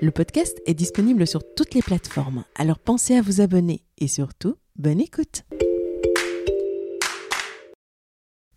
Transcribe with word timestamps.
Le 0.00 0.10
podcast 0.10 0.60
est 0.66 0.74
disponible 0.74 1.26
sur 1.26 1.42
toutes 1.56 1.74
les 1.74 1.82
plateformes, 1.82 2.44
alors 2.54 2.78
pensez 2.78 3.16
à 3.16 3.22
vous 3.22 3.40
abonner 3.40 3.82
et 3.98 4.08
surtout, 4.08 4.54
bonne 4.76 5.00
écoute. 5.00 5.42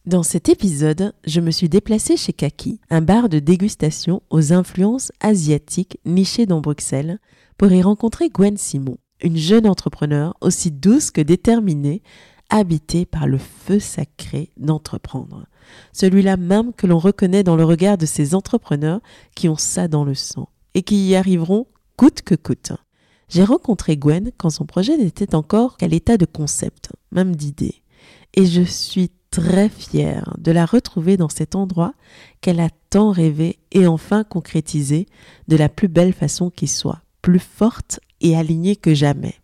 Dans 0.06 0.24
cet 0.24 0.50
épisode, 0.50 1.14
je 1.26 1.42
me 1.42 1.52
suis 1.52 1.70
déplacée 1.70 2.18
chez 2.18 2.34
Kaki, 2.34 2.80
un 2.90 3.02
bar 3.02 3.30
de 3.30 3.40
dégustation 3.40 4.22
aux 4.30 4.54
influences 4.54 5.12
asiatiques 5.20 6.00
niché 6.06 6.46
dans 6.46 6.62
Bruxelles, 6.62 7.20
pour 7.58 7.72
y 7.72 7.82
rencontrer 7.82 8.30
Gwen 8.30 8.58
Simon, 8.58 8.98
une 9.22 9.38
jeune 9.38 9.68
entrepreneur 9.68 10.36
aussi 10.42 10.72
douce 10.72 11.12
que 11.12 11.22
déterminée, 11.22 12.02
habitée 12.50 13.06
par 13.06 13.28
le 13.28 13.38
feu 13.38 13.80
sacré 13.80 14.52
d'entreprendre. 14.58 15.46
Celui-là 15.94 16.36
même 16.36 16.74
que 16.74 16.88
l'on 16.88 17.00
reconnaît 17.00 17.44
dans 17.44 17.56
le 17.56 17.64
regard 17.64 17.98
de 17.98 18.06
ces 18.06 18.36
entrepreneurs 18.36 19.00
qui 19.36 19.48
ont 19.48 19.56
ça 19.56 19.88
dans 19.88 20.04
le 20.04 20.16
sang 20.16 20.50
et 20.74 20.84
qui 20.84 21.08
y 21.08 21.16
arriveront 21.16 21.68
coûte 21.98 22.22
que 22.22 22.36
coûte. 22.36 22.74
J'ai 23.30 23.44
rencontré 23.44 23.96
Gwen 23.96 24.32
quand 24.38 24.50
son 24.50 24.66
projet 24.66 24.98
n'était 24.98 25.36
encore 25.36 25.78
qu'à 25.78 25.88
l'état 25.88 26.18
de 26.18 26.26
concept, 26.26 26.92
même 27.12 27.36
d'idée. 27.36 27.82
Et 28.34 28.46
je 28.46 28.62
suis 28.62 29.12
très 29.30 29.70
fière 29.70 30.36
de 30.38 30.52
la 30.52 30.66
retrouver 30.66 31.16
dans 31.16 31.30
cet 31.30 31.56
endroit 31.56 31.94
qu'elle 32.42 32.60
a 32.60 32.70
tant 32.90 33.12
rêvé 33.12 33.60
et 33.72 33.88
enfin 33.88 34.26
concrétisé 34.26 35.08
de 35.48 35.56
la 35.56 35.70
plus 35.70 35.88
belle 35.88 36.14
façon 36.14 36.50
qui 36.50 36.68
soit, 36.68 37.02
plus 37.22 37.40
forte 37.40 38.02
et 38.20 38.36
alignée 38.36 38.76
que 38.76 38.94
jamais. 38.94 39.36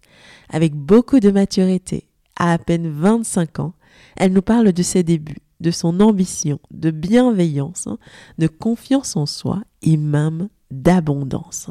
Avec 0.49 0.75
beaucoup 0.75 1.19
de 1.19 1.31
maturité, 1.31 2.09
à 2.35 2.51
à 2.51 2.57
peine 2.57 2.89
25 2.89 3.59
ans, 3.59 3.73
elle 4.15 4.33
nous 4.33 4.41
parle 4.41 4.73
de 4.73 4.83
ses 4.83 5.03
débuts, 5.03 5.41
de 5.59 5.71
son 5.71 5.99
ambition, 6.01 6.59
de 6.71 6.91
bienveillance, 6.91 7.87
de 8.37 8.47
confiance 8.47 9.15
en 9.15 9.25
soi 9.25 9.63
et 9.81 9.97
même 9.97 10.49
d'abondance. 10.71 11.69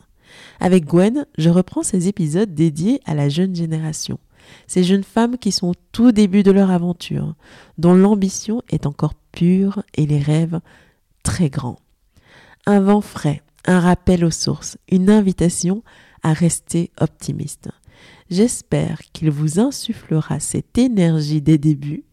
Avec 0.61 0.87
Gwen, 0.87 1.27
je 1.39 1.51
reprends 1.51 1.83
ces 1.83 2.09
épisodes 2.09 2.55
dédiés 2.55 3.01
à 3.05 3.15
la 3.15 3.29
jeune 3.29 3.55
génération, 3.55 4.19
ces 4.67 4.85
jeunes 4.85 5.05
femmes 5.05 5.39
qui 5.39 5.53
sont 5.53 5.69
au 5.69 5.75
tout 5.93 6.13
début 6.13 6.43
de 6.43 6.51
leur 6.51 6.71
aventure, 6.71 7.35
dont 7.79 7.95
l'ambition 7.95 8.63
est 8.69 8.87
encore 8.87 9.15
pure 9.33 9.83
et 9.95 10.07
les 10.07 10.19
rêves 10.19 10.61
très 11.23 11.51
grands. 11.51 11.79
Un 12.67 12.81
vent 12.81 13.01
frais, 13.01 13.43
un 13.67 13.81
rappel 13.81 14.25
aux 14.25 14.31
sources, 14.31 14.79
une 14.91 15.11
invitation 15.11 15.83
à 16.23 16.33
rester 16.33 16.91
optimiste. 17.01 17.69
J'espère 18.31 19.01
qu'il 19.13 19.31
vous 19.31 19.61
insufflera 19.61 20.41
cette 20.41 20.79
énergie 20.79 21.41
des 21.41 21.59
débuts 21.59 22.05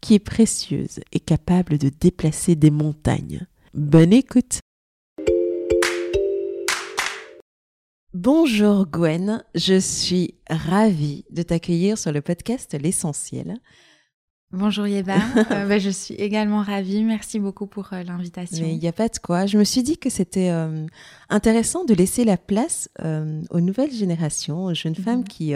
qui 0.00 0.14
est 0.14 0.18
précieuse 0.18 1.00
et 1.12 1.20
capable 1.20 1.78
de 1.78 1.88
déplacer 1.88 2.54
des 2.54 2.70
montagnes. 2.70 3.46
Bonne 3.74 4.12
écoute 4.12 4.60
Bonjour 8.14 8.86
Gwen, 8.86 9.42
je 9.54 9.80
suis 9.80 10.34
ravie 10.50 11.24
de 11.30 11.42
t'accueillir 11.42 11.96
sur 11.96 12.12
le 12.12 12.20
podcast 12.20 12.76
L'essentiel. 12.78 13.56
Bonjour 14.50 14.86
Yeba, 14.86 15.16
euh, 15.50 15.66
bah, 15.66 15.78
je 15.78 15.88
suis 15.88 16.12
également 16.16 16.60
ravie, 16.60 17.04
merci 17.04 17.38
beaucoup 17.38 17.66
pour 17.66 17.90
euh, 17.94 18.02
l'invitation. 18.02 18.66
il 18.66 18.78
n'y 18.78 18.86
a 18.86 18.92
pas 18.92 19.08
de 19.08 19.16
quoi, 19.16 19.46
je 19.46 19.56
me 19.56 19.64
suis 19.64 19.82
dit 19.82 19.96
que 19.96 20.10
c'était 20.10 20.50
euh, 20.50 20.86
intéressant 21.30 21.86
de 21.86 21.94
laisser 21.94 22.26
la 22.26 22.36
place 22.36 22.90
aux 23.02 23.60
nouvelles 23.60 23.92
générations, 23.92 24.64
aux 24.64 24.74
jeunes 24.74 24.94
femmes 24.94 25.20
mhm. 25.20 25.28
qui, 25.28 25.54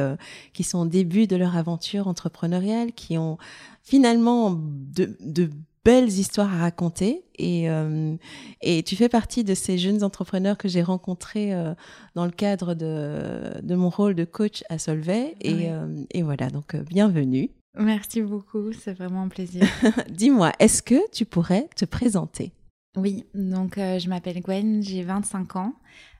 qui 0.55 0.65
sont 0.65 0.79
au 0.79 0.87
début 0.87 1.27
de 1.27 1.37
leur 1.37 1.59
aventure 1.59 2.09
entrepreneuriale, 2.09 2.93
qui 2.93 3.19
ont 3.19 3.37
finalement 3.83 4.59
de, 4.59 5.15
de 5.21 5.51
belles 5.87 6.09
histoires 6.09 6.53
à 6.53 6.59
raconter 6.59 7.23
et, 7.39 7.71
euh, 7.71 8.17
et 8.61 8.83
tu 8.83 8.97
fais 8.97 9.09
partie 9.09 9.45
de 9.45 9.55
ces 9.55 9.79
jeunes 9.79 10.03
entrepreneurs 10.03 10.59
que 10.59 10.67
j'ai 10.67 10.83
rencontrés 10.83 11.55
euh, 11.55 11.75
dans 12.17 12.25
le 12.25 12.33
cadre 12.33 12.75
de, 12.75 13.63
de, 13.63 13.75
mon 13.77 13.89
rôle 13.89 14.17
de 14.17 14.25
coach 14.25 14.65
à 14.69 14.79
Solvay 14.79 15.37
et, 15.41 15.71
euh, 15.71 16.03
et 16.11 16.25
voilà 16.25 16.51
donc 16.51 16.75
bienvenue. 16.75 17.51
Merci 17.79 18.21
beaucoup, 18.23 18.73
c'est 18.73 18.95
vraiment 18.95 19.23
un 19.23 19.29
plaisir. 19.29 19.63
Dis-moi, 20.11 20.51
est-ce 20.59 20.83
que 20.83 21.09
tu 21.13 21.25
pourrais 21.25 21.69
te 21.77 21.85
présenter? 21.85 22.51
Oui, 22.97 23.25
donc 23.35 23.75
je 23.77 24.09
m'appelle 24.09 24.41
Gwen, 24.41 24.83
j'ai 24.83 25.03
25 25.03 25.55
ans. 25.57 25.75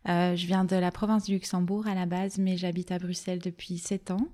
je 0.07 0.47
viens 0.47 0.65
de 0.65 0.77
la 0.77 0.93
province 0.93 1.25
du 1.25 1.33
Luxembourg 1.33 1.89
à 1.89 1.95
la 1.95 2.07
base, 2.07 2.39
mais 2.39 2.57
j'habite 2.57 2.93
à 2.93 2.99
Bruxelles 2.99 3.41
depuis 3.43 3.79
7 3.79 4.13
ans. 4.13 4.29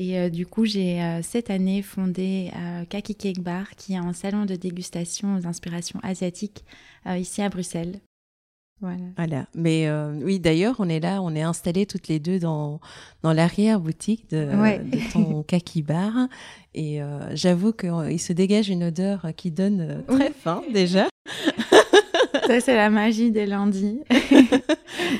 Et 0.00 0.18
euh, 0.18 0.30
du 0.30 0.46
coup, 0.46 0.64
j'ai 0.64 1.02
euh, 1.02 1.20
cette 1.20 1.50
année 1.50 1.82
fondé 1.82 2.50
euh, 2.56 2.86
Kaki 2.86 3.14
Cake 3.14 3.40
Bar, 3.40 3.68
qui 3.76 3.92
est 3.92 3.98
un 3.98 4.14
salon 4.14 4.46
de 4.46 4.56
dégustation 4.56 5.36
aux 5.36 5.46
inspirations 5.46 6.00
asiatiques 6.02 6.64
ici 7.06 7.42
à 7.42 7.50
Bruxelles. 7.50 8.00
Voilà. 8.80 9.04
voilà. 9.16 9.46
Mais 9.54 9.90
oui, 10.22 10.40
d'ailleurs, 10.40 10.76
on 10.78 10.88
est 10.88 11.00
là, 11.00 11.20
on 11.22 11.34
est 11.34 11.42
installés 11.42 11.84
toutes 11.84 12.08
les 12.08 12.18
deux 12.18 12.38
dans, 12.38 12.80
dans 13.22 13.34
l'arrière-boutique 13.34 14.30
de, 14.30 14.46
de, 14.46 15.12
ton 15.12 15.42
Kaki 15.46 15.82
Bar. 15.82 16.28
Et 16.74 17.00
j'avoue 17.32 17.72
qu'il 17.72 18.20
se 18.20 18.32
dégage 18.32 18.70
une 18.70 18.84
odeur 18.84 19.28
qui 19.36 19.50
donne 19.50 20.02
très 20.08 20.30
faim 20.30 20.62
déjà. 20.72 21.08
Ça, 22.50 22.60
c'est 22.60 22.74
la 22.74 22.90
magie 22.90 23.30
des 23.30 23.46
lundis. 23.46 24.00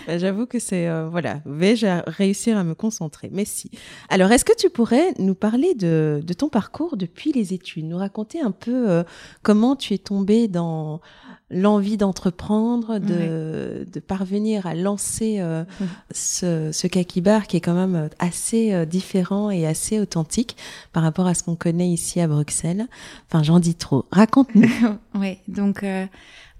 Bah, 0.06 0.18
j'avoue 0.18 0.46
que 0.46 0.58
c'est. 0.58 0.88
Euh, 0.88 1.08
voilà, 1.08 1.40
vais-je 1.46 1.86
réussir 2.08 2.56
à 2.56 2.64
me 2.64 2.74
concentrer? 2.74 3.28
Mais 3.32 3.44
si. 3.44 3.70
Alors, 4.08 4.30
est-ce 4.32 4.44
que 4.44 4.56
tu 4.56 4.68
pourrais 4.68 5.14
nous 5.18 5.34
parler 5.34 5.74
de, 5.74 6.22
ton 6.36 6.48
parcours 6.48 6.96
depuis 6.96 7.32
les 7.32 7.54
études? 7.54 7.84
Nous 7.84 7.96
raconter 7.96 8.40
un 8.40 8.50
peu 8.50 8.90
euh, 8.90 9.04
comment 9.42 9.76
tu 9.76 9.94
es 9.94 9.98
tombée 9.98 10.48
dans 10.48 11.00
l'envie 11.50 11.96
d'entreprendre, 11.96 12.98
de, 12.98 13.86
parvenir 14.06 14.66
à 14.66 14.74
lancer 14.74 15.36
euh, 15.40 15.64
ce, 16.10 16.70
ce 16.72 16.86
kaki 16.86 17.20
bar 17.20 17.46
qui 17.46 17.56
est 17.56 17.60
quand 17.60 17.74
même 17.74 18.08
assez 18.18 18.86
différent 18.86 19.50
et 19.50 19.66
assez 19.66 20.00
authentique 20.00 20.56
par 20.92 21.02
rapport 21.02 21.26
à 21.26 21.34
ce 21.34 21.42
qu'on 21.42 21.56
connaît 21.56 21.88
ici 21.88 22.20
à 22.20 22.28
Bruxelles. 22.28 22.86
Enfin, 23.28 23.42
j'en 23.42 23.60
dis 23.60 23.74
trop. 23.74 24.06
Raconte-nous. 24.10 24.68
oui, 25.14 25.38
donc 25.48 25.84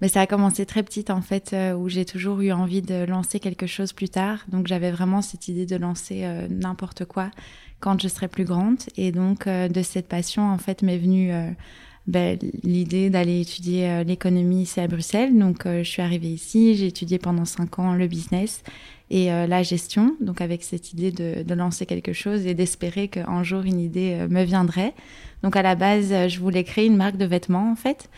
mais 0.01 0.07
ça 0.07 0.21
a 0.21 0.27
commencé 0.27 0.65
très 0.65 0.81
petite 0.81 1.11
en 1.11 1.21
fait, 1.21 1.53
euh, 1.53 1.73
où 1.73 1.87
j'ai 1.87 2.05
toujours 2.05 2.41
eu 2.41 2.51
envie 2.51 2.81
de 2.81 3.05
lancer 3.05 3.39
quelque 3.39 3.67
chose 3.67 3.93
plus 3.93 4.09
tard. 4.09 4.39
Donc 4.47 4.65
j'avais 4.67 4.91
vraiment 4.91 5.21
cette 5.21 5.47
idée 5.47 5.67
de 5.67 5.75
lancer 5.75 6.21
euh, 6.23 6.47
n'importe 6.49 7.05
quoi 7.05 7.29
quand 7.79 8.01
je 8.01 8.07
serais 8.07 8.27
plus 8.27 8.43
grande. 8.43 8.79
Et 8.97 9.11
donc 9.11 9.45
euh, 9.45 9.67
de 9.67 9.83
cette 9.83 10.07
passion 10.07 10.51
en 10.51 10.57
fait 10.57 10.81
m'est 10.81 10.97
venue 10.97 11.31
ben, 12.07 12.37
l'idée 12.63 13.09
d'aller 13.09 13.41
étudier 13.41 14.03
l'économie 14.03 14.63
ici 14.63 14.79
à 14.79 14.87
Bruxelles. 14.87 15.37
Donc 15.37 15.63
je 15.65 15.83
suis 15.83 16.01
arrivée 16.01 16.29
ici, 16.29 16.75
j'ai 16.75 16.87
étudié 16.87 17.19
pendant 17.19 17.45
cinq 17.45 17.79
ans 17.79 17.93
le 17.93 18.07
business 18.07 18.63
et 19.09 19.27
la 19.27 19.61
gestion. 19.61 20.15
Donc 20.19 20.41
avec 20.41 20.63
cette 20.63 20.93
idée 20.93 21.11
de, 21.11 21.53
lancer 21.53 21.85
quelque 21.85 22.13
chose 22.13 22.47
et 22.47 22.53
d'espérer 22.53 23.07
qu'un 23.07 23.43
jour 23.43 23.61
une 23.61 23.79
idée 23.79 24.25
me 24.29 24.43
viendrait. 24.43 24.93
Donc 25.43 25.55
à 25.55 25.61
la 25.61 25.75
base, 25.75 26.09
je 26.27 26.39
voulais 26.39 26.63
créer 26.63 26.87
une 26.87 26.97
marque 26.97 27.17
de 27.17 27.25
vêtements 27.25 27.71
en 27.71 27.75
fait. 27.75 28.09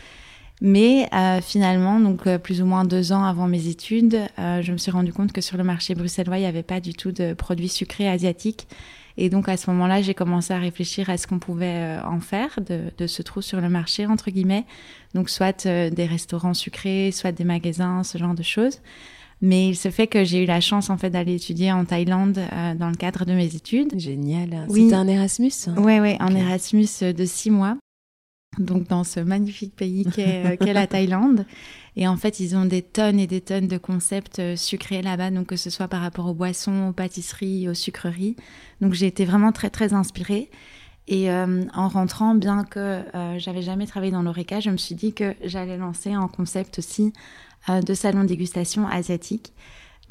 Mais 0.60 1.08
euh, 1.12 1.40
finalement, 1.40 1.98
donc 1.98 2.26
euh, 2.26 2.38
plus 2.38 2.62
ou 2.62 2.66
moins 2.66 2.84
deux 2.84 3.12
ans 3.12 3.24
avant 3.24 3.48
mes 3.48 3.66
études, 3.66 4.20
euh, 4.38 4.62
je 4.62 4.72
me 4.72 4.78
suis 4.78 4.90
rendu 4.90 5.12
compte 5.12 5.32
que 5.32 5.40
sur 5.40 5.56
le 5.56 5.64
marché 5.64 5.94
bruxellois, 5.94 6.38
il 6.38 6.42
n'y 6.42 6.46
avait 6.46 6.62
pas 6.62 6.80
du 6.80 6.94
tout 6.94 7.12
de 7.12 7.34
produits 7.34 7.68
sucrés 7.68 8.08
asiatiques. 8.08 8.66
Et 9.16 9.30
donc 9.30 9.48
à 9.48 9.56
ce 9.56 9.70
moment-là, 9.70 10.02
j'ai 10.02 10.14
commencé 10.14 10.52
à 10.52 10.58
réfléchir 10.58 11.08
à 11.10 11.16
ce 11.16 11.26
qu'on 11.26 11.38
pouvait 11.38 11.98
en 12.04 12.20
faire 12.20 12.58
de, 12.66 12.80
de, 12.98 13.06
ce 13.06 13.22
trou 13.22 13.42
sur 13.42 13.60
le 13.60 13.68
marché, 13.68 14.06
entre 14.06 14.30
guillemets. 14.30 14.64
Donc 15.14 15.30
soit 15.30 15.66
des 15.66 16.06
restaurants 16.06 16.54
sucrés, 16.54 17.12
soit 17.12 17.30
des 17.32 17.44
magasins, 17.44 18.02
ce 18.02 18.18
genre 18.18 18.34
de 18.34 18.42
choses. 18.42 18.80
Mais 19.44 19.68
il 19.68 19.76
se 19.76 19.90
fait 19.90 20.06
que 20.06 20.24
j'ai 20.24 20.42
eu 20.42 20.46
la 20.46 20.60
chance 20.60 20.88
en 20.90 20.96
fait 20.96 21.10
d'aller 21.10 21.34
étudier 21.34 21.70
en 21.70 21.84
Thaïlande 21.84 22.38
euh, 22.38 22.74
dans 22.74 22.88
le 22.88 22.94
cadre 22.94 23.26
de 23.26 23.34
mes 23.34 23.54
études. 23.54 23.92
Génial. 23.98 24.66
Oui. 24.70 24.84
C'était 24.84 24.94
un 24.94 25.06
Erasmus 25.06 25.52
Oui, 25.76 25.98
oui, 26.00 26.16
un 26.18 26.34
Erasmus 26.34 26.88
de 27.02 27.24
six 27.24 27.50
mois. 27.50 27.76
Donc 28.58 28.88
dans 28.88 29.04
ce 29.04 29.20
magnifique 29.20 29.74
pays 29.74 30.06
qu'est 30.06 30.58
la 30.72 30.86
Thaïlande. 30.88 31.46
Et 31.96 32.08
en 32.08 32.16
fait, 32.16 32.40
ils 32.40 32.56
ont 32.56 32.64
des 32.64 32.82
tonnes 32.82 33.20
et 33.20 33.26
des 33.26 33.40
tonnes 33.40 33.68
de 33.68 33.78
concepts 33.78 34.40
euh, 34.40 34.56
sucrés 34.56 35.00
là-bas, 35.00 35.30
donc 35.30 35.46
que 35.46 35.56
ce 35.56 35.70
soit 35.70 35.86
par 35.86 36.00
rapport 36.00 36.26
aux 36.26 36.34
boissons, 36.34 36.88
aux 36.88 36.92
pâtisseries, 36.92 37.68
aux 37.68 37.74
sucreries. 37.74 38.36
Donc 38.80 38.94
j'ai 38.94 39.06
été 39.06 39.24
vraiment 39.24 39.52
très 39.52 39.70
très 39.70 39.92
inspirée. 39.92 40.50
Et 41.06 41.30
euh, 41.30 41.64
en 41.74 41.88
rentrant, 41.88 42.34
bien 42.34 42.64
que 42.64 43.02
euh, 43.14 43.38
j'avais 43.38 43.62
jamais 43.62 43.86
travaillé 43.86 44.10
dans 44.10 44.22
l'oreca, 44.22 44.58
je 44.60 44.70
me 44.70 44.76
suis 44.76 44.94
dit 44.94 45.12
que 45.12 45.34
j'allais 45.44 45.76
lancer 45.76 46.12
un 46.12 46.28
concept 46.28 46.78
aussi 46.78 47.12
de 47.68 47.94
salon 47.94 48.24
dégustation 48.24 48.86
asiatique. 48.86 49.54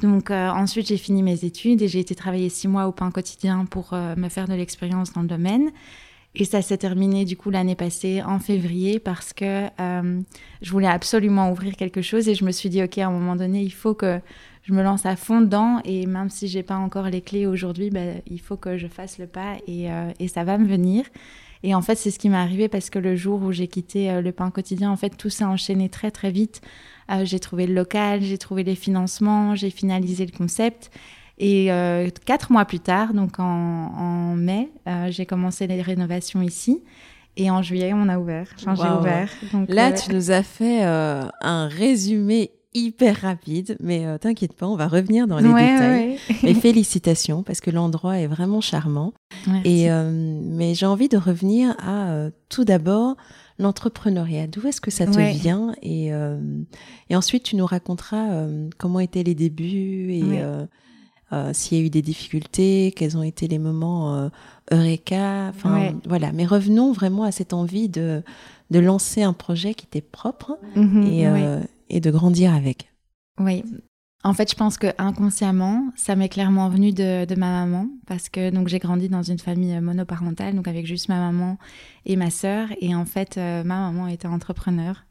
Donc 0.02 0.32
ensuite, 0.32 0.88
j'ai 0.88 0.98
fini 0.98 1.22
mes 1.22 1.46
études 1.46 1.84
et 1.84 1.88
j'ai 1.88 2.00
été 2.00 2.16
travailler 2.16 2.50
six 2.50 2.68
mois 2.68 2.88
au 2.88 2.92
pain 2.92 3.12
quotidien 3.12 3.66
pour 3.66 3.94
me 3.94 4.28
faire 4.28 4.48
de 4.48 4.56
l'expérience 4.56 5.14
dans 5.14 5.22
le 5.22 5.28
domaine. 5.28 5.70
Et 6.36 6.46
ça 6.46 6.64
s'est 6.64 6.78
terminé 6.78 7.26
du 7.26 7.38
coup 7.38 7.52
l'année 7.52 7.76
passée 7.76 8.24
en 8.24 8.40
février 8.40 8.98
parce 9.00 9.34
que 9.34 9.68
euh, 9.80 10.22
je 10.62 10.72
voulais 10.72 10.88
absolument 10.88 11.52
ouvrir 11.52 11.76
quelque 11.76 12.02
chose 12.02 12.28
et 12.28 12.34
je 12.34 12.44
me 12.44 12.52
suis 12.52 12.70
dit 12.70 12.82
ok 12.82 12.98
à 12.98 13.08
un 13.08 13.12
moment 13.12 13.36
donné 13.36 13.62
il 13.62 13.74
faut 13.74 13.94
que 13.94 14.20
je 14.64 14.74
me 14.74 14.82
lance 14.82 15.06
à 15.06 15.16
fond 15.16 15.42
dedans 15.42 15.80
et 15.86 16.08
même 16.08 16.32
si 16.32 16.48
j'ai 16.48 16.64
pas 16.64 16.78
encore 16.78 17.06
les 17.06 17.22
clés 17.22 17.46
aujourd'hui 17.46 17.92
ben, 17.92 18.22
il 18.26 18.42
faut 18.42 18.58
que 18.58 18.78
je 18.78 18.88
fasse 18.88 19.20
le 19.20 19.28
pas 19.28 19.58
et, 19.68 19.92
euh, 19.92 20.10
et 20.20 20.28
ça 20.28 20.44
va 20.44 20.58
me 20.58 20.68
venir. 20.68 21.06
Et 21.62 21.76
en 21.76 21.84
fait 21.84 21.96
c'est 21.96 22.10
ce 22.10 22.18
qui 22.18 22.30
m'est 22.30 22.38
arrivé 22.38 22.68
parce 22.68 22.90
que 22.90 22.98
le 22.98 23.16
jour 23.16 23.44
où 23.44 23.52
j'ai 23.52 23.68
quitté 23.68 24.10
euh, 24.10 24.22
le 24.22 24.32
pain 24.32 24.50
quotidien 24.50 24.90
en 24.90 24.98
fait 24.98 25.16
tout 25.16 25.30
s'est 25.30 25.46
enchaîné 25.46 25.88
très 25.88 26.10
très 26.10 26.32
vite. 26.32 26.62
j'ai 27.26 27.40
trouvé 27.40 27.68
le 27.68 27.76
local, 27.76 28.24
j'ai 28.24 28.40
trouvé 28.40 28.64
les 28.64 28.76
financements, 28.76 29.54
j'ai 29.54 29.70
finalisé 29.70 30.26
le 30.26 30.36
concept. 30.36 30.90
Et 31.40 31.72
euh, 31.72 32.10
quatre 32.26 32.52
mois 32.52 32.66
plus 32.66 32.80
tard, 32.80 33.14
donc 33.14 33.40
en, 33.40 34.36
mai, 34.36 34.70
euh, 34.88 35.08
j'ai 35.10 35.26
commencé 35.26 35.68
les 35.68 35.82
rénovations 35.82 36.42
ici. 36.42 36.84
Et 37.36 37.50
en 37.50 37.64
juillet, 37.64 37.94
on 37.96 38.08
a 38.10 38.20
ouvert. 38.20 38.48
Enfin, 38.60 38.76
j'ai 38.76 39.00
ouvert. 39.00 39.30
Là, 39.68 39.90
euh, 39.90 39.96
tu 39.96 40.14
nous 40.14 40.30
as 40.30 40.44
fait 40.44 40.84
un 40.84 41.68
résumé 41.68 42.52
hyper 42.76 43.22
rapide, 43.22 43.78
mais 43.80 44.18
t'inquiète 44.20 44.54
pas, 44.54 44.68
on 44.68 44.76
va 44.76 44.88
revenir 44.88 45.28
dans 45.28 45.38
les 45.38 45.48
détails. 45.48 46.18
Mais 46.44 46.54
félicitations, 46.54 47.44
parce 47.44 47.62
que 47.62 47.72
l'endroit 47.72 48.20
est 48.20 48.28
vraiment 48.28 48.62
charmant. 48.62 49.14
Et 49.66 49.90
mais 49.90 50.76
j'ai 50.76 50.86
envie 50.86 51.10
de 51.10 51.18
revenir 51.18 51.76
à 51.80 52.28
tout 52.50 52.66
d'abord 52.66 53.16
l'entrepreneuriat. 53.58 54.48
D'où 54.48 54.68
est-ce 54.68 54.82
que 54.82 54.92
ça 54.92 55.08
te 55.08 55.20
vient? 55.20 55.74
Et, 55.82 56.12
et 57.10 57.16
ensuite 57.16 57.44
tu 57.44 57.56
nous 57.56 57.66
raconteras 57.66 58.46
comment 58.78 59.00
étaient 59.00 59.24
les 59.24 59.36
débuts 59.36 60.12
et 60.12 60.24
s'il 61.54 61.78
y 61.78 61.82
a 61.82 61.84
eu 61.86 61.90
des 61.90 62.02
difficultés, 62.02 62.94
quels 62.96 63.18
ont 63.18 63.24
été 63.24 63.48
les 63.48 63.60
moments 63.60 64.16
euh, 64.16 64.30
eureka, 64.72 65.50
enfin 65.50 65.94
voilà. 66.06 66.32
Mais 66.32 66.46
revenons 66.46 66.92
vraiment 66.92 67.24
à 67.24 67.32
cette 67.32 67.54
envie 67.54 67.90
de, 67.90 68.24
de 68.72 68.80
lancer 68.80 69.24
un 69.24 69.34
projet 69.34 69.74
qui 69.74 69.86
était 69.86 70.02
propre 70.02 70.58
mhm, 70.76 71.04
et, 71.04 71.28
euh, 71.28 71.60
et, 71.90 72.00
de 72.00 72.12
grandir 72.12 72.54
avec. 72.54 72.92
Oui. 73.40 73.64
En 74.24 74.34
fait, 74.34 74.50
je 74.50 74.56
pense 74.56 74.78
que 74.78 74.88
inconsciemment, 74.98 75.92
ça 75.96 76.16
m'est 76.16 76.30
clairement 76.30 76.70
venu 76.70 76.94
de, 76.94 77.26
de, 77.26 77.36
ma 77.36 77.66
maman 77.66 77.90
parce 78.08 78.30
que 78.30 78.52
donc 78.52 78.70
j'ai 78.70 78.80
grandi 78.80 79.10
dans 79.10 79.24
une 79.24 79.40
famille 79.40 79.78
monoparentale, 79.82 80.56
donc 80.56 80.68
avec 80.68 80.86
juste 80.86 81.10
ma 81.10 81.20
maman 81.20 81.58
et 82.06 82.16
ma 82.16 82.30
sœur. 82.30 82.70
Et 82.80 82.96
en 82.96 83.06
fait, 83.06 83.38
ma 83.38 83.64
maman 83.64 84.08
était 84.08 84.28
entrepreneur 84.28 85.04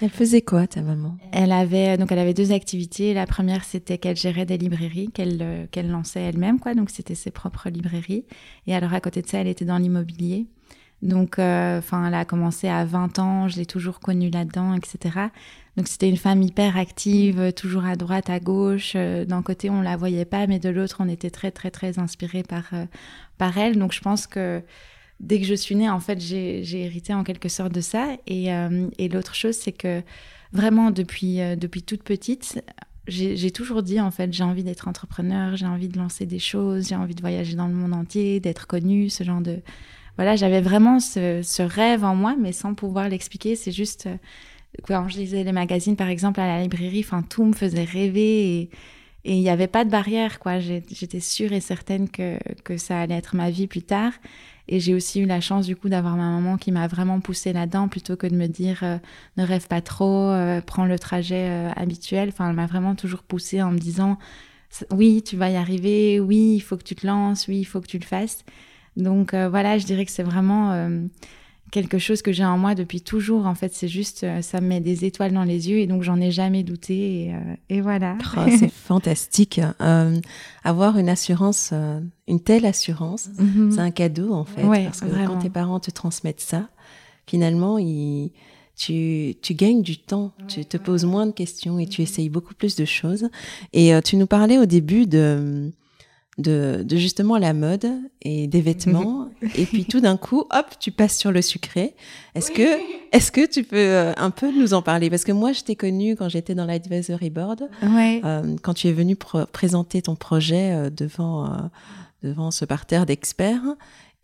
elle 0.00 0.10
faisait 0.10 0.42
quoi, 0.42 0.66
ta 0.66 0.82
maman? 0.82 1.16
Elle 1.32 1.52
avait 1.52 1.96
donc 1.96 2.10
elle 2.10 2.18
avait 2.18 2.34
deux 2.34 2.52
activités. 2.52 3.14
La 3.14 3.26
première, 3.26 3.64
c'était 3.64 3.98
qu'elle 3.98 4.16
gérait 4.16 4.46
des 4.46 4.58
librairies 4.58 5.10
qu'elle 5.12 5.38
euh, 5.40 5.66
qu'elle 5.70 5.90
lançait 5.90 6.22
elle-même, 6.22 6.58
quoi. 6.58 6.74
Donc 6.74 6.90
c'était 6.90 7.14
ses 7.14 7.30
propres 7.30 7.68
librairies. 7.68 8.24
Et 8.66 8.74
alors 8.74 8.92
à 8.94 9.00
côté 9.00 9.22
de 9.22 9.28
ça, 9.28 9.38
elle 9.38 9.48
était 9.48 9.64
dans 9.64 9.78
l'immobilier. 9.78 10.46
Donc, 11.02 11.38
euh, 11.38 11.78
enfin, 11.78 12.06
elle 12.06 12.14
a 12.14 12.24
commencé 12.24 12.66
à 12.66 12.84
20 12.86 13.18
ans. 13.18 13.48
Je 13.48 13.56
l'ai 13.56 13.66
toujours 13.66 14.00
connue 14.00 14.30
là-dedans, 14.30 14.74
etc. 14.74 15.28
Donc 15.76 15.88
c'était 15.88 16.08
une 16.08 16.16
femme 16.16 16.42
hyper 16.42 16.76
active, 16.76 17.52
toujours 17.52 17.84
à 17.84 17.96
droite, 17.96 18.30
à 18.30 18.38
gauche. 18.38 18.92
Euh, 18.94 19.24
d'un 19.24 19.42
côté, 19.42 19.70
on 19.70 19.82
la 19.82 19.96
voyait 19.96 20.24
pas, 20.24 20.46
mais 20.46 20.58
de 20.58 20.68
l'autre, 20.68 20.98
on 21.00 21.08
était 21.08 21.30
très, 21.30 21.50
très, 21.50 21.70
très 21.70 21.98
inspiré 21.98 22.42
par 22.42 22.70
par 23.38 23.58
elle. 23.58 23.78
Donc 23.78 23.92
je 23.92 24.00
pense 24.00 24.26
que 24.26 24.62
dès 25.20 25.40
que 25.40 25.46
je 25.46 25.54
suis 25.54 25.74
née, 25.74 25.88
en 25.88 26.00
fait, 26.00 26.20
j'ai 26.20 26.80
hérité 26.80 27.14
en 27.14 27.24
quelque 27.24 27.48
sorte 27.48 27.72
de 27.72 27.80
ça. 27.80 28.16
Et, 28.26 28.52
euh, 28.52 28.88
et 28.98 29.08
l'autre 29.08 29.34
chose, 29.34 29.56
c'est 29.56 29.72
que 29.72 30.02
vraiment, 30.52 30.90
depuis, 30.90 31.40
euh, 31.40 31.56
depuis 31.56 31.82
toute 31.82 32.02
petite, 32.02 32.62
j'ai 33.06 33.50
toujours 33.50 33.82
dit, 33.82 34.00
en 34.00 34.10
fait, 34.10 34.32
j'ai 34.32 34.44
envie 34.44 34.64
d'être 34.64 34.88
entrepreneur, 34.88 35.56
j'ai 35.56 35.66
envie 35.66 35.88
de 35.88 35.98
lancer 35.98 36.24
des 36.24 36.38
choses, 36.38 36.88
j'ai 36.88 36.96
envie 36.96 37.14
de 37.14 37.20
voyager 37.20 37.54
dans 37.54 37.66
le 37.66 37.74
monde 37.74 37.92
entier, 37.92 38.40
d'être 38.40 38.66
connue, 38.66 39.10
ce 39.10 39.24
genre 39.24 39.42
de... 39.42 39.60
Voilà, 40.16 40.36
j'avais 40.36 40.60
vraiment 40.60 41.00
ce, 41.00 41.62
rêve 41.62 42.04
en 42.04 42.14
moi, 42.14 42.34
mais 42.40 42.52
sans 42.52 42.74
pouvoir 42.74 43.08
l'expliquer. 43.08 43.56
C'est 43.56 43.72
juste, 43.72 44.06
euh, 44.06 44.16
quand 44.86 45.08
je 45.08 45.18
lisais 45.18 45.44
les 45.44 45.52
magazines, 45.52 45.96
par 45.96 46.08
exemple, 46.08 46.40
à 46.40 46.46
la 46.46 46.62
librairie, 46.62 47.00
enfin, 47.04 47.22
tout 47.22 47.44
me 47.44 47.52
faisait 47.52 47.84
rêver 47.84 48.60
et 48.60 48.70
il 49.24 49.40
n'y 49.40 49.48
avait 49.48 49.68
pas 49.68 49.84
de 49.84 49.90
barrière, 49.90 50.38
quoi. 50.38 50.58
J'étais 50.58 51.20
sûre 51.20 51.52
et 51.52 51.60
certaine 51.60 52.10
que, 52.10 52.38
que 52.62 52.76
ça 52.76 53.00
allait 53.00 53.16
être 53.16 53.36
ma 53.36 53.50
vie 53.50 53.66
plus 53.66 53.82
tard. 53.82 54.12
Et 54.68 54.80
j'ai 54.80 54.94
aussi 54.94 55.20
eu 55.20 55.26
la 55.26 55.40
chance 55.40 55.66
du 55.66 55.76
coup 55.76 55.88
d'avoir 55.88 56.16
ma 56.16 56.30
maman 56.30 56.56
qui 56.56 56.72
m'a 56.72 56.86
vraiment 56.86 57.20
poussée 57.20 57.52
là-dedans 57.52 57.88
plutôt 57.88 58.16
que 58.16 58.26
de 58.26 58.34
me 58.34 58.46
dire 58.46 58.80
euh, 58.82 58.98
ne 59.36 59.44
rêve 59.44 59.66
pas 59.66 59.82
trop, 59.82 60.30
euh, 60.30 60.60
prends 60.62 60.86
le 60.86 60.98
trajet 60.98 61.48
euh, 61.48 61.70
habituel. 61.76 62.30
Enfin, 62.30 62.48
elle 62.48 62.56
m'a 62.56 62.66
vraiment 62.66 62.94
toujours 62.94 63.22
poussée 63.22 63.62
en 63.62 63.70
me 63.70 63.78
disant 63.78 64.18
oui, 64.90 65.22
tu 65.22 65.36
vas 65.36 65.50
y 65.50 65.56
arriver, 65.56 66.18
oui, 66.18 66.54
il 66.56 66.60
faut 66.60 66.76
que 66.76 66.82
tu 66.82 66.96
te 66.96 67.06
lances, 67.06 67.46
oui, 67.46 67.60
il 67.60 67.64
faut 67.64 67.80
que 67.80 67.86
tu 67.86 67.98
le 67.98 68.04
fasses. 68.04 68.44
Donc 68.96 69.34
voilà, 69.34 69.78
je 69.78 69.86
dirais 69.86 70.04
que 70.04 70.10
c'est 70.10 70.22
vraiment 70.24 70.88
quelque 71.70 71.98
chose 71.98 72.22
que 72.22 72.32
j'ai 72.32 72.44
en 72.44 72.56
moi 72.56 72.74
depuis 72.74 73.00
toujours. 73.00 73.46
En 73.46 73.54
fait, 73.54 73.74
c'est 73.74 73.88
juste, 73.88 74.24
euh, 74.24 74.42
ça 74.42 74.60
me 74.60 74.68
met 74.68 74.80
des 74.80 75.04
étoiles 75.04 75.32
dans 75.32 75.44
les 75.44 75.68
yeux 75.68 75.78
et 75.78 75.86
donc 75.86 76.02
j'en 76.02 76.20
ai 76.20 76.30
jamais 76.30 76.62
douté. 76.62 77.26
Et, 77.26 77.34
euh, 77.78 77.82
voilà. 77.82 78.16
Oh, 78.36 78.40
c'est 78.58 78.72
fantastique. 78.72 79.60
Euh, 79.80 80.20
avoir 80.62 80.98
une 80.98 81.08
assurance, 81.08 81.72
une 82.28 82.40
telle 82.40 82.66
assurance, 82.66 83.28
mhm. 83.38 83.72
c'est 83.72 83.80
un 83.80 83.90
cadeau 83.90 84.32
en 84.32 84.44
fait. 84.44 84.62
parce 84.62 85.00
que 85.00 85.26
quand 85.26 85.38
tes 85.38 85.50
parents 85.50 85.80
te 85.80 85.90
transmettent 85.90 86.40
ça, 86.40 86.68
finalement, 87.26 87.78
tu, 88.76 89.34
tu 89.42 89.54
gagnes 89.54 89.82
du 89.82 89.98
temps, 89.98 90.32
tu 90.46 90.64
te 90.64 90.76
poses 90.76 91.04
moins 91.04 91.26
de 91.26 91.32
questions 91.32 91.78
et 91.78 91.86
tu 91.86 92.00
mhm. 92.00 92.06
essayes 92.06 92.28
beaucoup 92.28 92.54
plus 92.54 92.76
de 92.76 92.84
choses. 92.84 93.28
Et 93.72 93.92
tu 94.04 94.16
nous 94.16 94.26
parlais 94.26 94.58
au 94.58 94.66
début 94.66 95.06
de 95.06 95.72
de, 96.38 96.84
justement 96.90 97.38
la 97.38 97.52
mode 97.52 97.86
et 98.22 98.46
des 98.46 98.60
vêtements. 98.60 99.28
et 99.56 99.66
puis 99.66 99.84
tout 99.84 100.00
d'un 100.00 100.16
coup, 100.16 100.40
hop, 100.50 100.66
tu 100.80 100.90
passes 100.90 101.16
sur 101.16 101.32
le 101.32 101.42
sucré. 101.42 101.94
Est-ce 102.34 102.50
que, 102.50 102.78
est-ce 103.12 103.30
que 103.30 103.46
tu 103.46 103.64
peux 103.64 103.76
euh, 103.76 104.12
un 104.16 104.30
peu 104.30 104.50
nous 104.50 104.74
en 104.74 104.82
parler? 104.82 105.10
Parce 105.10 105.24
que 105.24 105.32
moi, 105.32 105.52
je 105.52 105.62
t'ai 105.62 105.76
connue 105.76 106.16
quand 106.16 106.28
j'étais 106.28 106.54
dans 106.54 106.66
l'advisory 106.66 107.30
board, 107.30 107.68
euh, 107.82 108.56
quand 108.62 108.74
tu 108.74 108.88
es 108.88 108.92
venu 108.92 109.16
présenter 109.16 110.02
ton 110.02 110.16
projet 110.16 110.72
euh, 110.72 110.90
devant, 110.90 111.70
devant 112.22 112.50
ce 112.50 112.64
parterre 112.64 113.06
d'experts. 113.06 113.62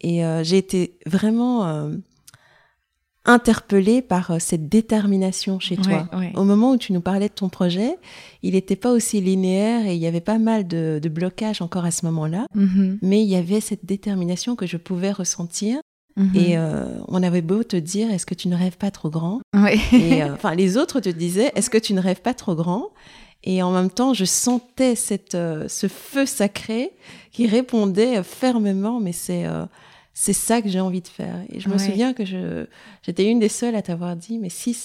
Et 0.02 0.22
j'ai 0.42 0.56
été 0.56 0.96
vraiment 1.04 1.90
interpellée 3.24 4.02
par 4.02 4.30
euh, 4.30 4.36
cette 4.38 4.68
détermination 4.68 5.60
chez 5.60 5.76
toi. 5.76 6.08
Au 6.34 6.44
moment 6.44 6.72
où 6.72 6.76
tu 6.76 6.92
nous 6.92 7.00
parlais 7.00 7.28
de 7.28 7.34
ton 7.34 7.48
projet, 7.48 7.96
il 8.42 8.54
n'était 8.54 8.76
pas 8.76 8.90
aussi 8.90 9.20
linéaire 9.20 9.86
et 9.86 9.94
il 9.94 10.00
y 10.00 10.06
avait 10.06 10.20
pas 10.20 10.38
mal 10.38 10.66
de, 10.66 11.00
de 11.02 11.08
blocages 11.08 11.60
encore 11.60 11.84
à 11.84 11.90
ce 11.90 12.06
moment-là, 12.06 12.46
mm-hmm. 12.56 12.98
mais 13.02 13.22
il 13.22 13.28
y 13.28 13.36
avait 13.36 13.60
cette 13.60 13.84
détermination 13.84 14.56
que 14.56 14.66
je 14.66 14.76
pouvais 14.76 15.12
ressentir. 15.12 15.80
Mm-hmm. 16.16 16.36
Et 16.38 16.56
euh, 16.56 16.86
on 17.08 17.22
avait 17.22 17.42
beau 17.42 17.62
te 17.62 17.76
dire, 17.76 18.10
est-ce 18.10 18.26
que 18.26 18.34
tu 18.34 18.48
ne 18.48 18.56
rêves 18.56 18.78
pas 18.78 18.90
trop 18.90 19.10
grand? 19.10 19.40
Et 19.92 20.22
euh, 20.22 20.32
enfin, 20.34 20.54
les 20.54 20.76
autres 20.76 21.00
te 21.00 21.08
disaient, 21.08 21.52
est-ce 21.54 21.70
que 21.70 21.78
tu 21.78 21.94
ne 21.94 22.00
rêves 22.00 22.22
pas 22.22 22.34
trop 22.34 22.54
grand? 22.54 22.88
Et 23.42 23.62
en 23.62 23.70
même 23.70 23.90
temps, 23.90 24.12
je 24.12 24.26
sentais 24.26 24.94
cette, 24.94 25.32
ce 25.32 25.88
feu 25.88 26.26
sacré 26.26 26.90
qui 27.32 27.46
répondait 27.46 28.22
fermement, 28.22 29.00
mais 29.00 29.12
c'est 29.12 29.46
c'est 30.22 30.34
ça 30.34 30.60
que 30.60 30.68
j'ai 30.68 30.80
envie 30.80 31.00
de 31.00 31.08
faire. 31.08 31.46
Et 31.48 31.60
je 31.60 31.70
me 31.70 31.78
souviens 31.78 32.12
que 32.12 32.26
je, 32.26 32.66
j'étais 33.00 33.24
une 33.24 33.38
des 33.38 33.48
seules 33.48 33.74
à 33.74 33.80
t'avoir 33.80 34.16
dit, 34.16 34.38
mais 34.38 34.50
si, 34.50 34.76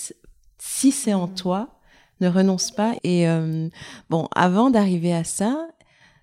si 0.58 0.92
c'est 0.94 1.14
en 1.14 1.28
toi, 1.28 1.78
ne 2.22 2.30
renonce 2.30 2.72
pas. 2.72 2.94
Et 3.04 3.28
euh, 3.28 3.68
bon, 4.10 4.30
avant 4.34 4.70
d'arriver 4.70 5.12
à 5.14 5.26
ça, 5.26 5.68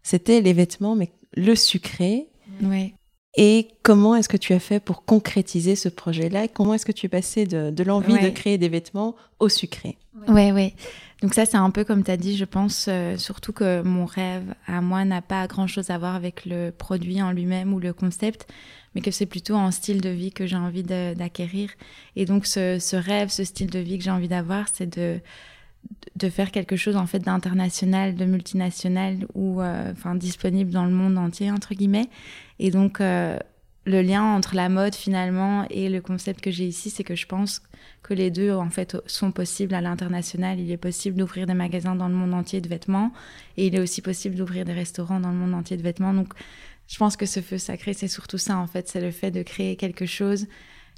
c'était 0.03 0.41
les 0.41 0.55
vêtements, 0.55 0.97
mais 0.97 1.13
le 1.35 1.55
sucré. 1.55 2.31
Oui. 2.63 2.95
Et 3.37 3.69
comment 3.83 4.15
est-ce 4.15 4.29
que 4.29 4.37
tu 4.37 4.53
as 4.53 4.59
fait 4.59 4.79
pour 4.79 5.05
concrétiser 5.05 5.75
ce 5.75 5.89
projet-là 5.89 6.49
Comment 6.49 6.75
est-ce 6.75 6.85
que 6.85 6.93
tu 6.93 7.07
es 7.07 7.09
passé 7.09 7.47
de, 7.47 7.71
de 7.71 7.83
l'envie 7.83 8.19
de 8.19 8.29
créer 8.29 8.59
des 8.59 8.69
vêtements 8.69 9.17
au 9.39 9.49
sucré 9.49 9.97
Oui, 10.29 10.51
oui. 10.53 10.75
Donc 11.23 11.35
ça, 11.35 11.47
c'est 11.47 11.57
un 11.57 11.71
peu 11.71 11.85
comme 11.85 12.05
tu 12.05 12.11
as 12.11 12.17
dit, 12.17 12.37
je 12.37 12.45
pense, 12.45 12.87
euh, 12.89 13.17
surtout 13.17 13.53
que 13.53 13.81
mon 13.83 14.05
rêve 14.05 14.55
à 14.67 14.81
moi 14.81 15.05
n'a 15.05 15.23
pas 15.23 15.47
grand-chose 15.47 15.89
à 15.91 15.97
voir 15.97 16.15
avec 16.15 16.45
le 16.45 16.71
produit 16.71 17.23
en 17.23 17.33
lui-même 17.33 17.73
ou 17.73 17.81
le 17.81 17.93
concept 17.93 18.47
mais 18.95 19.01
que 19.01 19.11
c'est 19.11 19.27
plutôt 19.27 19.57
un 19.57 19.71
style 19.71 20.01
de 20.01 20.09
vie 20.09 20.33
que 20.33 20.47
j'ai 20.47 20.57
envie 20.57 20.83
d'acquérir. 20.83 21.71
Et 22.17 22.25
donc 22.25 22.47
ce, 22.47 22.97
rêve, 22.97 23.29
ce 23.31 23.45
style 23.45 23.71
de 23.71 23.79
vie 23.79 23.99
que 23.99 24.05
j'ai 24.05 24.11
envie 24.11 24.29
d'avoir, 24.29 24.67
c'est 24.73 24.87
de 24.99 25.21
de 26.17 26.29
faire 26.29 26.51
quelque 26.51 26.77
chose 26.77 26.97
en 26.97 27.07
fait 27.07 27.21
d'international, 27.21 28.15
de 28.15 28.25
multinational 28.25 29.27
ou 29.35 29.63
enfin 29.63 30.15
disponible 30.15 30.71
dans 30.71 30.85
le 30.85 30.93
monde 30.93 31.19
entier 31.19 31.51
entre 31.51 31.75
guillemets. 31.75 32.09
Et 32.59 32.71
donc 32.71 33.01
le 33.85 34.03
lien 34.03 34.23
entre 34.23 34.55
la 34.55 34.69
mode 34.69 34.95
finalement 34.95 35.67
et 35.71 35.89
le 35.89 36.01
concept 36.01 36.41
que 36.41 36.51
j'ai 36.51 36.67
ici, 36.67 36.91
c'est 36.91 37.03
que 37.03 37.17
je 37.17 37.27
pense 37.27 37.63
que 38.03 38.15
les 38.15 38.31
deux 38.31 38.53
en 38.53 38.71
fait 38.71 38.97
sont 39.07 39.33
possibles 39.33 39.75
à 39.75 39.81
l'international. 39.81 40.61
Il 40.61 40.71
est 40.71 40.77
possible 40.77 41.17
d'ouvrir 41.17 41.47
des 41.47 41.55
magasins 41.55 41.97
dans 41.97 42.09
le 42.09 42.15
monde 42.15 42.35
entier 42.35 42.61
de 42.61 42.69
vêtements 42.69 43.13
et 43.57 43.67
il 43.67 43.75
est 43.75 43.81
aussi 43.81 44.03
possible 44.03 44.37
d'ouvrir 44.37 44.65
des 44.65 44.73
restaurants 44.73 45.21
dans 45.21 45.31
le 45.31 45.37
monde 45.37 45.55
entier 45.55 45.77
de 45.77 45.83
vêtements. 45.83 46.15
Donc 46.15 46.35
je 46.87 46.99
pense 46.99 47.17
que 47.17 47.27
ce 47.27 47.41
feu 47.41 47.59
sacré, 47.59 47.95
c'est 47.95 48.09
surtout 48.09 48.39
ça 48.39 48.59
en 48.59 48.67
fait, 48.67 48.89
c'est 48.89 49.01
le 49.01 49.11
fait 49.11 49.31
de 49.31 49.43
créer 49.43 49.77
quelque 49.77 50.07
chose 50.07 50.47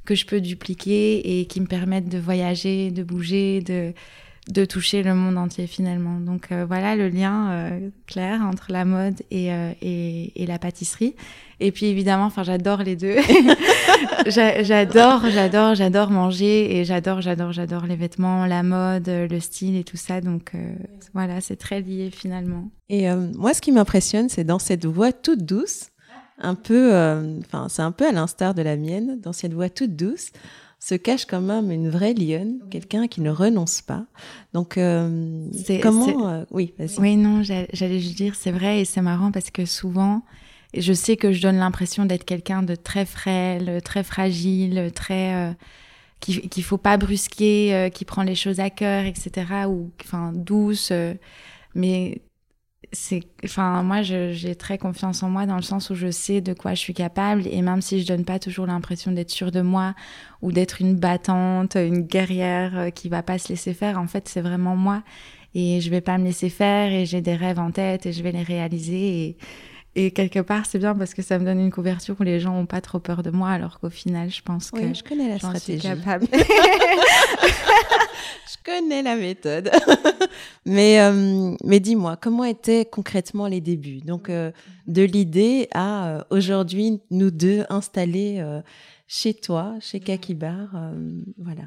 que 0.04 0.14
je 0.14 0.26
peux 0.26 0.40
dupliquer 0.40 1.40
et 1.40 1.46
qui 1.46 1.60
me 1.60 1.66
permette 1.66 2.10
de 2.10 2.18
voyager, 2.18 2.90
de 2.90 3.02
bouger, 3.02 3.62
de 3.62 3.94
de 4.50 4.64
toucher 4.66 5.02
le 5.02 5.14
monde 5.14 5.38
entier 5.38 5.66
finalement. 5.66 6.20
Donc 6.20 6.52
euh, 6.52 6.66
voilà 6.66 6.96
le 6.96 7.08
lien 7.08 7.50
euh, 7.50 7.88
clair 8.06 8.42
entre 8.42 8.66
la 8.70 8.84
mode 8.84 9.14
et, 9.30 9.52
euh, 9.52 9.72
et, 9.80 10.42
et, 10.42 10.46
la 10.46 10.58
pâtisserie. 10.58 11.14
Et 11.60 11.72
puis 11.72 11.86
évidemment, 11.86 12.26
enfin 12.26 12.42
j'adore 12.42 12.82
les 12.82 12.94
deux. 12.94 13.16
j'adore, 14.26 15.22
j'adore, 15.30 15.74
j'adore 15.74 16.10
manger 16.10 16.76
et 16.76 16.84
j'adore, 16.84 17.22
j'adore, 17.22 17.52
j'adore 17.52 17.86
les 17.86 17.96
vêtements, 17.96 18.44
la 18.44 18.62
mode, 18.62 19.08
le 19.08 19.40
style 19.40 19.76
et 19.76 19.84
tout 19.84 19.96
ça. 19.96 20.20
Donc 20.20 20.52
voilà, 21.14 21.40
c'est 21.40 21.56
très 21.56 21.80
lié 21.80 22.10
finalement. 22.10 22.68
Et 22.90 23.08
moi, 23.36 23.54
ce 23.54 23.62
qui 23.62 23.72
m'impressionne, 23.72 24.28
c'est 24.28 24.44
dans 24.44 24.58
cette 24.58 24.84
voix 24.84 25.12
toute 25.12 25.44
douce, 25.44 25.90
un 26.38 26.56
peu, 26.56 26.90
enfin 27.38 27.68
c'est 27.70 27.82
un 27.82 27.92
peu 27.92 28.06
à 28.06 28.12
l'instar 28.12 28.52
de 28.54 28.62
la 28.62 28.76
mienne, 28.76 29.20
dans 29.22 29.32
cette 29.32 29.54
voix 29.54 29.70
toute 29.70 29.96
douce 29.96 30.32
se 30.84 30.94
cache 30.94 31.24
quand 31.24 31.40
même 31.40 31.70
une 31.70 31.88
vraie 31.88 32.12
lionne, 32.12 32.58
quelqu'un 32.70 33.08
qui 33.08 33.22
ne 33.22 33.30
renonce 33.30 33.80
pas. 33.80 34.04
Donc, 34.52 34.76
euh, 34.76 35.46
comment 35.82 36.28
euh, 36.28 36.44
Oui, 36.50 36.74
vas-y. 36.78 36.98
Oui, 36.98 37.16
non, 37.16 37.42
j'allais 37.42 38.00
juste 38.00 38.16
dire, 38.16 38.34
c'est 38.34 38.50
vrai 38.50 38.80
et 38.82 38.84
c'est 38.84 39.00
marrant 39.00 39.32
parce 39.32 39.50
que 39.50 39.64
souvent, 39.64 40.20
je 40.76 40.92
sais 40.92 41.16
que 41.16 41.32
je 41.32 41.40
donne 41.40 41.56
l'impression 41.56 42.04
d'être 42.04 42.26
quelqu'un 42.26 42.62
de 42.62 42.74
très 42.74 43.06
frêle, 43.06 43.80
très 43.82 44.02
fragile, 44.02 44.90
très 44.94 45.34
euh, 45.34 45.52
qu'il 46.20 46.62
faut 46.62 46.76
pas 46.76 46.98
brusquer, 46.98 47.90
qui 47.94 48.04
prend 48.04 48.22
les 48.22 48.34
choses 48.34 48.60
à 48.60 48.68
cœur, 48.68 49.06
etc. 49.06 49.46
Ou 49.66 49.90
enfin 50.02 50.32
douce. 50.34 50.92
mais 51.74 52.20
c'est 52.92 53.20
enfin 53.44 53.82
moi 53.82 54.02
j'ai 54.02 54.54
très 54.54 54.78
confiance 54.78 55.22
en 55.22 55.30
moi 55.30 55.46
dans 55.46 55.56
le 55.56 55.62
sens 55.62 55.90
où 55.90 55.94
je 55.94 56.10
sais 56.10 56.40
de 56.40 56.52
quoi 56.54 56.74
je 56.74 56.80
suis 56.80 56.94
capable. 56.94 57.46
Et 57.46 57.62
même 57.62 57.82
si 57.82 58.00
je 58.00 58.06
donne 58.06 58.24
pas 58.24 58.38
toujours 58.38 58.66
l'impression 58.66 59.12
d'être 59.12 59.30
sûre 59.30 59.50
de 59.50 59.60
moi 59.60 59.94
ou 60.42 60.52
d'être 60.52 60.80
une 60.80 60.96
battante 60.96 61.76
une 61.76 62.02
guerrière 62.02 62.78
euh, 62.78 62.90
qui 62.90 63.08
va 63.08 63.22
pas 63.22 63.38
se 63.38 63.48
laisser 63.48 63.74
faire 63.74 63.98
en 63.98 64.06
fait 64.06 64.28
c'est 64.28 64.40
vraiment 64.40 64.76
moi. 64.76 65.02
Et 65.56 65.80
je 65.80 65.88
vais 65.90 66.00
pas 66.00 66.18
me 66.18 66.24
laisser 66.24 66.50
faire 66.50 66.92
et 66.92 67.06
j'ai 67.06 67.20
des 67.20 67.36
rêves 67.36 67.60
en 67.60 67.70
tête 67.70 68.06
et 68.06 68.12
je 68.12 68.22
vais 68.22 68.32
les 68.32 68.42
réaliser 68.42 69.28
et, 69.28 69.36
et 69.96 70.10
quelque 70.10 70.40
part, 70.40 70.66
c'est 70.66 70.78
bien 70.78 70.94
parce 70.94 71.14
que 71.14 71.22
ça 71.22 71.38
me 71.38 71.44
donne 71.44 71.60
une 71.60 71.70
couverture 71.70 72.16
où 72.18 72.24
les 72.24 72.40
gens 72.40 72.54
n'ont 72.54 72.66
pas 72.66 72.80
trop 72.80 72.98
peur 72.98 73.22
de 73.22 73.30
moi, 73.30 73.50
alors 73.50 73.78
qu'au 73.78 73.90
final, 73.90 74.30
je 74.30 74.42
pense 74.42 74.70
que 74.70 74.92
je 74.92 75.04
connais 75.04 75.28
la 75.28 75.38
stratégie. 75.38 75.80
Suis 75.80 75.88
capable. 75.88 76.26
je 76.32 76.38
connais 78.64 79.02
la 79.02 79.16
méthode. 79.16 79.70
mais 80.66 81.00
euh, 81.00 81.54
mais 81.64 81.80
dis-moi, 81.80 82.16
comment 82.16 82.44
étaient 82.44 82.84
concrètement 82.84 83.46
les 83.46 83.60
débuts? 83.60 84.00
Donc 84.00 84.30
euh, 84.30 84.50
de 84.86 85.02
l'idée 85.02 85.68
à 85.72 86.08
euh, 86.08 86.22
aujourd'hui, 86.30 87.00
nous 87.10 87.30
deux 87.30 87.64
installés 87.68 88.42
chez 89.06 89.34
toi, 89.34 89.74
chez 89.80 90.00
Kakibar, 90.00 90.68
voilà. 91.38 91.64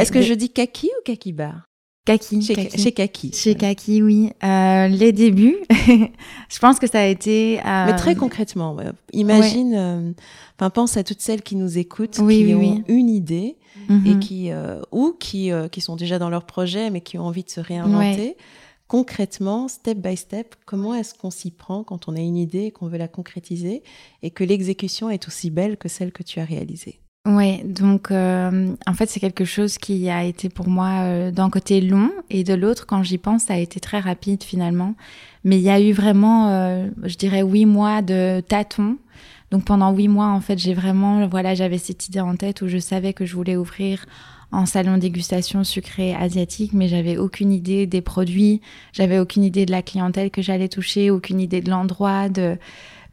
Est-ce 0.00 0.12
que 0.12 0.22
je 0.22 0.34
dis 0.34 0.50
Kaki 0.50 0.86
ou 0.86 1.02
Kakibar 1.04 1.66
Kaki. 2.04 2.42
Chez 2.42 2.92
Kaki. 2.92 3.32
Chez 3.32 3.54
Kaki, 3.54 4.02
oui. 4.02 4.30
Euh, 4.44 4.88
les 4.88 5.12
débuts, 5.12 5.56
je 5.70 6.58
pense 6.58 6.78
que 6.78 6.86
ça 6.86 7.00
a 7.00 7.06
été. 7.06 7.60
Euh... 7.60 7.86
Mais 7.86 7.96
très 7.96 8.14
concrètement, 8.14 8.76
imagine, 9.14 9.74
euh, 9.74 10.12
enfin 10.58 10.68
pense 10.68 10.98
à 10.98 11.04
toutes 11.04 11.22
celles 11.22 11.42
qui 11.42 11.56
nous 11.56 11.78
écoutent, 11.78 12.18
oui, 12.18 12.44
qui 12.44 12.54
ont 12.54 12.84
une 12.88 13.08
idée 13.08 13.56
et 13.88 13.92
mhm. 13.92 14.20
qui 14.20 14.50
euh, 14.50 14.82
ou 14.92 15.16
qui 15.18 15.50
euh, 15.50 15.68
qui 15.68 15.80
sont 15.80 15.96
déjà 15.96 16.18
dans 16.18 16.28
leur 16.28 16.44
projet 16.44 16.90
mais 16.90 17.00
qui 17.00 17.18
ont 17.18 17.24
envie 17.24 17.44
de 17.44 17.50
se 17.50 17.60
réinventer. 17.60 18.36
Concrètement, 18.86 19.66
step 19.66 19.96
by 19.96 20.14
step, 20.14 20.56
comment 20.66 20.94
est-ce 20.94 21.14
qu'on 21.14 21.30
s'y 21.30 21.50
prend 21.50 21.84
quand 21.84 22.06
on 22.06 22.14
a 22.16 22.20
une 22.20 22.36
idée 22.36 22.64
et 22.64 22.70
qu'on 22.70 22.86
veut 22.86 22.98
la 22.98 23.08
concrétiser 23.08 23.82
et 24.22 24.30
que 24.30 24.44
l'exécution 24.44 25.08
est 25.08 25.26
aussi 25.26 25.48
belle 25.48 25.78
que 25.78 25.88
celle 25.88 26.12
que 26.12 26.22
tu 26.22 26.38
as 26.38 26.44
réalisée? 26.44 27.00
Oui, 27.26 27.62
donc 27.64 28.10
euh, 28.10 28.74
en 28.86 28.92
fait 28.92 29.08
c'est 29.08 29.18
quelque 29.18 29.46
chose 29.46 29.78
qui 29.78 30.10
a 30.10 30.24
été 30.24 30.50
pour 30.50 30.68
moi 30.68 31.04
euh, 31.04 31.30
d'un 31.30 31.48
côté 31.48 31.80
long 31.80 32.10
et 32.28 32.44
de 32.44 32.52
l'autre 32.52 32.84
quand 32.84 33.02
j'y 33.02 33.16
pense 33.16 33.44
ça 33.44 33.54
a 33.54 33.56
été 33.56 33.80
très 33.80 33.98
rapide 33.98 34.42
finalement. 34.42 34.94
Mais 35.42 35.56
il 35.56 35.62
y 35.62 35.70
a 35.70 35.80
eu 35.80 35.92
vraiment, 35.92 36.50
euh, 36.50 36.86
je 37.02 37.16
dirais 37.16 37.42
huit 37.42 37.64
mois 37.64 38.02
de 38.02 38.42
tâtons. 38.46 38.98
Donc 39.50 39.64
pendant 39.64 39.90
huit 39.92 40.08
mois 40.08 40.26
en 40.26 40.42
fait 40.42 40.58
j'ai 40.58 40.74
vraiment, 40.74 41.26
voilà 41.26 41.54
j'avais 41.54 41.78
cette 41.78 42.06
idée 42.08 42.20
en 42.20 42.36
tête 42.36 42.60
où 42.60 42.68
je 42.68 42.76
savais 42.76 43.14
que 43.14 43.24
je 43.24 43.34
voulais 43.34 43.56
ouvrir 43.56 44.04
en 44.52 44.66
salon 44.66 44.98
dégustation 44.98 45.64
sucrée 45.64 46.14
asiatique, 46.14 46.74
mais 46.74 46.88
j'avais 46.88 47.16
aucune 47.16 47.52
idée 47.52 47.86
des 47.86 48.02
produits, 48.02 48.60
j'avais 48.92 49.18
aucune 49.18 49.44
idée 49.44 49.64
de 49.64 49.72
la 49.72 49.80
clientèle 49.80 50.30
que 50.30 50.42
j'allais 50.42 50.68
toucher, 50.68 51.10
aucune 51.10 51.40
idée 51.40 51.62
de 51.62 51.70
l'endroit, 51.70 52.28
de 52.28 52.58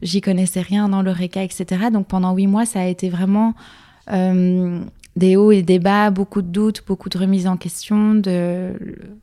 j'y 0.02 0.20
connaissais 0.20 0.60
rien 0.60 0.90
dans 0.90 1.00
l'oreca, 1.00 1.42
etc. 1.42 1.86
Donc 1.90 2.08
pendant 2.08 2.34
huit 2.34 2.46
mois 2.46 2.66
ça 2.66 2.82
a 2.82 2.86
été 2.86 3.08
vraiment 3.08 3.54
des 4.08 5.36
hauts 5.36 5.52
et 5.52 5.62
des 5.62 5.78
bas, 5.78 6.10
beaucoup 6.10 6.40
de 6.40 6.48
doutes, 6.48 6.82
beaucoup 6.86 7.08
de 7.08 7.18
remises 7.18 7.46
en 7.46 7.56
question. 7.56 8.22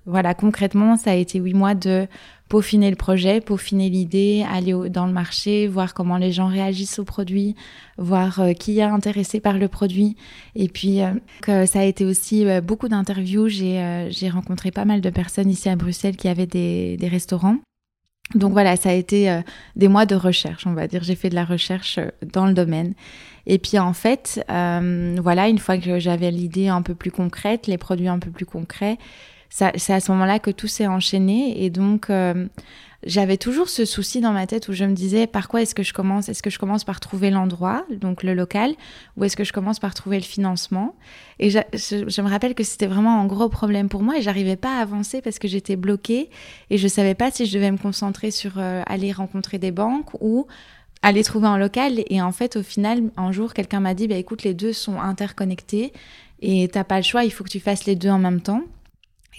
Voilà, 0.06 0.34
concrètement, 0.34 0.98
ça 0.98 1.12
a 1.12 1.16
été 1.16 1.40
huit 1.40 1.54
mois 1.54 1.76
de 1.76 2.08
peaufiner 2.50 2.90
le 2.90 2.96
projet, 2.96 3.42
peaufiner 3.42 3.90
l'idée, 3.90 4.44
aller 4.52 4.74
dans 4.90 5.06
le 5.06 5.14
marché, 5.14 5.68
voir 5.68 5.94
comment 5.94 6.18
les 6.18 6.32
gens 6.32 6.48
réagissent 6.48 6.98
au 6.98 7.04
produit, 7.04 7.56
voir 8.00 8.40
euh, 8.40 8.54
qui 8.54 8.80
est 8.80 8.84
intéressé 8.84 9.40
par 9.40 9.60
le 9.60 9.68
produit. 9.68 10.16
Et 10.56 10.68
puis, 10.68 11.02
euh, 11.02 11.66
ça 11.68 11.82
a 11.82 11.84
été 11.84 12.06
aussi 12.06 12.46
beaucoup 12.64 12.88
d'interviews. 12.88 13.48
J'ai 13.48 14.30
rencontré 14.34 14.72
pas 14.72 14.86
mal 14.86 15.00
de 15.02 15.10
personnes 15.12 15.50
ici 15.50 15.70
à 15.70 15.76
Bruxelles 15.76 16.18
qui 16.18 16.28
avaient 16.28 16.48
des, 16.48 16.98
des 16.98 17.08
restaurants. 17.08 17.58
Donc 18.36 18.52
voilà, 18.52 18.76
ça 18.76 18.90
a 18.90 18.94
été 18.94 19.42
des 19.76 19.88
mois 19.88 20.06
de 20.06 20.14
recherche, 20.14 20.68
on 20.68 20.74
va 20.74 20.88
dire. 20.88 21.04
J'ai 21.04 21.16
fait 21.16 21.30
de 21.30 21.36
la 21.36 21.46
recherche 21.46 22.00
dans 22.32 22.46
le 22.46 22.54
domaine. 22.54 22.94
Et 23.50 23.58
puis 23.58 23.80
en 23.80 23.94
fait, 23.94 24.46
euh, 24.52 25.16
voilà, 25.22 25.50
une 25.50 25.58
fois 25.58 25.80
que 25.80 25.98
j'avais 25.98 26.30
l'idée 26.30 26.68
un 26.68 26.84
peu 26.84 26.94
plus 26.94 27.10
concrète, 27.10 27.66
les 27.66 27.80
produits 27.80 28.08
un 28.08 28.20
peu 28.20 28.30
plus 28.30 28.46
concrets, 28.46 29.00
c'est 29.50 29.92
à 29.92 30.00
ce 30.00 30.12
moment-là 30.12 30.38
que 30.38 30.52
tout 30.52 30.68
s'est 30.68 30.86
enchaîné. 30.86 31.66
Et 31.66 31.72
donc, 31.72 32.12
euh, 32.12 32.46
j'avais 33.04 33.38
toujours 33.38 33.68
ce 33.68 33.86
souci 33.86 34.22
dans 34.22 34.34
ma 34.34 34.46
tête 34.46 34.68
où 34.68 34.74
je 34.74 34.86
me 34.86 34.94
disais 34.94 35.26
par 35.26 35.48
quoi 35.48 35.64
est-ce 35.64 35.74
que 35.74 35.82
je 35.82 35.94
commence? 35.94 36.30
Est-ce 36.30 36.44
que 36.44 36.52
je 36.52 36.60
commence 36.60 36.84
par 36.84 37.00
trouver 37.00 37.32
l'endroit, 37.32 37.88
donc 37.90 38.22
le 38.22 38.36
local, 38.36 38.76
ou 39.18 39.24
est-ce 39.24 39.36
que 39.36 39.44
je 39.44 39.52
commence 39.52 39.80
par 39.80 39.96
trouver 39.96 40.18
le 40.18 40.24
financement? 40.24 40.94
Et 41.40 41.50
je, 41.50 42.22
me 42.22 42.30
rappelle 42.30 42.54
que 42.54 42.64
c'était 42.64 42.86
vraiment 42.86 43.20
un 43.20 43.26
gros 43.26 43.50
problème 43.50 43.90
pour 43.90 44.04
moi 44.04 44.20
et 44.20 44.22
j'arrivais 44.22 44.58
pas 44.58 44.78
à 44.78 44.82
avancer 44.82 45.22
parce 45.24 45.40
que 45.40 45.48
j'étais 45.48 45.76
bloquée 45.76 46.30
et 46.70 46.78
je 46.78 46.88
savais 46.88 47.16
pas 47.16 47.32
si 47.32 47.48
je 47.48 47.54
devais 47.56 47.72
me 47.72 47.78
concentrer 47.78 48.30
sur 48.30 48.60
euh, 48.60 48.84
aller 48.86 49.12
rencontrer 49.12 49.58
des 49.58 49.72
banques 49.72 50.14
ou 50.22 50.46
aller 51.02 51.24
trouver 51.24 51.48
un 51.48 51.58
local. 51.58 52.04
Et 52.10 52.22
en 52.22 52.32
fait, 52.32 52.56
au 52.56 52.64
final, 52.64 53.04
un 53.18 53.32
jour, 53.32 53.54
quelqu'un 53.54 53.80
m'a 53.80 53.94
dit, 53.94 54.08
bah, 54.08 54.16
écoute, 54.16 54.44
les 54.44 54.54
deux 54.54 54.74
sont 54.74 55.00
interconnectés 55.00 55.94
et 56.42 56.68
t'as 56.70 56.84
pas 56.84 56.98
le 56.98 57.04
choix, 57.04 57.24
il 57.24 57.32
faut 57.32 57.44
que 57.44 57.50
tu 57.50 57.60
fasses 57.60 57.86
les 57.86 57.96
deux 57.96 58.10
en 58.10 58.20
même 58.20 58.42
temps. 58.42 58.64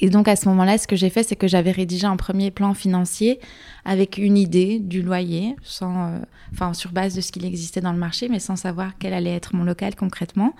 Et 0.03 0.09
donc 0.09 0.29
à 0.29 0.37
ce 0.37 0.49
moment-là, 0.49 0.79
ce 0.79 0.87
que 0.87 0.97
j'ai 0.97 1.11
fait, 1.11 1.23
c'est 1.23 1.37
que 1.37 1.47
j'avais 1.47 1.73
rédigé 1.73 2.07
un 2.07 2.17
premier 2.17 2.51
plan 2.51 2.73
financier 2.73 3.39
avec 3.85 4.17
une 4.17 4.39
idée 4.39 4.79
du 4.79 5.03
loyer, 5.03 5.57
sans, 5.63 6.07
euh, 6.07 6.19
enfin 6.53 6.73
sur 6.73 6.93
base 6.93 7.15
de 7.15 7.21
ce 7.21 7.33
qu'il 7.33 7.45
existait 7.45 7.83
dans 7.83 7.93
le 7.93 7.99
marché, 7.99 8.29
mais 8.29 8.39
sans 8.39 8.57
savoir 8.57 8.93
quel 8.99 9.13
allait 9.13 9.35
être 9.35 9.55
mon 9.55 9.65
local 9.65 9.95
concrètement. 9.97 10.55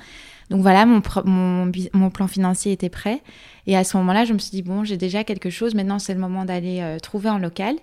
Donc 0.51 0.61
voilà, 0.63 0.85
mon, 0.85 1.01
mon, 1.95 2.11
plan 2.11 2.27
financier 2.27 2.73
était 2.73 2.89
prêt. 2.89 3.23
Et 3.67 3.77
à 3.77 3.85
ce 3.85 3.97
moment-là, 3.99 4.25
je 4.25 4.33
me 4.33 4.39
suis 4.39 4.51
dit 4.51 4.63
bon, 4.63 4.85
j'ai 4.85 4.97
déjà 4.97 5.23
quelque 5.25 5.49
chose. 5.49 5.75
Maintenant, 5.75 6.01
c'est 6.01 6.13
le 6.13 6.21
moment 6.21 6.45
d'aller 6.45 6.81
euh, 6.81 6.99
trouver 6.99 7.29
un 7.29 7.39
local. 7.39 7.77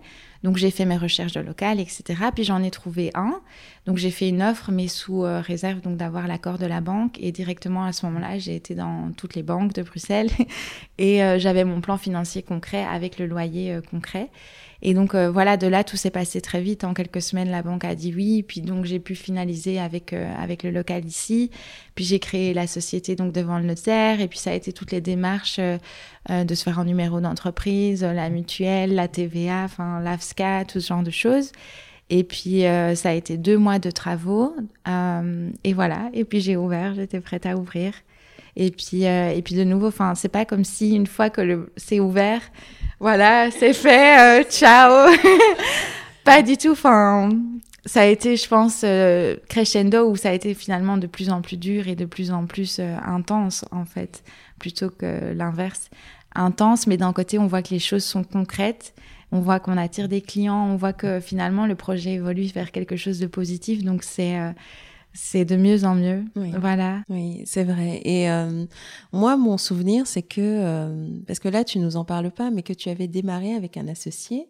Donc 0.43 0.57
j'ai 0.57 0.71
fait 0.71 0.85
mes 0.85 0.97
recherches 0.97 1.33
de 1.33 1.41
local, 1.41 1.79
etc. 1.79 2.03
Puis 2.33 2.43
j'en 2.43 2.63
ai 2.63 2.71
trouvé 2.71 3.11
un. 3.15 3.39
Donc 3.85 3.97
j'ai 3.97 4.11
fait 4.11 4.29
une 4.29 4.41
offre, 4.41 4.71
mais 4.71 4.87
sous 4.87 5.23
euh, 5.23 5.41
réserve 5.41 5.81
donc 5.81 5.97
d'avoir 5.97 6.27
l'accord 6.27 6.57
de 6.57 6.65
la 6.65 6.81
banque. 6.81 7.17
Et 7.19 7.31
directement 7.31 7.85
à 7.85 7.93
ce 7.93 8.05
moment-là, 8.05 8.37
j'ai 8.37 8.55
été 8.55 8.75
dans 8.75 9.11
toutes 9.15 9.35
les 9.35 9.43
banques 9.43 9.73
de 9.73 9.83
Bruxelles 9.83 10.29
et 10.97 11.23
euh, 11.23 11.39
j'avais 11.39 11.63
mon 11.63 11.81
plan 11.81 11.97
financier 11.97 12.43
concret 12.43 12.83
avec 12.83 13.19
le 13.19 13.25
loyer 13.25 13.73
euh, 13.73 13.81
concret. 13.81 14.29
Et 14.81 14.93
donc 14.93 15.15
voilà, 15.15 15.57
de 15.57 15.67
là 15.67 15.83
tout 15.83 15.97
s'est 15.97 16.11
passé 16.11 16.41
très 16.41 16.61
vite. 16.61 16.83
En 16.83 16.93
quelques 16.93 17.21
semaines, 17.21 17.49
la 17.49 17.63
banque 17.63 17.83
a 17.83 17.95
dit 17.95 18.13
oui. 18.15 18.43
Puis 18.43 18.61
donc 18.61 18.85
j'ai 18.85 18.99
pu 18.99 19.15
finaliser 19.15 19.79
avec 19.79 20.13
avec 20.13 20.63
le 20.63 20.71
local 20.71 21.05
ici. 21.05 21.49
Puis 21.95 22.05
j'ai 22.05 22.19
créé 22.19 22.53
la 22.53 22.67
société 22.67 23.15
donc 23.15 23.33
devant 23.33 23.57
le 23.57 23.65
notaire. 23.65 24.21
Et 24.21 24.27
puis 24.27 24.39
ça 24.39 24.51
a 24.51 24.53
été 24.53 24.73
toutes 24.73 24.91
les 24.91 25.01
démarches 25.01 25.59
de 26.29 26.55
se 26.55 26.63
faire 26.63 26.79
un 26.79 26.85
numéro 26.85 27.19
d'entreprise, 27.19 28.03
la 28.03 28.29
mutuelle, 28.29 28.93
la 28.93 29.07
TVA, 29.07 29.63
enfin 29.63 29.99
l'AFSCA, 29.99 30.65
tout 30.65 30.79
ce 30.79 30.87
genre 30.87 31.03
de 31.03 31.11
choses. 31.11 31.51
Et 32.09 32.23
puis, 32.23 32.65
euh, 32.65 32.95
ça 32.95 33.09
a 33.09 33.13
été 33.13 33.37
deux 33.37 33.57
mois 33.57 33.79
de 33.79 33.91
travaux. 33.91 34.55
Euh, 34.87 35.49
et 35.63 35.73
voilà. 35.73 36.09
Et 36.13 36.23
puis, 36.23 36.39
j'ai 36.39 36.55
ouvert, 36.55 36.95
j'étais 36.95 37.19
prête 37.19 37.45
à 37.45 37.57
ouvrir. 37.57 37.93
Et 38.59 38.71
puis, 38.71 39.03
et 39.03 39.41
puis 39.45 39.55
de 39.55 39.63
nouveau, 39.63 39.87
enfin, 39.87 40.15
c'est 40.15 40.29
pas 40.29 40.43
comme 40.43 40.63
si 40.63 40.95
une 40.95 41.05
fois 41.05 41.29
que 41.29 41.69
c'est 41.77 41.99
ouvert, 41.99 42.41
voilà, 42.99 43.51
c'est 43.51 43.73
fait, 43.73 44.49
ciao. 44.49 45.13
pas 46.23 46.41
du 46.41 46.57
tout. 46.57 46.71
Enfin, 46.71 47.29
ça 47.85 48.01
a 48.01 48.05
été, 48.05 48.35
je 48.35 48.47
pense, 48.47 48.83
crescendo 49.47 50.09
où 50.09 50.15
ça 50.15 50.31
a 50.31 50.33
été 50.33 50.55
finalement 50.55 50.97
de 50.97 51.05
plus 51.05 51.29
en 51.29 51.41
plus 51.41 51.57
dur 51.57 51.87
et 51.87 51.95
de 51.95 52.05
plus 52.05 52.31
en 52.31 52.47
plus 52.47 52.79
intense, 52.79 53.63
en 53.71 53.85
fait, 53.85 54.23
plutôt 54.57 54.89
que 54.89 55.33
l'inverse. 55.33 55.91
Intense, 56.33 56.87
mais 56.87 56.97
d'un 56.97 57.13
côté, 57.13 57.37
on 57.37 57.45
voit 57.45 57.61
que 57.61 57.69
les 57.69 57.79
choses 57.79 58.03
sont 58.03 58.23
concrètes 58.23 58.95
on 59.31 59.39
voit 59.41 59.59
qu'on 59.59 59.77
attire 59.77 60.07
des 60.07 60.21
clients, 60.21 60.67
on 60.67 60.77
voit 60.77 60.93
que 60.93 61.19
finalement 61.19 61.65
le 61.65 61.75
projet 61.75 62.13
évolue 62.13 62.47
vers 62.53 62.71
quelque 62.71 62.95
chose 62.95 63.19
de 63.19 63.27
positif. 63.27 63.83
Donc 63.83 64.03
c'est 64.03 64.39
euh, 64.39 64.51
c'est 65.17 65.45
de 65.45 65.55
mieux 65.55 65.83
en 65.83 65.95
mieux. 65.95 66.23
Oui. 66.35 66.51
Voilà. 66.59 67.01
Oui, 67.09 67.41
c'est 67.45 67.63
vrai. 67.63 68.01
Et 68.05 68.29
euh, 68.29 68.65
moi, 69.11 69.35
mon 69.35 69.57
souvenir, 69.57 70.05
c'est 70.05 70.21
que, 70.21 70.41
euh, 70.41 71.09
parce 71.25 71.39
que 71.39 71.49
là, 71.49 71.63
tu 71.63 71.79
nous 71.79 71.97
en 71.97 72.05
parles 72.05 72.31
pas, 72.31 72.51
mais 72.51 72.61
que 72.61 72.73
tu 72.73 72.89
avais 72.89 73.07
démarré 73.07 73.53
avec 73.53 73.77
un 73.77 73.87
associé 73.87 74.47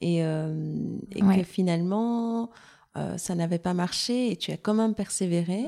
et, 0.00 0.18
et 0.18 1.20
que 1.20 1.42
finalement, 1.42 2.50
euh, 2.96 3.18
ça 3.18 3.34
n'avait 3.34 3.58
pas 3.58 3.74
marché 3.74 4.30
et 4.30 4.36
tu 4.36 4.52
as 4.52 4.56
quand 4.56 4.72
même 4.72 4.94
persévéré. 4.94 5.64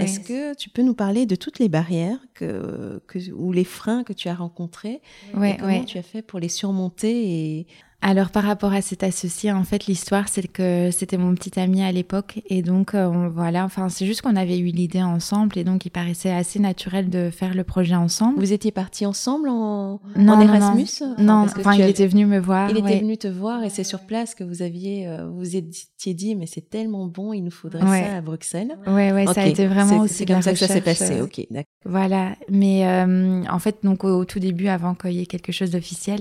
Est-ce 0.00 0.18
que 0.18 0.56
tu 0.56 0.70
peux 0.70 0.82
nous 0.82 0.94
parler 0.94 1.24
de 1.24 1.36
toutes 1.36 1.60
les 1.60 1.68
barrières 1.68 2.18
que, 2.34 3.00
ou 3.32 3.52
les 3.52 3.64
freins 3.64 4.02
que 4.02 4.12
tu 4.12 4.28
as 4.28 4.34
rencontrés 4.34 5.00
et 5.40 5.56
comment 5.56 5.84
tu 5.84 5.98
as 5.98 6.02
fait 6.02 6.22
pour 6.22 6.40
les 6.40 6.48
surmonter 6.48 7.58
et 7.58 7.66
alors 8.06 8.30
par 8.30 8.44
rapport 8.44 8.74
à 8.74 8.82
cet 8.82 9.02
associé, 9.02 9.50
en 9.50 9.64
fait, 9.64 9.86
l'histoire 9.86 10.28
c'est 10.28 10.46
que 10.46 10.90
c'était 10.92 11.16
mon 11.16 11.34
petit 11.34 11.58
ami 11.58 11.82
à 11.82 11.90
l'époque 11.90 12.40
et 12.46 12.60
donc 12.60 12.94
euh, 12.94 13.28
voilà, 13.28 13.64
enfin 13.64 13.88
c'est 13.88 14.04
juste 14.04 14.20
qu'on 14.20 14.36
avait 14.36 14.58
eu 14.58 14.66
l'idée 14.66 15.02
ensemble 15.02 15.56
et 15.56 15.64
donc 15.64 15.86
il 15.86 15.90
paraissait 15.90 16.30
assez 16.30 16.58
naturel 16.58 17.08
de 17.08 17.30
faire 17.30 17.54
le 17.54 17.64
projet 17.64 17.94
ensemble. 17.94 18.38
Vous 18.38 18.52
étiez 18.52 18.72
partis 18.72 19.06
ensemble 19.06 19.48
en, 19.48 20.00
en 20.16 20.40
Erasmus? 20.40 21.02
Non, 21.18 21.46
enfin, 21.46 21.74
il 21.74 21.86
était 21.86 22.06
venu 22.06 22.26
me 22.26 22.38
voir. 22.38 22.70
Il 22.70 22.76
était 22.76 23.00
venu 23.00 23.16
te 23.16 23.26
voir 23.26 23.64
et 23.64 23.70
c'est 23.70 23.84
sur 23.84 24.00
place 24.00 24.34
que 24.34 24.44
vous 24.44 24.60
aviez, 24.60 25.08
euh, 25.08 25.26
vous 25.28 25.56
étiez 25.56 26.12
dit 26.12 26.34
mais 26.34 26.46
c'est 26.46 26.68
tellement 26.68 27.06
bon, 27.06 27.32
il 27.32 27.42
nous 27.42 27.50
faudrait 27.50 27.80
ça 27.80 28.16
à 28.16 28.20
Bruxelles. 28.20 28.76
Ouais, 28.86 29.12
ouais, 29.12 29.26
ça 29.26 29.40
a 29.40 29.46
été 29.46 29.66
vraiment 29.66 30.00
aussi 30.00 30.26
comme 30.26 30.42
ça 30.42 30.52
que 30.52 30.58
ça 30.58 30.68
s'est 30.68 30.82
passé. 30.82 31.22
Ok, 31.22 31.46
d'accord. 31.50 31.64
Voilà, 31.86 32.36
mais 32.50 32.86
euh, 32.86 33.42
en 33.50 33.58
fait 33.58 33.78
donc 33.82 34.04
au 34.04 34.26
tout 34.26 34.40
début, 34.40 34.68
avant 34.68 34.94
qu'il 34.94 35.12
y 35.12 35.22
ait 35.22 35.26
quelque 35.26 35.52
chose 35.52 35.70
d'officiel, 35.70 36.20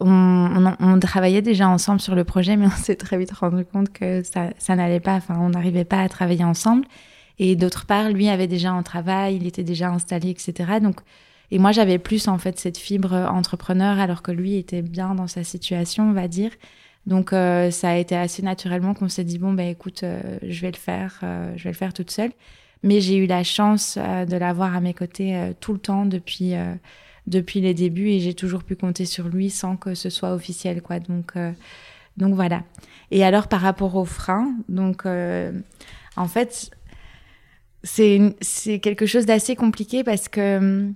on, 0.00 0.98
travaillait 1.00 1.42
déjà 1.42 1.68
ensemble 1.68 2.00
sur 2.00 2.14
le 2.14 2.24
projet, 2.24 2.56
mais 2.56 2.66
on 2.66 2.70
s'est 2.70 2.96
très 2.96 3.16
vite 3.16 3.32
rendu 3.32 3.64
compte 3.64 3.92
que 3.92 4.22
ça, 4.22 4.50
ça 4.58 4.76
n'allait 4.76 5.00
pas. 5.00 5.14
Enfin, 5.14 5.38
on 5.38 5.50
n'arrivait 5.50 5.84
pas 5.84 6.00
à 6.00 6.08
travailler 6.08 6.44
ensemble. 6.44 6.86
Et 7.38 7.56
d'autre 7.56 7.86
part, 7.86 8.10
lui 8.10 8.28
avait 8.28 8.46
déjà 8.46 8.70
un 8.70 8.82
travail, 8.82 9.36
il 9.36 9.46
était 9.46 9.64
déjà 9.64 9.90
installé, 9.90 10.30
etc. 10.30 10.78
Donc, 10.80 11.00
et 11.50 11.58
moi, 11.58 11.72
j'avais 11.72 11.98
plus 11.98 12.28
en 12.28 12.38
fait 12.38 12.58
cette 12.58 12.78
fibre 12.78 13.12
entrepreneur, 13.12 13.98
alors 13.98 14.22
que 14.22 14.32
lui 14.32 14.56
était 14.56 14.82
bien 14.82 15.14
dans 15.14 15.26
sa 15.26 15.44
situation, 15.44 16.10
on 16.10 16.12
va 16.12 16.28
dire. 16.28 16.50
Donc, 17.06 17.32
euh, 17.32 17.70
ça 17.70 17.90
a 17.90 17.96
été 17.96 18.16
assez 18.16 18.42
naturellement 18.42 18.94
qu'on 18.94 19.08
s'est 19.08 19.24
dit 19.24 19.38
bon, 19.38 19.52
ben 19.52 19.68
écoute, 19.68 20.02
euh, 20.04 20.38
je 20.42 20.60
vais 20.62 20.70
le 20.70 20.76
faire, 20.76 21.20
euh, 21.22 21.52
je 21.56 21.64
vais 21.64 21.70
le 21.70 21.76
faire 21.76 21.92
toute 21.92 22.10
seule. 22.10 22.32
Mais 22.82 23.00
j'ai 23.00 23.16
eu 23.16 23.26
la 23.26 23.44
chance 23.44 23.96
de 23.96 24.36
l'avoir 24.36 24.76
à 24.76 24.80
mes 24.80 24.92
côtés 24.92 25.54
tout 25.60 25.72
le 25.72 25.78
temps 25.78 26.04
depuis 26.04 26.52
depuis 27.26 27.60
les 27.60 27.74
débuts 27.74 28.08
et 28.08 28.20
j'ai 28.20 28.34
toujours 28.34 28.62
pu 28.62 28.76
compter 28.76 29.04
sur 29.04 29.28
lui 29.28 29.50
sans 29.50 29.76
que 29.76 29.94
ce 29.94 30.10
soit 30.10 30.32
officiel 30.32 30.82
quoi 30.82 30.98
donc 30.98 31.32
euh, 31.36 31.52
donc 32.16 32.34
voilà 32.34 32.62
et 33.10 33.24
alors 33.24 33.48
par 33.48 33.60
rapport 33.60 33.96
aux 33.96 34.04
freins 34.04 34.54
donc 34.68 35.06
euh, 35.06 35.52
en 36.16 36.28
fait 36.28 36.70
c'est 37.82 38.34
quelque 38.82 39.06
chose 39.06 39.26
d'assez 39.26 39.56
compliqué 39.56 40.04
parce 40.04 40.28
que 40.28 40.90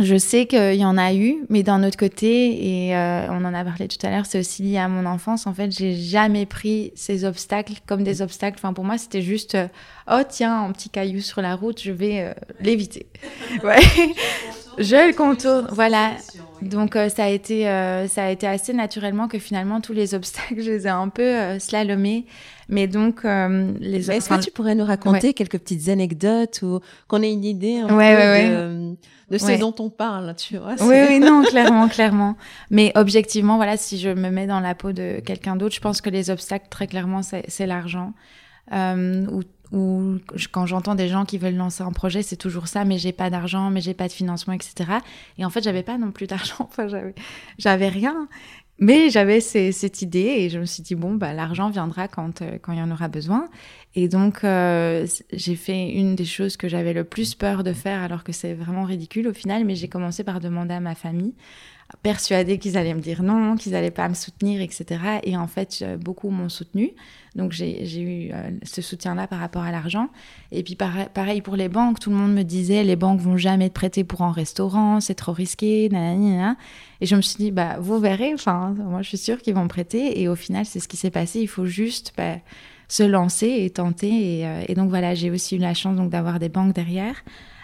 je 0.00 0.16
sais 0.16 0.46
qu'il 0.46 0.74
y 0.74 0.84
en 0.84 0.98
a 0.98 1.14
eu, 1.14 1.44
mais 1.50 1.62
d'un 1.62 1.84
autre 1.84 1.96
côté, 1.96 2.86
et 2.88 2.96
euh, 2.96 3.28
on 3.28 3.44
en 3.44 3.54
a 3.54 3.62
parlé 3.62 3.86
tout 3.86 4.04
à 4.04 4.10
l'heure, 4.10 4.26
c'est 4.26 4.40
aussi 4.40 4.62
lié 4.64 4.78
à 4.78 4.88
mon 4.88 5.06
enfance. 5.06 5.46
En 5.46 5.54
fait, 5.54 5.70
j'ai 5.70 5.94
jamais 5.94 6.46
pris 6.46 6.92
ces 6.96 7.24
obstacles 7.24 7.74
comme 7.86 8.02
des 8.02 8.20
obstacles. 8.20 8.56
Enfin, 8.58 8.72
pour 8.72 8.84
moi, 8.84 8.98
c'était 8.98 9.22
juste, 9.22 9.56
oh 10.10 10.22
tiens, 10.28 10.64
un 10.64 10.72
petit 10.72 10.88
caillou 10.88 11.20
sur 11.20 11.42
la 11.42 11.54
route, 11.54 11.80
je 11.80 11.92
vais 11.92 12.34
l'éviter. 12.58 13.06
Ouais. 13.62 13.78
Je 14.78 15.08
le 15.08 15.14
contourne, 15.14 15.68
voilà. 15.72 16.12
Donc 16.62 16.96
euh, 16.96 17.08
ça 17.08 17.24
a 17.24 17.28
été 17.28 17.68
euh, 17.68 18.08
ça 18.08 18.24
a 18.24 18.30
été 18.30 18.46
assez 18.46 18.72
naturellement 18.72 19.28
que 19.28 19.38
finalement 19.38 19.80
tous 19.80 19.92
les 19.92 20.14
obstacles 20.14 20.60
je 20.60 20.70
les 20.70 20.86
ai 20.86 20.90
un 20.90 21.08
peu 21.08 21.22
euh, 21.22 21.58
slalomés. 21.58 22.26
Mais 22.70 22.86
donc 22.86 23.24
les 23.24 24.10
Est-ce 24.10 24.30
que 24.30 24.42
tu 24.42 24.50
pourrais 24.50 24.74
nous 24.74 24.86
raconter 24.86 25.34
quelques 25.34 25.58
petites 25.58 25.90
anecdotes 25.90 26.62
ou 26.62 26.80
qu'on 27.08 27.20
ait 27.20 27.30
une 27.30 27.44
idée 27.44 27.80
un 27.80 27.88
peu 27.88 28.96
de, 29.30 29.38
ce 29.38 29.58
dont 29.58 29.74
on 29.80 29.90
parle, 29.90 30.34
tu 30.36 30.56
vois? 30.56 30.74
Oui 30.80 30.96
oui 31.08 31.18
non 31.18 31.42
clairement 31.42 31.88
clairement. 31.88 32.36
Mais 32.70 32.90
objectivement 32.94 33.56
voilà 33.56 33.76
si 33.76 33.98
je 33.98 34.08
me 34.08 34.30
mets 34.30 34.46
dans 34.46 34.60
la 34.60 34.74
peau 34.74 34.92
de 34.92 35.20
quelqu'un 35.20 35.56
d'autre, 35.56 35.74
je 35.74 35.80
pense 35.80 36.00
que 36.00 36.08
les 36.08 36.30
obstacles 36.30 36.68
très 36.70 36.86
clairement 36.86 37.20
c'est 37.22 37.66
l'argent. 37.66 38.14
ou 38.72 39.42
ou 39.72 40.18
quand 40.52 40.66
j'entends 40.66 40.94
des 40.94 41.08
gens 41.08 41.24
qui 41.24 41.38
veulent 41.38 41.56
lancer 41.56 41.82
un 41.82 41.92
projet, 41.92 42.22
c'est 42.22 42.36
toujours 42.36 42.68
ça, 42.68 42.84
mais 42.84 42.98
j'ai 42.98 43.12
pas 43.12 43.30
d'argent, 43.30 43.70
mais 43.70 43.80
j'ai 43.80 43.94
pas 43.94 44.08
de 44.08 44.12
financement, 44.12 44.52
etc. 44.52 44.98
Et 45.38 45.44
en 45.44 45.50
fait, 45.50 45.62
j'avais 45.62 45.82
pas 45.82 45.98
non 45.98 46.10
plus 46.10 46.26
d'argent, 46.26 46.56
enfin, 46.70 46.86
j'avais 47.58 47.88
rien. 47.88 48.28
Mais 48.80 49.08
j'avais 49.08 49.40
cette 49.40 50.02
idée 50.02 50.18
et 50.18 50.50
je 50.50 50.58
me 50.58 50.64
suis 50.64 50.82
dit, 50.82 50.96
bon, 50.96 51.14
bah, 51.14 51.32
l'argent 51.32 51.70
viendra 51.70 52.08
quand, 52.08 52.42
euh, 52.42 52.58
quand 52.60 52.72
il 52.72 52.80
y 52.80 52.82
en 52.82 52.90
aura 52.90 53.06
besoin. 53.06 53.48
Et 53.94 54.08
donc, 54.08 54.42
euh, 54.42 55.06
j'ai 55.32 55.54
fait 55.54 55.90
une 55.90 56.16
des 56.16 56.24
choses 56.24 56.56
que 56.56 56.68
j'avais 56.68 56.92
le 56.92 57.04
plus 57.04 57.36
peur 57.36 57.62
de 57.62 57.72
faire, 57.72 58.02
alors 58.02 58.24
que 58.24 58.32
c'est 58.32 58.52
vraiment 58.52 58.82
ridicule 58.82 59.28
au 59.28 59.32
final, 59.32 59.64
mais 59.64 59.76
j'ai 59.76 59.86
commencé 59.86 60.24
par 60.24 60.40
demander 60.40 60.74
à 60.74 60.80
ma 60.80 60.96
famille 60.96 61.34
persuadée 62.02 62.58
qu'ils 62.58 62.76
allaient 62.76 62.94
me 62.94 63.00
dire 63.00 63.22
non, 63.22 63.56
qu'ils 63.56 63.72
n'allaient 63.72 63.90
pas 63.90 64.08
me 64.08 64.14
soutenir, 64.14 64.60
etc. 64.60 65.00
Et 65.22 65.36
en 65.36 65.46
fait, 65.46 65.80
euh, 65.82 65.96
beaucoup 65.96 66.30
m'ont 66.30 66.48
soutenu. 66.48 66.92
Donc 67.34 67.52
j'ai 67.52 68.00
eu 68.00 68.30
euh, 68.32 68.50
ce 68.62 68.80
soutien-là 68.80 69.26
par 69.26 69.40
rapport 69.40 69.62
à 69.62 69.72
l'argent. 69.72 70.08
Et 70.52 70.62
puis 70.62 70.76
pareil, 70.76 71.40
pour 71.40 71.56
les 71.56 71.68
banques, 71.68 71.98
tout 71.98 72.10
le 72.10 72.16
monde 72.16 72.32
me 72.32 72.42
disait 72.42 72.84
les 72.84 72.96
banques 72.96 73.20
vont 73.20 73.36
jamais 73.36 73.68
te 73.68 73.74
prêter 73.74 74.04
pour 74.04 74.22
un 74.22 74.30
restaurant, 74.30 75.00
c'est 75.00 75.14
trop 75.14 75.32
risqué, 75.32 75.88
nanana. 75.90 76.56
Et 77.00 77.06
je 77.06 77.16
me 77.16 77.22
suis 77.22 77.36
dit 77.36 77.50
bah 77.50 77.76
vous 77.80 77.98
verrez. 77.98 78.32
Enfin, 78.34 78.74
moi 78.78 79.02
je 79.02 79.08
suis 79.08 79.18
sûre 79.18 79.42
qu'ils 79.42 79.54
vont 79.54 79.64
me 79.64 79.68
prêter. 79.68 80.20
Et 80.20 80.28
au 80.28 80.36
final, 80.36 80.64
c'est 80.64 80.80
ce 80.80 80.88
qui 80.88 80.96
s'est 80.96 81.10
passé. 81.10 81.40
Il 81.40 81.48
faut 81.48 81.66
juste 81.66 82.12
bah, 82.16 82.36
se 82.88 83.02
lancer 83.02 83.48
et 83.48 83.70
tenter. 83.70 84.38
Et, 84.38 84.46
euh, 84.46 84.62
et 84.68 84.74
donc 84.74 84.88
voilà, 84.88 85.14
j'ai 85.14 85.30
aussi 85.30 85.56
eu 85.56 85.58
la 85.58 85.74
chance 85.74 85.96
donc 85.96 86.10
d'avoir 86.10 86.38
des 86.38 86.48
banques 86.48 86.74
derrière. 86.74 87.16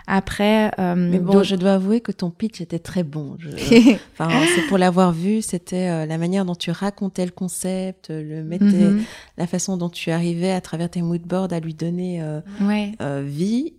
Après, 0.06 0.72
euh, 0.78 0.94
mais 0.96 1.18
bon, 1.18 1.42
je 1.42 1.56
dois 1.56 1.74
avouer 1.74 2.00
que 2.00 2.12
ton 2.12 2.30
pitch 2.30 2.60
était 2.60 2.78
très 2.78 3.02
bon. 3.02 3.36
enfin, 4.12 4.28
c'est 4.54 4.66
pour 4.66 4.78
l'avoir 4.78 5.12
vu, 5.12 5.42
c'était 5.42 5.88
euh, 5.88 6.06
la 6.06 6.18
manière 6.18 6.44
dont 6.44 6.54
tu 6.54 6.70
racontais 6.70 7.24
le 7.24 7.30
concept, 7.30 8.10
le 8.10 8.42
mettais, 8.42 8.64
mhm. 8.64 9.04
la 9.38 9.46
façon 9.46 9.76
dont 9.76 9.88
tu 9.88 10.10
arrivais 10.10 10.50
à 10.50 10.60
travers 10.60 10.90
tes 10.90 11.02
moodboards 11.02 11.52
à 11.52 11.60
lui 11.60 11.74
donner 11.74 12.22
euh, 12.22 13.22
vie. 13.24 13.74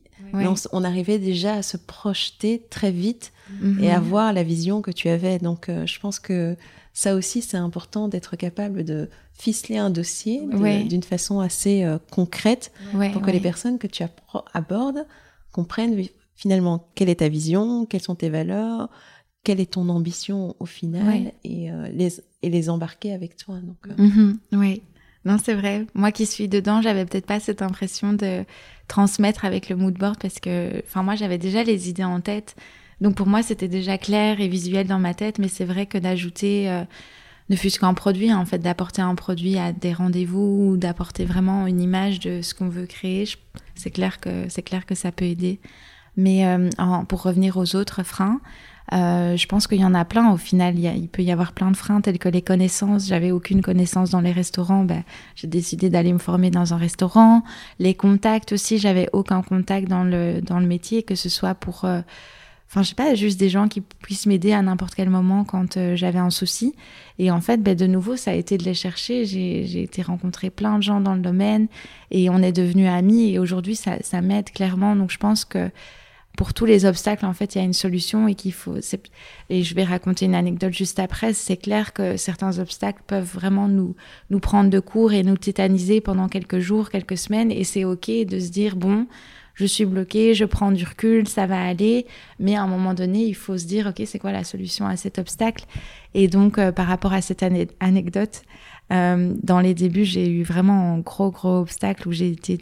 On, 0.72 0.84
arrivait 0.84 1.20
déjà 1.20 1.56
à 1.56 1.62
se 1.62 1.76
projeter 1.76 2.66
très 2.70 2.92
vite 2.92 3.34
et 3.82 3.92
à 3.92 4.00
mhm. 4.00 4.06
voir 4.06 4.34
la 4.34 4.44
vision 4.44 4.82
que 4.82 4.92
tu 4.92 5.10
avais. 5.10 5.40
Donc, 5.40 5.70
je 5.70 6.00
pense 6.00 6.20
que 6.20 6.56
ça 6.94 7.16
aussi, 7.16 7.42
c'est 7.42 7.58
important 7.58 8.08
d'être 8.08 8.38
capable 8.38 8.86
de 8.86 9.10
ficeler 9.34 9.78
un 9.78 9.90
dossier 9.90 10.44
d'une 10.86 11.04
façon 11.04 11.42
assez 11.42 11.86
concrète 12.12 12.72
pour 13.12 13.22
que 13.22 13.32
les 13.32 13.42
personnes 13.42 13.78
que 13.80 13.88
tu 13.88 14.04
abordes 14.54 15.06
comprennent 15.52 16.04
finalement 16.36 16.90
quelle 16.96 17.10
est 17.10 17.16
ta 17.16 17.30
vision, 17.30 17.86
quelles 17.86 18.02
sont 18.02 18.16
tes 18.16 18.30
valeurs, 18.30 18.90
quelle 19.44 19.60
est 19.60 19.74
ton 19.74 19.90
ambition 19.90 20.56
au 20.60 20.66
final 20.66 21.32
et, 21.44 21.72
euh, 21.72 21.88
les, 21.90 22.20
et 22.42 22.50
les 22.50 22.70
embarquer 22.70 23.14
avec 23.14 23.36
toi. 23.38 23.60
Donc, 23.60 23.78
euh. 23.88 24.04
mhm, 24.04 24.40
oui, 24.54 24.82
non, 25.26 25.38
c'est 25.44 25.54
vrai. 25.54 25.86
Moi 25.94 26.12
qui 26.12 26.26
suis 26.26 26.48
dedans, 26.48 26.82
j'avais 26.82 27.06
peut-être 27.06 27.26
pas 27.26 27.40
cette 27.40 27.62
impression 27.62 28.14
de 28.14 28.44
transmettre 28.88 29.46
avec 29.46 29.70
le 29.70 29.76
mood 29.76 29.94
board 29.94 30.18
parce 30.20 30.40
que, 30.40 30.82
enfin, 30.86 31.04
moi 31.04 31.16
j'avais 31.16 31.38
déjà 31.38 31.64
les 31.64 31.90
idées 31.90 32.04
en 32.04 32.22
tête. 32.22 32.56
Donc 33.02 33.16
pour 33.16 33.28
moi, 33.28 33.42
c'était 33.42 33.68
déjà 33.68 33.98
clair 33.98 34.40
et 34.42 34.48
visuel 34.48 34.88
dans 34.88 35.00
ma 35.00 35.14
tête, 35.14 35.40
mais 35.40 35.48
c'est 35.48 35.66
vrai 35.66 35.86
que 35.88 35.98
d'ajouter, 35.98 36.70
euh, 36.70 36.84
ne 37.50 37.56
fût-ce 37.56 37.80
qu'un 37.80 37.94
produit, 37.94 38.34
en 38.34 38.46
fait, 38.46 38.60
d'apporter 38.60 39.02
un 39.02 39.16
produit 39.16 39.58
à 39.58 39.72
des 39.74 39.94
rendez-vous 39.94 40.70
ou 40.72 40.78
d'apporter 40.78 41.26
vraiment 41.26 41.68
une 41.68 41.82
image 41.82 42.20
de 42.20 42.42
ce 42.42 42.54
qu'on 42.54 42.70
veut 42.70 42.86
créer, 42.86 43.26
c'est 43.76 43.92
clair 43.92 44.20
que 44.20 44.48
clair 44.62 44.86
que 44.86 44.96
ça 44.96 45.12
peut 45.12 45.26
aider. 45.26 45.60
Mais 46.18 46.46
euh, 46.46 46.70
pour 47.08 47.24
revenir 47.24 47.58
aux 47.58 47.76
autres 47.76 48.04
freins, 48.04 48.42
euh, 48.94 49.38
je 49.38 49.48
pense 49.48 49.68
qu'il 49.68 49.80
y 49.80 49.86
en 49.86 49.94
a 49.94 50.04
plein 50.04 50.32
au 50.32 50.38
final. 50.38 50.78
Il, 50.78 51.08
peut 51.08 51.24
y 51.24 51.32
avoir 51.32 51.54
plein 51.54 51.72
de 51.72 51.78
freins 51.78 52.02
tels 52.02 52.20
que 52.20 52.30
les 52.30 52.42
connaissances. 52.42 53.08
J'avais 53.08 53.32
aucune 53.32 53.62
connaissance 53.62 54.10
dans 54.10 54.22
les 54.22 54.32
restaurants. 54.32 54.84
Ben, 54.84 55.04
j'ai 55.36 55.48
décidé 55.48 55.90
d'aller 55.90 56.12
me 56.12 56.20
former 56.20 56.52
dans 56.52 56.74
un 56.74 56.78
restaurant. 56.78 57.44
Les 57.80 57.94
contacts 57.94 58.52
aussi, 58.52 58.78
j'avais 58.78 59.08
aucun 59.14 59.42
contact 59.42 59.88
dans 59.88 60.04
le, 60.04 60.42
dans 60.42 60.60
le 60.60 60.68
métier, 60.68 61.04
que 61.04 61.16
ce 61.16 61.30
soit 61.30 61.56
pour... 61.56 61.86
Euh, 61.86 62.02
enfin, 62.72 62.84
je 62.84 62.90
sais 62.90 62.96
pas, 62.96 63.16
juste 63.16 63.38
des 63.38 63.50
gens 63.50 63.68
qui 63.68 63.82
puissent 63.82 64.28
m'aider 64.28 64.54
à 64.54 64.62
n'importe 64.62 64.96
quel 64.96 65.10
moment 65.10 65.44
quand 65.44 65.78
j'avais 65.96 66.20
un 66.20 66.30
souci. 66.30 66.74
Et 67.20 67.30
en 67.30 67.42
fait, 67.42 67.62
ben, 67.62 67.76
de 67.76 67.86
nouveau, 67.86 68.16
ça 68.16 68.32
a 68.32 68.34
été 68.34 68.58
de 68.58 68.64
les 68.64 68.74
chercher. 68.74 69.26
J'ai 69.26 69.84
été 69.84 70.02
rencontrer 70.02 70.50
plein 70.50 70.78
de 70.78 70.84
gens 70.84 71.02
dans 71.02 71.14
le 71.14 71.20
domaine 71.20 71.68
et 72.12 72.30
on 72.30 72.38
est 72.38 72.54
devenus 72.54 72.88
amis. 72.88 73.34
Et 73.34 73.40
aujourd'hui, 73.40 73.76
ça, 73.76 73.98
ça 74.02 74.22
m'aide 74.22 74.52
clairement. 74.52 74.96
Donc, 74.96 75.12
je 75.12 75.18
pense 75.18 75.44
que 75.44 75.70
pour 76.38 76.54
tous 76.54 76.66
les 76.66 76.86
obstacles, 76.86 77.26
en 77.26 77.34
fait, 77.34 77.56
il 77.56 77.58
y 77.58 77.62
a 77.62 77.66
une 77.66 77.74
solution 77.74 78.30
et 78.30 78.36
qu'il 78.36 78.54
faut. 78.54 78.78
Et 79.50 79.64
je 79.64 79.76
vais 79.76 79.84
raconter 79.84 80.24
une 80.26 80.36
anecdote 80.36 80.72
juste 80.72 80.98
après. 81.00 81.34
C'est 81.34 81.58
clair 81.58 81.92
que 81.92 82.16
certains 82.16 82.58
obstacles 82.60 83.04
peuvent 83.06 83.30
vraiment 83.34 83.68
nous, 83.68 83.98
nous 84.30 84.40
prendre 84.40 84.70
de 84.70 84.80
court 84.80 85.12
et 85.12 85.24
nous 85.24 85.36
tétaniser 85.36 86.00
pendant 86.00 86.30
quelques 86.30 86.60
jours, 86.60 86.90
quelques 86.90 87.18
semaines. 87.18 87.52
Et 87.52 87.66
c'est 87.66 87.84
OK 87.84 88.10
de 88.10 88.40
se 88.40 88.50
dire, 88.50 88.78
bon, 88.78 89.08
je 89.56 89.66
suis 89.66 89.86
bloqué, 89.86 90.34
je 90.34 90.46
prends 90.46 90.72
du 90.72 90.84
recul, 90.84 91.28
ça 91.28 91.46
va 91.46 91.62
aller. 91.62 92.06
Mais 92.40 92.56
à 92.56 92.64
un 92.64 92.68
moment 92.68 92.94
donné, 92.94 93.26
il 93.26 93.36
faut 93.36 93.58
se 93.58 93.66
dire, 93.66 93.88
OK, 93.88 94.02
c'est 94.06 94.20
quoi 94.20 94.32
la 94.32 94.44
solution 94.44 94.86
à 94.86 94.96
cet 94.96 95.20
obstacle? 95.20 95.66
Et 96.14 96.28
donc, 96.28 96.58
euh, 96.58 96.72
par 96.72 96.88
rapport 96.88 97.14
à 97.14 97.22
cette 97.22 97.44
anecdote, 97.80 98.44
euh, 98.92 99.34
dans 99.42 99.60
les 99.60 99.74
débuts, 99.74 100.06
j'ai 100.06 100.30
eu 100.30 100.44
vraiment 100.44 100.94
un 100.94 101.00
gros, 101.00 101.32
gros 101.32 101.60
obstacle 101.60 102.08
où 102.08 102.12
j'ai 102.12 102.32
été 102.32 102.60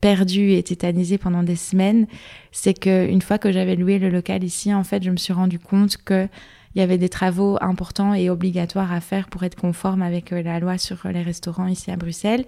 perdu 0.00 0.52
et 0.52 0.62
tétanisé 0.62 1.18
pendant 1.18 1.42
des 1.42 1.56
semaines, 1.56 2.06
c'est 2.52 2.74
qu'une 2.74 3.20
fois 3.20 3.38
que 3.38 3.50
j'avais 3.50 3.74
loué 3.74 3.98
le 3.98 4.10
local 4.10 4.44
ici, 4.44 4.72
en 4.72 4.84
fait, 4.84 5.02
je 5.02 5.10
me 5.10 5.16
suis 5.16 5.32
rendu 5.32 5.58
compte 5.58 5.96
que 5.96 6.28
il 6.74 6.80
y 6.80 6.82
avait 6.84 6.98
des 6.98 7.08
travaux 7.08 7.58
importants 7.60 8.14
et 8.14 8.30
obligatoires 8.30 8.92
à 8.92 9.00
faire 9.00 9.28
pour 9.28 9.42
être 9.42 9.56
conforme 9.56 10.02
avec 10.02 10.32
euh, 10.32 10.42
la 10.42 10.60
loi 10.60 10.78
sur 10.78 11.08
les 11.08 11.22
restaurants 11.22 11.66
ici 11.66 11.90
à 11.90 11.96
Bruxelles. 11.96 12.44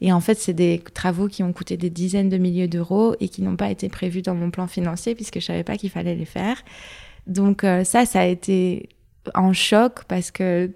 Et 0.00 0.12
en 0.12 0.20
fait, 0.20 0.34
c'est 0.34 0.52
des 0.52 0.82
travaux 0.92 1.28
qui 1.28 1.42
ont 1.42 1.52
coûté 1.52 1.76
des 1.76 1.90
dizaines 1.90 2.28
de 2.28 2.38
milliers 2.38 2.68
d'euros 2.68 3.14
et 3.20 3.28
qui 3.28 3.42
n'ont 3.42 3.56
pas 3.56 3.70
été 3.70 3.88
prévus 3.88 4.22
dans 4.22 4.34
mon 4.34 4.50
plan 4.50 4.66
financier 4.66 5.14
puisque 5.14 5.40
je 5.40 5.44
savais 5.44 5.64
pas 5.64 5.76
qu'il 5.76 5.90
fallait 5.90 6.14
les 6.14 6.24
faire. 6.24 6.62
Donc 7.26 7.64
euh, 7.64 7.84
ça, 7.84 8.06
ça 8.06 8.20
a 8.20 8.26
été 8.26 8.88
en 9.34 9.52
choc 9.52 10.04
parce 10.08 10.30
que, 10.30 10.70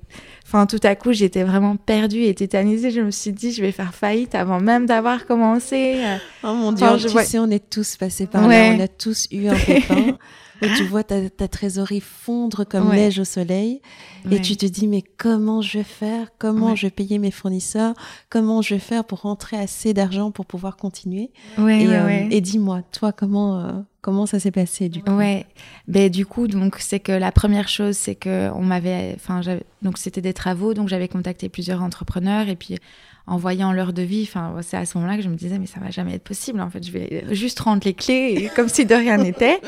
enfin, 0.46 0.66
tout 0.66 0.80
à 0.82 0.94
coup, 0.94 1.12
j'étais 1.12 1.44
vraiment 1.44 1.76
perdue 1.76 2.22
et 2.22 2.34
tétanisée. 2.34 2.90
Je 2.90 3.00
me 3.00 3.10
suis 3.10 3.32
dit, 3.32 3.52
je 3.52 3.62
vais 3.62 3.72
faire 3.72 3.94
faillite 3.94 4.34
avant 4.34 4.60
même 4.60 4.86
d'avoir 4.86 5.26
commencé. 5.26 6.00
Oh 6.42 6.54
mon 6.54 6.72
Dieu, 6.72 6.86
je 6.98 7.08
tu 7.08 7.24
sais, 7.24 7.38
on 7.38 7.50
est 7.50 7.70
tous 7.70 7.96
passés 7.96 8.26
par 8.26 8.46
là, 8.46 8.74
on 8.76 8.80
a 8.80 8.88
tous 8.88 9.26
eu 9.30 9.48
un 9.48 9.54
pépin. 9.56 10.16
où 10.62 10.66
tu 10.76 10.84
vois 10.84 11.04
ta, 11.04 11.28
ta 11.30 11.48
trésorerie 11.48 12.00
fondre 12.00 12.64
comme 12.66 12.90
neige 12.90 13.18
au 13.18 13.24
soleil. 13.24 13.80
Et 14.30 14.40
tu 14.40 14.56
te 14.56 14.66
dis 14.66 14.86
mais 14.86 15.02
comment 15.02 15.62
je 15.62 15.78
vais 15.78 15.84
faire? 15.84 16.28
Comment 16.38 16.74
je 16.74 16.86
vais 16.86 16.90
payer 16.90 17.18
mes 17.18 17.30
fournisseurs? 17.30 17.94
Comment 18.30 18.62
je 18.62 18.74
vais 18.74 18.80
faire 18.80 19.04
pour 19.04 19.22
rentrer 19.22 19.56
assez 19.56 19.94
d'argent 19.94 20.30
pour 20.30 20.46
pouvoir 20.46 20.76
continuer? 20.76 21.30
Et, 21.58 21.86
euh, 21.88 22.28
et 22.30 22.40
dis-moi 22.40 22.82
toi 22.92 23.12
comment 23.12 23.60
euh, 23.60 23.72
comment 24.00 24.26
ça 24.26 24.38
s'est 24.38 24.50
passé 24.50 24.88
du 24.88 25.02
coup 25.02 25.12
ouais 25.12 25.46
ben 25.88 26.08
du 26.08 26.24
coup 26.24 26.46
donc 26.46 26.76
c'est 26.78 27.00
que 27.00 27.12
la 27.12 27.32
première 27.32 27.68
chose 27.68 27.96
c'est 27.96 28.14
que 28.14 28.50
on 28.54 28.62
m'avait 28.62 29.14
enfin 29.16 29.40
donc 29.82 29.98
c'était 29.98 30.20
des 30.20 30.32
travaux 30.32 30.72
donc 30.72 30.88
j'avais 30.88 31.08
contacté 31.08 31.48
plusieurs 31.48 31.82
entrepreneurs 31.82 32.48
et 32.48 32.56
puis 32.56 32.76
en 33.28 33.36
voyant 33.36 33.72
leur 33.72 33.92
devis, 33.92 34.22
enfin, 34.22 34.56
c'est 34.62 34.78
à 34.78 34.86
ce 34.86 34.96
moment-là 34.96 35.16
que 35.16 35.22
je 35.22 35.28
me 35.28 35.36
disais, 35.36 35.58
mais 35.58 35.66
ça 35.66 35.80
va 35.80 35.90
jamais 35.90 36.14
être 36.14 36.24
possible. 36.24 36.60
En 36.62 36.70
fait, 36.70 36.84
je 36.84 36.90
vais 36.90 37.24
juste 37.32 37.60
rendre 37.60 37.82
les 37.84 37.92
clés 37.92 38.50
comme 38.56 38.68
si 38.68 38.86
de 38.86 38.94
rien 38.94 39.18
n'était. 39.18 39.60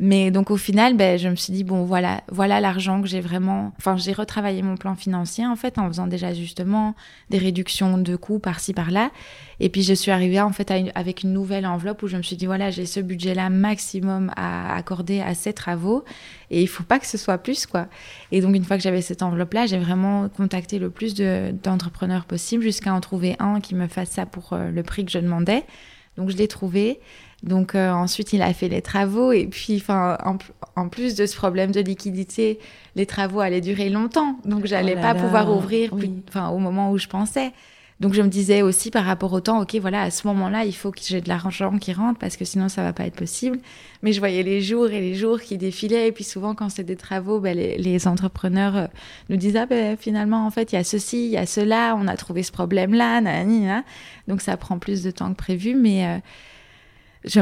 Mais 0.00 0.32
donc 0.32 0.50
au 0.50 0.56
final, 0.56 0.96
ben, 0.96 1.16
je 1.16 1.28
me 1.28 1.36
suis 1.36 1.52
dit 1.52 1.62
bon 1.62 1.84
voilà, 1.84 2.22
voilà 2.28 2.60
l'argent 2.60 3.00
que 3.00 3.06
j'ai 3.06 3.20
vraiment. 3.20 3.72
Enfin, 3.78 3.96
j'ai 3.96 4.12
retravaillé 4.12 4.60
mon 4.60 4.76
plan 4.76 4.96
financier 4.96 5.46
en 5.46 5.54
fait 5.54 5.78
en 5.78 5.86
faisant 5.86 6.08
des 6.08 6.24
ajustements, 6.24 6.96
des 7.30 7.38
réductions 7.38 7.96
de 7.96 8.16
coûts 8.16 8.40
par-ci 8.40 8.74
par-là. 8.74 9.12
Et 9.60 9.68
puis 9.68 9.84
je 9.84 9.94
suis 9.94 10.10
arrivée 10.10 10.40
en 10.40 10.50
fait 10.50 10.72
avec 10.96 11.22
une 11.22 11.32
nouvelle 11.32 11.64
enveloppe 11.64 12.02
où 12.02 12.08
je 12.08 12.16
me 12.16 12.22
suis 12.22 12.34
dit 12.34 12.46
voilà, 12.46 12.72
j'ai 12.72 12.86
ce 12.86 12.98
budget-là 12.98 13.50
maximum 13.50 14.32
à 14.34 14.74
accorder 14.74 15.20
à 15.20 15.32
ces 15.34 15.52
travaux 15.52 16.04
et 16.50 16.60
il 16.60 16.68
faut 16.68 16.82
pas 16.82 16.98
que 16.98 17.06
ce 17.06 17.16
soit 17.16 17.38
plus 17.38 17.64
quoi. 17.64 17.86
Et 18.32 18.40
donc 18.40 18.56
une 18.56 18.64
fois 18.64 18.76
que 18.76 18.82
j'avais 18.82 19.00
cette 19.00 19.22
enveloppe-là, 19.22 19.66
j'ai 19.66 19.78
vraiment 19.78 20.28
contacté 20.28 20.80
le 20.80 20.90
plus 20.90 21.14
d'entrepreneurs 21.14 22.24
possible 22.24 22.64
jusqu'à 22.64 22.92
en 22.92 23.00
trouver 23.00 23.36
un 23.38 23.60
qui 23.60 23.76
me 23.76 23.86
fasse 23.86 24.10
ça 24.10 24.26
pour 24.26 24.54
euh, 24.54 24.72
le 24.72 24.82
prix 24.82 25.04
que 25.04 25.12
je 25.12 25.20
demandais. 25.20 25.62
Donc 26.16 26.30
je 26.30 26.36
l'ai 26.36 26.48
trouvé. 26.48 26.98
Donc 27.44 27.74
euh, 27.74 27.90
ensuite, 27.90 28.32
il 28.32 28.40
a 28.40 28.52
fait 28.54 28.68
les 28.68 28.80
travaux 28.80 29.30
et 29.30 29.46
puis, 29.46 29.76
enfin, 29.76 30.16
en, 30.76 30.88
plus 30.88 31.14
de 31.14 31.26
ce 31.26 31.36
problème 31.36 31.72
de 31.72 31.80
liquidité, 31.80 32.58
les 32.96 33.04
travaux 33.04 33.40
allaient 33.40 33.60
durer 33.60 33.90
longtemps. 33.90 34.38
Donc 34.46 34.64
j'allais 34.64 34.96
oh 34.98 35.02
pas 35.02 35.14
pouvoir 35.14 35.54
ouvrir, 35.54 35.94
enfin, 36.28 36.48
au 36.48 36.58
moment 36.58 36.90
où 36.90 36.98
je 36.98 37.06
pensais. 37.06 37.52
Donc 38.00 38.12
je 38.12 38.22
me 38.22 38.28
disais 38.28 38.62
aussi 38.62 38.90
par 38.90 39.04
rapport 39.04 39.32
au 39.32 39.40
temps, 39.40 39.60
ok, 39.62 39.76
voilà, 39.76 40.02
à 40.02 40.10
ce 40.10 40.26
moment-là, 40.26 40.64
il 40.64 40.74
faut 40.74 40.90
que 40.90 40.98
j'ai 41.00 41.20
de 41.20 41.28
l'argent 41.28 41.78
qui 41.78 41.92
rentre 41.92 42.18
parce 42.18 42.36
que 42.36 42.44
sinon 42.44 42.68
ça 42.68 42.82
va 42.82 42.92
pas 42.92 43.04
être 43.04 43.14
possible. 43.14 43.58
Mais 44.02 44.12
je 44.12 44.18
voyais 44.18 44.42
les 44.42 44.62
jours 44.62 44.88
et 44.90 45.00
les 45.00 45.14
jours 45.14 45.40
qui 45.40 45.58
défilaient 45.58 46.08
et 46.08 46.12
puis 46.12 46.24
souvent 46.24 46.54
quand 46.54 46.70
c'est 46.70 46.82
des 46.82 46.96
travaux, 46.96 47.40
ben, 47.40 47.56
les, 47.56 48.08
entrepreneurs 48.08 48.76
euh, 48.76 48.86
nous 49.28 49.36
disent 49.36 49.56
ah 49.56 49.66
ben 49.66 49.96
finalement 49.96 50.44
en 50.44 50.50
fait 50.50 50.72
il 50.72 50.76
y 50.76 50.78
a 50.78 50.84
ceci, 50.84 51.26
il 51.26 51.30
y 51.30 51.36
a 51.36 51.46
cela, 51.46 51.94
on 51.96 52.08
a 52.08 52.16
trouvé 52.16 52.42
ce 52.42 52.52
problème-là, 52.52 53.20
donc 54.28 54.40
ça 54.40 54.56
prend 54.56 54.78
plus 54.78 55.02
de 55.02 55.10
temps 55.10 55.30
que 55.30 55.36
prévu, 55.36 55.74
mais 55.74 56.06
euh, 56.06 56.18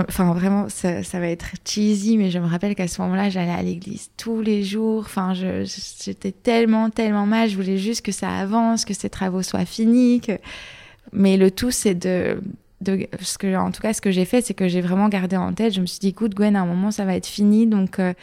enfin 0.08 0.32
vraiment 0.32 0.68
ça, 0.68 1.02
ça, 1.02 1.18
va 1.18 1.28
être 1.28 1.46
cheesy 1.64 2.16
mais 2.16 2.30
je 2.30 2.38
me 2.38 2.46
rappelle 2.46 2.74
qu'à 2.74 2.86
ce 2.86 3.00
moment-là 3.02 3.30
j'allais 3.30 3.52
à 3.52 3.62
l'église 3.62 4.10
tous 4.16 4.40
les 4.40 4.62
jours. 4.62 5.00
Enfin 5.00 5.34
j'étais 5.34 6.32
tellement 6.32 6.90
tellement 6.90 7.26
mal. 7.26 7.48
Je 7.48 7.56
voulais 7.56 7.78
juste 7.78 8.04
que 8.04 8.12
ça 8.12 8.30
avance 8.30 8.84
que 8.84 8.94
ces 8.94 9.10
travaux 9.10 9.42
soient 9.42 9.64
finis 9.64 10.20
mais 11.12 11.36
le 11.36 11.50
tout 11.50 11.70
c'est 11.70 11.94
de, 11.94 12.40
de 12.80 13.06
ce 13.20 13.38
que 13.38 13.56
en 13.56 13.70
tout 13.72 13.82
cas 13.82 13.92
ce 13.92 14.00
que 14.00 14.10
j'ai 14.10 14.24
fait 14.24 14.40
c'est 14.40 14.54
que 14.54 14.68
j'ai 14.68 14.80
vraiment 14.80 15.08
gardé 15.08 15.36
en 15.36 15.52
tête. 15.52 15.74
Je 15.74 15.80
me 15.80 15.86
suis 15.86 15.98
dit 15.98 16.08
écoute 16.08 16.34
Gwen 16.34 16.56
à 16.56 16.62
un 16.62 16.66
moment 16.66 16.90
ça 16.90 17.04
va 17.04 17.16
être 17.16 17.26
fini. 17.26 17.66
Donc 17.66 17.98
euh, 17.98 18.14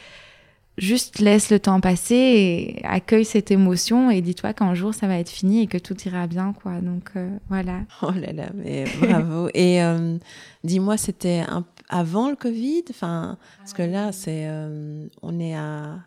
juste 0.80 1.20
laisse 1.20 1.50
le 1.52 1.60
temps 1.60 1.80
passer 1.80 2.16
et 2.16 2.86
accueille 2.86 3.26
cette 3.26 3.52
émotion 3.52 4.10
et 4.10 4.22
dis-toi 4.22 4.54
qu'un 4.54 4.74
jour 4.74 4.94
ça 4.94 5.08
va 5.08 5.20
être 5.20 5.30
fini 5.30 5.62
et 5.62 5.68
que 5.68 5.78
tout 5.78 5.96
ira 6.06 6.28
bien 6.28 6.54
quoi. 6.54 6.80
Donc 6.82 7.12
euh, 7.16 7.30
voilà. 7.50 7.82
Oh 8.02 8.12
là 8.12 8.32
là 8.34 8.50
mais 8.56 8.86
bravo. 9.02 9.50
Et 9.54 9.84
euh, 9.84 10.18
dis-moi 10.64 10.98
c'était 10.98 11.44
avant 11.90 12.30
le 12.30 12.36
Covid? 12.36 12.84
Enfin 12.90 13.38
parce 13.60 13.74
que 13.74 13.84
là 13.84 14.12
c'est 14.12 14.46
euh, 14.48 15.06
on 15.22 15.40
est 15.40 15.56
à 15.56 15.98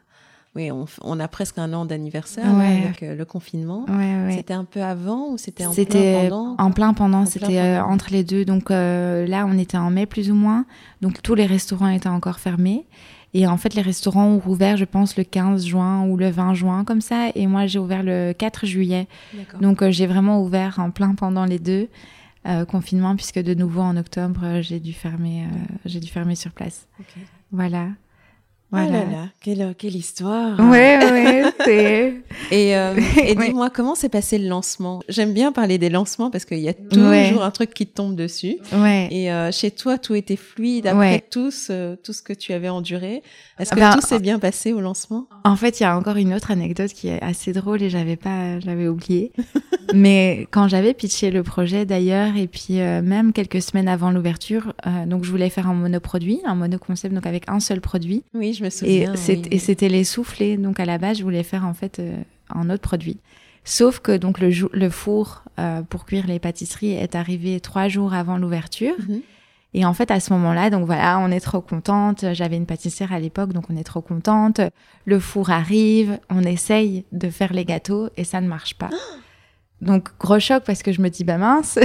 oui, 0.55 0.71
on, 0.71 1.19
a 1.19 1.29
presque 1.29 1.57
un 1.57 1.73
an 1.73 1.87
d'anniversaire 1.87 2.45
avec 2.47 3.01
le 3.01 3.25
confinement. 3.25 3.87
C'était 4.31 4.53
un 4.53 4.65
peu 4.65 4.83
avant 4.83 5.31
ou 5.31 5.39
c'était 5.39 5.65
en 5.65 5.73
plein 5.73 5.85
pendant? 5.85 6.57
En 6.59 6.71
plein 6.73 6.93
pendant, 6.93 7.25
c'était 7.25 7.79
entre 7.79 8.09
les 8.11 8.23
deux. 8.23 8.45
Donc 8.45 8.69
là, 8.69 9.47
on 9.49 9.57
était 9.57 9.79
en 9.79 9.89
mai 9.89 10.05
plus 10.05 10.31
ou 10.31 10.35
moins. 10.35 10.67
Donc 11.01 11.23
tous 11.23 11.35
les 11.35 11.47
restaurants 11.47 11.89
étaient 11.89 12.11
encore 12.11 12.39
fermés. 12.39 12.85
Et 13.35 13.47
en 13.47 13.57
fait, 13.57 13.75
les 13.75 13.83
restaurants 13.83 14.27
ont 14.27 14.39
rouvert, 14.39 14.77
je 14.77 14.85
pense, 14.85 15.17
le 15.17 15.25
15 15.25 15.65
juin 15.65 16.05
ou 16.07 16.17
le 16.17 16.31
20 16.31 16.55
juin, 16.55 16.85
comme 16.85 17.01
ça. 17.01 17.31
Et 17.35 17.47
moi, 17.47 17.67
j'ai 17.67 17.79
ouvert 17.79 18.03
le 18.03 18.33
4 18.33 18.67
juillet. 18.67 19.09
Donc, 19.61 19.83
euh, 19.83 19.91
j'ai 19.91 20.07
vraiment 20.07 20.43
ouvert 20.43 20.79
en 20.79 20.91
plein 20.91 21.15
pendant 21.15 21.47
les 21.47 21.59
deux 21.59 21.89
euh, 22.47 22.65
confinements, 22.67 23.17
puisque 23.17 23.39
de 23.39 23.55
nouveau 23.55 23.81
en 23.81 23.97
octobre, 23.97 24.43
euh, 24.45 24.63
j'ai 24.63 24.81
dû 24.81 24.93
fermer, 24.93 25.47
j'ai 25.87 26.01
dû 26.01 26.09
fermer 26.09 26.35
sur 26.35 26.51
place. 26.53 26.87
Voilà. 27.53 27.89
Voilà. 28.73 28.89
Oh 28.89 28.93
là 28.93 29.05
là, 29.05 29.29
quelle, 29.43 29.75
quelle 29.77 29.97
histoire. 29.97 30.59
Ouais, 30.59 30.99
ouais, 30.99 31.45
c'est. 31.63 32.15
et, 32.51 32.75
euh, 32.75 32.95
et 33.23 33.35
dis-moi, 33.35 33.69
comment 33.69 33.95
s'est 33.95 34.09
passé 34.09 34.39
le 34.39 34.49
lancement? 34.49 35.03
J'aime 35.11 35.35
bien 35.35 35.53
parler 35.53 35.77
des 35.77 35.91
lancements 35.91 36.31
parce 36.31 36.47
qu'il 36.47 36.61
y 36.61 36.71
a 36.71 36.73
toujours 36.73 37.43
un 37.43 37.51
truc 37.51 37.75
qui 37.75 37.87
te 37.87 37.95
tombe 37.95 38.17
dessus. 38.17 38.57
Ouais. 38.73 39.09
Et 39.11 39.31
euh, 39.31 39.53
chez 39.53 39.71
toi, 39.71 39.99
tout 39.99 40.15
était 40.15 40.37
fluide 40.37 40.87
après 40.87 41.23
tout, 41.31 41.51
ce, 41.51 41.97
tout 41.97 42.15
ce 42.15 42.23
que 42.23 42.33
tu 42.33 42.55
avais 42.55 42.71
enduré. 42.71 43.23
Est-ce 43.59 43.73
que 43.73 43.77
ben, 43.77 43.93
tout 43.93 44.01
s'est 44.01 44.21
bien 44.21 44.39
passé 44.39 44.73
au 44.73 44.81
lancement? 44.81 45.27
En 45.45 45.57
fait, 45.57 45.81
il 45.81 45.83
y 45.83 45.87
a 45.87 45.97
encore 45.97 46.17
une 46.17 46.33
autre 46.33 46.51
anecdote 46.51 46.93
qui 46.93 47.09
est 47.09 47.23
assez 47.23 47.53
drôle 47.53 47.83
et 47.83 47.91
j'avais 47.91 48.17
pas, 48.17 48.59
j'avais 48.61 48.89
oublié. 48.89 49.33
Mais 49.95 50.47
quand 50.51 50.69
j'avais 50.69 50.95
pitché 50.95 51.31
le 51.31 51.43
projet 51.43 51.85
d'ailleurs, 51.85 52.37
et 52.37 52.47
puis 52.47 52.81
euh, 52.81 53.03
même 53.03 53.33
quelques 53.33 53.61
semaines 53.61 53.89
avant 53.89 54.11
l'ouverture, 54.11 54.73
euh, 54.87 55.07
donc 55.07 55.25
je 55.25 55.31
voulais 55.31 55.51
faire 55.51 55.69
un 55.69 55.75
monoproduit, 55.75 56.41
un 56.45 56.55
monoconcept, 56.55 57.15
donc 57.15 57.27
avec 57.27 57.45
un 57.49 57.61
seul 57.61 57.81
produit. 57.81 58.23
Oui, 58.35 58.55
je 58.55 58.62
me 58.63 58.71
souviens. 58.71 59.15
Et 59.51 59.59
c'était 59.59 59.89
les 59.89 60.05
soufflés. 60.05 60.57
Donc 60.57 60.81
à 60.81 60.85
la 60.85 60.99
base, 60.99 61.19
je 61.19 61.23
voulais 61.23 61.43
faire 61.43 61.65
en 61.65 61.75
fait 61.75 61.99
euh, 61.99 62.17
un 62.51 62.71
autre 62.71 62.83
produit. 62.83 63.19
Sauf 63.65 64.01
que 64.01 64.17
donc 64.17 64.41
le, 64.41 64.51
le 64.73 64.91
four 64.91 65.45
pour 65.89 66.05
cuire 66.05 66.27
les 66.27 66.41
pâtisseries 66.41 66.93
est 66.93 67.15
arrivé 67.15 67.61
trois 67.61 67.87
jours 67.87 68.13
avant 68.13 68.37
l'ouverture. 68.37 68.97
Mhm. 69.09 69.21
Et 69.75 69.87
en 69.87 69.95
fait, 69.95 70.11
à 70.11 70.21
ce 70.21 70.33
moment-là, 70.35 70.69
donc 70.69 70.85
voilà, 70.85 71.19
on 71.19 71.31
est 71.31 71.41
trop 71.41 71.61
contente. 71.61 72.25
J'avais 72.33 72.57
une 72.57 72.67
pâtissière 72.67 73.13
à 73.13 73.19
l'époque, 73.19 73.53
donc 73.53 73.65
on 73.71 73.77
est 73.77 73.85
trop 73.85 74.03
contente. 74.03 74.61
Le 75.07 75.19
four 75.19 75.51
arrive, 75.51 76.19
on 76.29 76.43
essaye 76.43 77.05
de 77.13 77.31
faire 77.31 77.53
les 77.53 77.65
gâteaux 77.65 78.09
et 78.17 78.25
ça 78.25 78.41
ne 78.41 78.49
marche 78.49 78.75
pas. 78.75 78.91
Donc 79.83 80.11
gros 80.21 80.39
choc 80.39 80.63
parce 80.65 80.83
que 80.85 80.93
je 80.93 81.03
me 81.03 81.09
dis 81.09 81.25
bah 81.25 81.39
mince, 81.39 81.77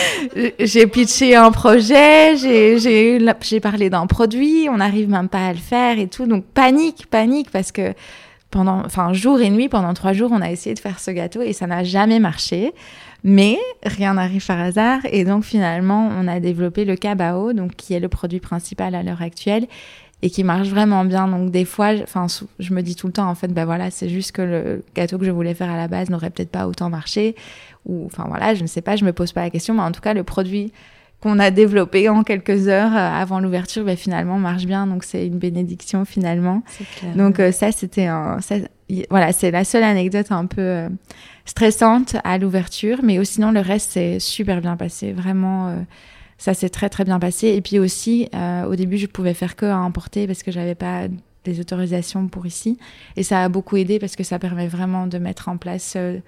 j'ai 0.58 0.86
pitché 0.86 1.36
un 1.36 1.50
projet, 1.50 2.36
j'ai 2.38 3.60
parlé 3.60 3.90
d'un 3.90 4.06
produit, 4.06 4.68
on 4.70 4.78
n'arrive 4.78 5.10
même 5.10 5.28
pas 5.28 5.48
à 5.48 5.52
le 5.52 5.58
faire 5.58 5.98
et 5.98 6.08
tout. 6.08 6.26
Donc 6.26 6.46
panique, 6.46 7.06
panique 7.10 7.50
parce 7.50 7.70
que 7.70 7.92
pendant, 8.50 8.82
enfin 8.86 9.12
jour 9.12 9.42
et 9.42 9.50
nuit, 9.50 9.68
pendant 9.68 9.92
trois 9.92 10.14
jours, 10.14 10.30
on 10.32 10.40
a 10.40 10.50
essayé 10.50 10.74
de 10.74 10.80
faire 10.80 10.98
ce 10.98 11.10
gâteau 11.10 11.42
et 11.42 11.52
ça 11.52 11.66
n'a 11.66 11.84
jamais 11.84 12.18
marché. 12.18 12.72
Mais 13.24 13.58
rien 13.84 14.14
n'arrive 14.14 14.44
par 14.46 14.60
hasard 14.60 15.00
et 15.10 15.24
donc 15.24 15.44
finalement 15.44 16.10
on 16.18 16.26
a 16.28 16.40
développé 16.40 16.86
le 16.86 16.96
cabao, 16.96 17.52
donc 17.52 17.74
qui 17.76 17.92
est 17.92 18.00
le 18.00 18.08
produit 18.08 18.40
principal 18.40 18.94
à 18.94 19.02
l'heure 19.02 19.22
actuelle 19.22 19.66
et 20.22 20.30
qui 20.30 20.42
marche 20.44 20.68
vraiment 20.68 21.04
bien. 21.04 21.28
Donc 21.28 21.50
des 21.50 21.64
fois, 21.64 21.92
enfin, 22.02 22.26
je 22.58 22.72
me 22.72 22.82
dis 22.82 22.96
tout 22.96 23.06
le 23.06 23.12
temps 23.12 23.28
en 23.28 23.34
fait, 23.34 23.48
ben 23.48 23.64
voilà, 23.64 23.90
c'est 23.90 24.08
juste 24.08 24.32
que 24.32 24.42
le 24.42 24.84
gâteau 24.94 25.18
que 25.18 25.24
je 25.24 25.30
voulais 25.30 25.54
faire 25.54 25.70
à 25.70 25.76
la 25.76 25.88
base 25.88 26.08
n'aurait 26.08 26.30
peut-être 26.30 26.50
pas 26.50 26.66
autant 26.66 26.88
marché, 26.88 27.34
ou 27.84 28.06
enfin 28.06 28.24
voilà, 28.28 28.54
je 28.54 28.62
ne 28.62 28.66
sais 28.66 28.80
pas, 28.80 28.96
je 28.96 29.04
me 29.04 29.12
pose 29.12 29.32
pas 29.32 29.42
la 29.42 29.50
question, 29.50 29.74
mais 29.74 29.82
en 29.82 29.92
tout 29.92 30.00
cas 30.00 30.14
le 30.14 30.24
produit 30.24 30.72
qu'on 31.20 31.38
a 31.38 31.50
développé 31.50 32.08
en 32.08 32.22
quelques 32.22 32.68
heures 32.68 32.92
euh, 32.92 33.20
avant 33.22 33.40
l'ouverture, 33.40 33.84
ben, 33.84 33.96
finalement 33.96 34.38
marche 34.38 34.66
bien. 34.66 34.86
Donc 34.86 35.04
c'est 35.04 35.26
une 35.26 35.38
bénédiction 35.38 36.04
finalement. 36.04 36.62
Clair, 36.98 37.16
donc 37.16 37.40
ça, 37.52 37.72
c'était 37.72 38.06
un, 38.06 38.38
voilà, 39.10 39.32
c'est 39.32 39.50
la 39.50 39.64
seule 39.64 39.84
anecdote 39.84 40.26
un 40.30 40.46
peu 40.46 40.88
stressante 41.44 42.16
à 42.24 42.38
l'ouverture, 42.38 43.00
mais 43.02 43.22
sinon 43.24 43.52
le 43.52 43.60
reste 43.60 43.92
c'est 43.92 44.18
super 44.18 44.60
bien 44.60 44.76
passé. 44.76 45.12
Vraiment, 45.12 45.84
ça 46.44 46.52
s'est 46.52 46.68
très 46.68 46.90
très 46.90 47.04
bien 47.04 47.18
passé. 47.18 47.48
Et 47.48 47.62
puis 47.62 47.78
aussi, 47.78 48.28
au 48.68 48.76
début, 48.76 48.98
je 48.98 49.06
pouvais 49.06 49.32
faire 49.32 49.56
que 49.56 49.64
à 49.64 49.78
emporter 49.78 50.26
parce 50.26 50.42
que 50.42 50.52
j'avais 50.52 50.74
pas 50.74 51.08
des 51.44 51.60
autorisations 51.60 52.26
pour 52.28 52.46
ici. 52.46 52.78
Et 53.16 53.22
ça 53.22 53.44
a 53.44 53.48
beaucoup 53.48 53.76
aidé 53.76 53.98
parce 53.98 54.16
que 54.16 54.24
ça 54.24 54.38
permet 54.38 54.66
vraiment 54.66 55.06
de 55.06 55.18
mettre 55.18 55.48
en 55.48 55.56
place 55.56 55.94
euh, 55.96 56.18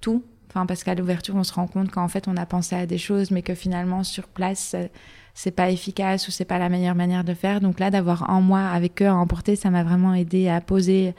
tout. 0.00 0.24
Enfin, 0.48 0.66
parce 0.66 0.84
qu'à 0.84 0.94
l'ouverture, 0.94 1.36
on 1.36 1.44
se 1.44 1.52
rend 1.52 1.66
compte 1.66 1.90
qu'en 1.90 2.08
fait, 2.08 2.28
on 2.28 2.36
a 2.36 2.44
pensé 2.44 2.74
à 2.74 2.86
des 2.86 2.98
choses, 2.98 3.30
mais 3.30 3.42
que 3.42 3.54
finalement, 3.54 4.04
sur 4.04 4.28
place, 4.28 4.74
euh, 4.74 4.86
c'est 5.34 5.50
pas 5.52 5.70
efficace 5.70 6.28
ou 6.28 6.30
c'est 6.30 6.44
pas 6.44 6.58
la 6.58 6.68
meilleure 6.68 6.94
manière 6.94 7.24
de 7.24 7.32
faire. 7.32 7.60
Donc 7.60 7.80
là, 7.80 7.90
d'avoir 7.90 8.28
un 8.28 8.40
mois 8.40 8.68
avec 8.68 9.00
eux 9.00 9.06
à 9.06 9.14
emporter, 9.14 9.56
ça 9.56 9.70
m'a 9.70 9.82
vraiment 9.82 10.12
aidé 10.12 10.48
à 10.48 10.60
poser, 10.60 11.14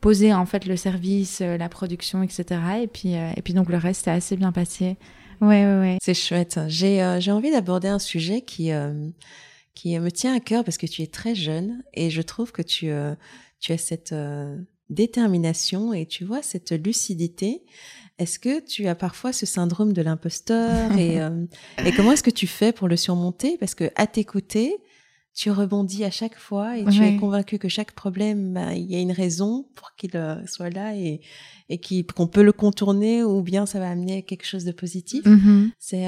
poser 0.00 0.32
en 0.32 0.46
fait 0.46 0.66
le 0.66 0.76
service, 0.76 1.40
euh, 1.40 1.56
la 1.56 1.68
production, 1.68 2.22
etc. 2.22 2.60
Et 2.82 2.86
puis, 2.86 3.14
et 3.14 3.42
puis 3.42 3.54
donc 3.54 3.68
le 3.68 3.78
reste, 3.78 4.04
c'est 4.04 4.12
assez 4.12 4.36
bien 4.36 4.52
passé. 4.52 4.96
Ouais, 5.42 5.66
ouais, 5.66 5.80
ouais. 5.80 5.98
C'est 6.00 6.14
chouette. 6.14 6.58
J'ai 6.68 7.18
j'ai 7.20 7.32
envie 7.32 7.50
d'aborder 7.50 7.88
un 7.88 7.98
sujet 7.98 8.40
qui 8.40 8.70
qui 9.74 9.98
me 9.98 10.10
tient 10.10 10.34
à 10.34 10.40
cœur 10.40 10.64
parce 10.64 10.78
que 10.78 10.86
tu 10.86 11.02
es 11.02 11.06
très 11.06 11.34
jeune 11.34 11.82
et 11.94 12.10
je 12.10 12.22
trouve 12.22 12.52
que 12.52 12.62
tu, 12.62 12.90
euh, 12.90 13.14
tu 13.60 13.72
as 13.72 13.78
cette 13.78 14.12
euh, 14.12 14.56
détermination 14.90 15.92
et 15.92 16.06
tu 16.06 16.24
vois 16.24 16.42
cette 16.42 16.72
lucidité. 16.72 17.62
Est-ce 18.18 18.38
que 18.38 18.60
tu 18.60 18.86
as 18.86 18.94
parfois 18.94 19.32
ce 19.32 19.46
syndrome 19.46 19.92
de 19.92 20.02
l'imposteur 20.02 20.92
et, 20.98 21.20
euh, 21.22 21.46
et 21.84 21.92
comment 21.92 22.12
est-ce 22.12 22.22
que 22.22 22.30
tu 22.30 22.46
fais 22.46 22.72
pour 22.72 22.88
le 22.88 22.96
surmonter? 22.96 23.56
Parce 23.58 23.74
que 23.74 23.90
à 23.96 24.06
t'écouter, 24.06 24.76
tu 25.34 25.50
rebondis 25.50 26.04
à 26.04 26.10
chaque 26.10 26.36
fois 26.36 26.76
et 26.76 26.84
tu 26.84 27.02
es 27.02 27.16
convaincu 27.16 27.58
que 27.58 27.68
chaque 27.68 27.92
problème, 27.92 28.52
bah, 28.52 28.74
il 28.74 28.90
y 28.90 28.94
a 28.94 29.00
une 29.00 29.12
raison 29.12 29.66
pour 29.74 29.94
qu'il 29.96 30.10
soit 30.46 30.70
là 30.70 30.94
et, 30.94 31.20
et 31.70 31.80
qu'on 32.04 32.26
peut 32.26 32.42
le 32.42 32.52
contourner 32.52 33.24
ou 33.24 33.40
bien 33.42 33.64
ça 33.64 33.78
va 33.78 33.88
amener 33.88 34.18
à 34.18 34.22
quelque 34.22 34.44
chose 34.44 34.64
de 34.64 34.72
positif. 34.72 35.24
Mm-hmm. 35.24 35.70
C'est, 35.78 36.06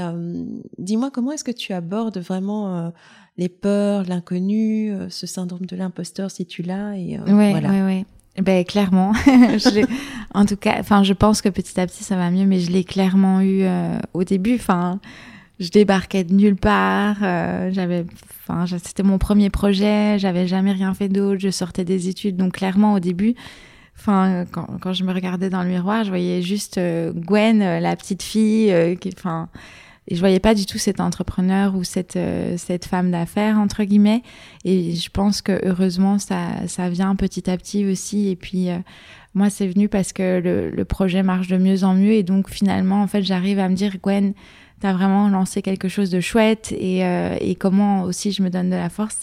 dis-moi 0.79 1.11
comment 1.11 1.33
est-ce 1.33 1.45
que 1.45 1.53
tu 1.53 1.73
abordes 1.73 2.19
vraiment 2.19 2.93
les 3.37 3.49
peurs, 3.49 4.05
l'inconnu, 4.05 4.93
euh, 4.93 5.09
ce 5.09 5.27
syndrome 5.27 5.67
de 5.67 5.77
l'imposteur 5.77 6.31
si 6.31 6.47
tu 6.47 6.63
l'as. 6.63 6.97
Et, 6.97 7.19
euh, 7.19 7.37
ouais, 7.37 7.51
voilà. 7.51 7.71
ouais. 7.87 8.07
Ben 8.43 8.65
clairement, 8.65 9.13
je 9.27 9.87
en 10.35 10.45
tout 10.45 10.57
cas, 10.57 10.75
enfin 10.81 11.05
je 11.05 11.13
pense 11.13 11.41
que 11.41 11.49
petit 11.49 11.79
à 11.79 11.87
petit 11.87 12.03
ça 12.03 12.17
va 12.17 12.33
mieux, 12.33 12.47
mais 12.47 12.59
je 12.59 12.73
l'ai 12.73 12.83
clairement 12.83 13.41
eu 13.41 13.63
euh, 13.63 13.97
au 14.13 14.25
début. 14.25 14.57
Enfin, 14.57 14.99
je 15.61 15.69
débarquais 15.69 16.25
de 16.25 16.35
nulle 16.35 16.57
part. 16.57 17.17
j'avais, 17.21 18.05
enfin 18.47 18.67
c'était 18.67 19.03
mon 19.03 19.19
premier 19.19 19.51
projet, 19.51 20.19
j'avais 20.19 20.47
jamais 20.47 20.73
rien 20.73 20.95
fait 20.95 21.09
d'autre. 21.09 21.41
Je 21.41 21.51
sortais 21.51 21.85
des 21.85 22.09
études, 22.09 22.37
donc 22.37 22.55
clairement 22.55 22.95
au 22.95 23.01
début, 23.01 23.35
enfin 23.99 24.45
quand, 24.51 24.67
quand 24.81 24.93
je 24.93 25.05
me 25.05 25.13
regardais 25.13 25.51
dans 25.51 25.63
le 25.63 25.69
miroir, 25.69 26.05
je 26.05 26.09
voyais 26.09 26.43
juste 26.43 26.79
Gwen, 26.79 27.59
la 27.59 27.97
petite 27.97 28.23
fille, 28.23 28.97
qui, 29.01 29.11
enfin 29.17 29.49
et 30.07 30.17
je 30.17 30.21
voyais 30.21 30.41
pas 30.41 30.55
du 30.55 30.67
tout 30.67 30.77
cet 30.77 31.01
entrepreneur 31.01 31.75
ou 31.75 31.83
cette, 31.83 32.17
euh, 32.17 32.57
cette 32.59 32.85
femme 32.85 33.11
d'affaires, 33.11 33.57
entre 33.57 33.85
guillemets. 33.85 34.23
Et 34.65 34.95
je 34.95 35.09
pense 35.09 35.41
que 35.41 35.59
heureusement, 35.67 36.19
ça, 36.19 36.67
ça 36.67 36.91
vient 36.91 37.17
petit 37.17 37.49
à 37.51 37.57
petit 37.57 37.87
aussi. 37.87 38.29
Et 38.29 38.37
puis, 38.37 38.69
euh, 38.69 38.79
moi, 39.33 39.49
c'est 39.49 39.67
venu 39.67 39.89
parce 39.89 40.13
que 40.13 40.41
le, 40.41 40.69
le, 40.69 40.85
projet 40.85 41.23
marche 41.23 41.49
de 41.49 41.57
mieux 41.57 41.85
en 41.85 41.95
mieux. 41.95 42.13
Et 42.13 42.23
donc, 42.23 42.51
finalement, 42.51 43.03
en 43.03 43.07
fait, 43.07 43.23
j'arrive 43.23 43.59
à 43.59 43.69
me 43.71 43.75
dire, 43.75 43.97
Gwen, 44.03 44.35
tu 44.81 44.87
as 44.87 44.93
vraiment 44.93 45.29
lancé 45.29 45.63
quelque 45.63 45.89
chose 45.89 46.11
de 46.11 46.21
chouette. 46.21 46.73
Et, 46.79 47.05
euh, 47.05 47.37
et 47.41 47.55
comment 47.55 48.03
aussi 48.03 48.33
je 48.33 48.43
me 48.43 48.51
donne 48.51 48.71
de 48.71 48.77
la 48.77 48.89
force, 48.91 49.19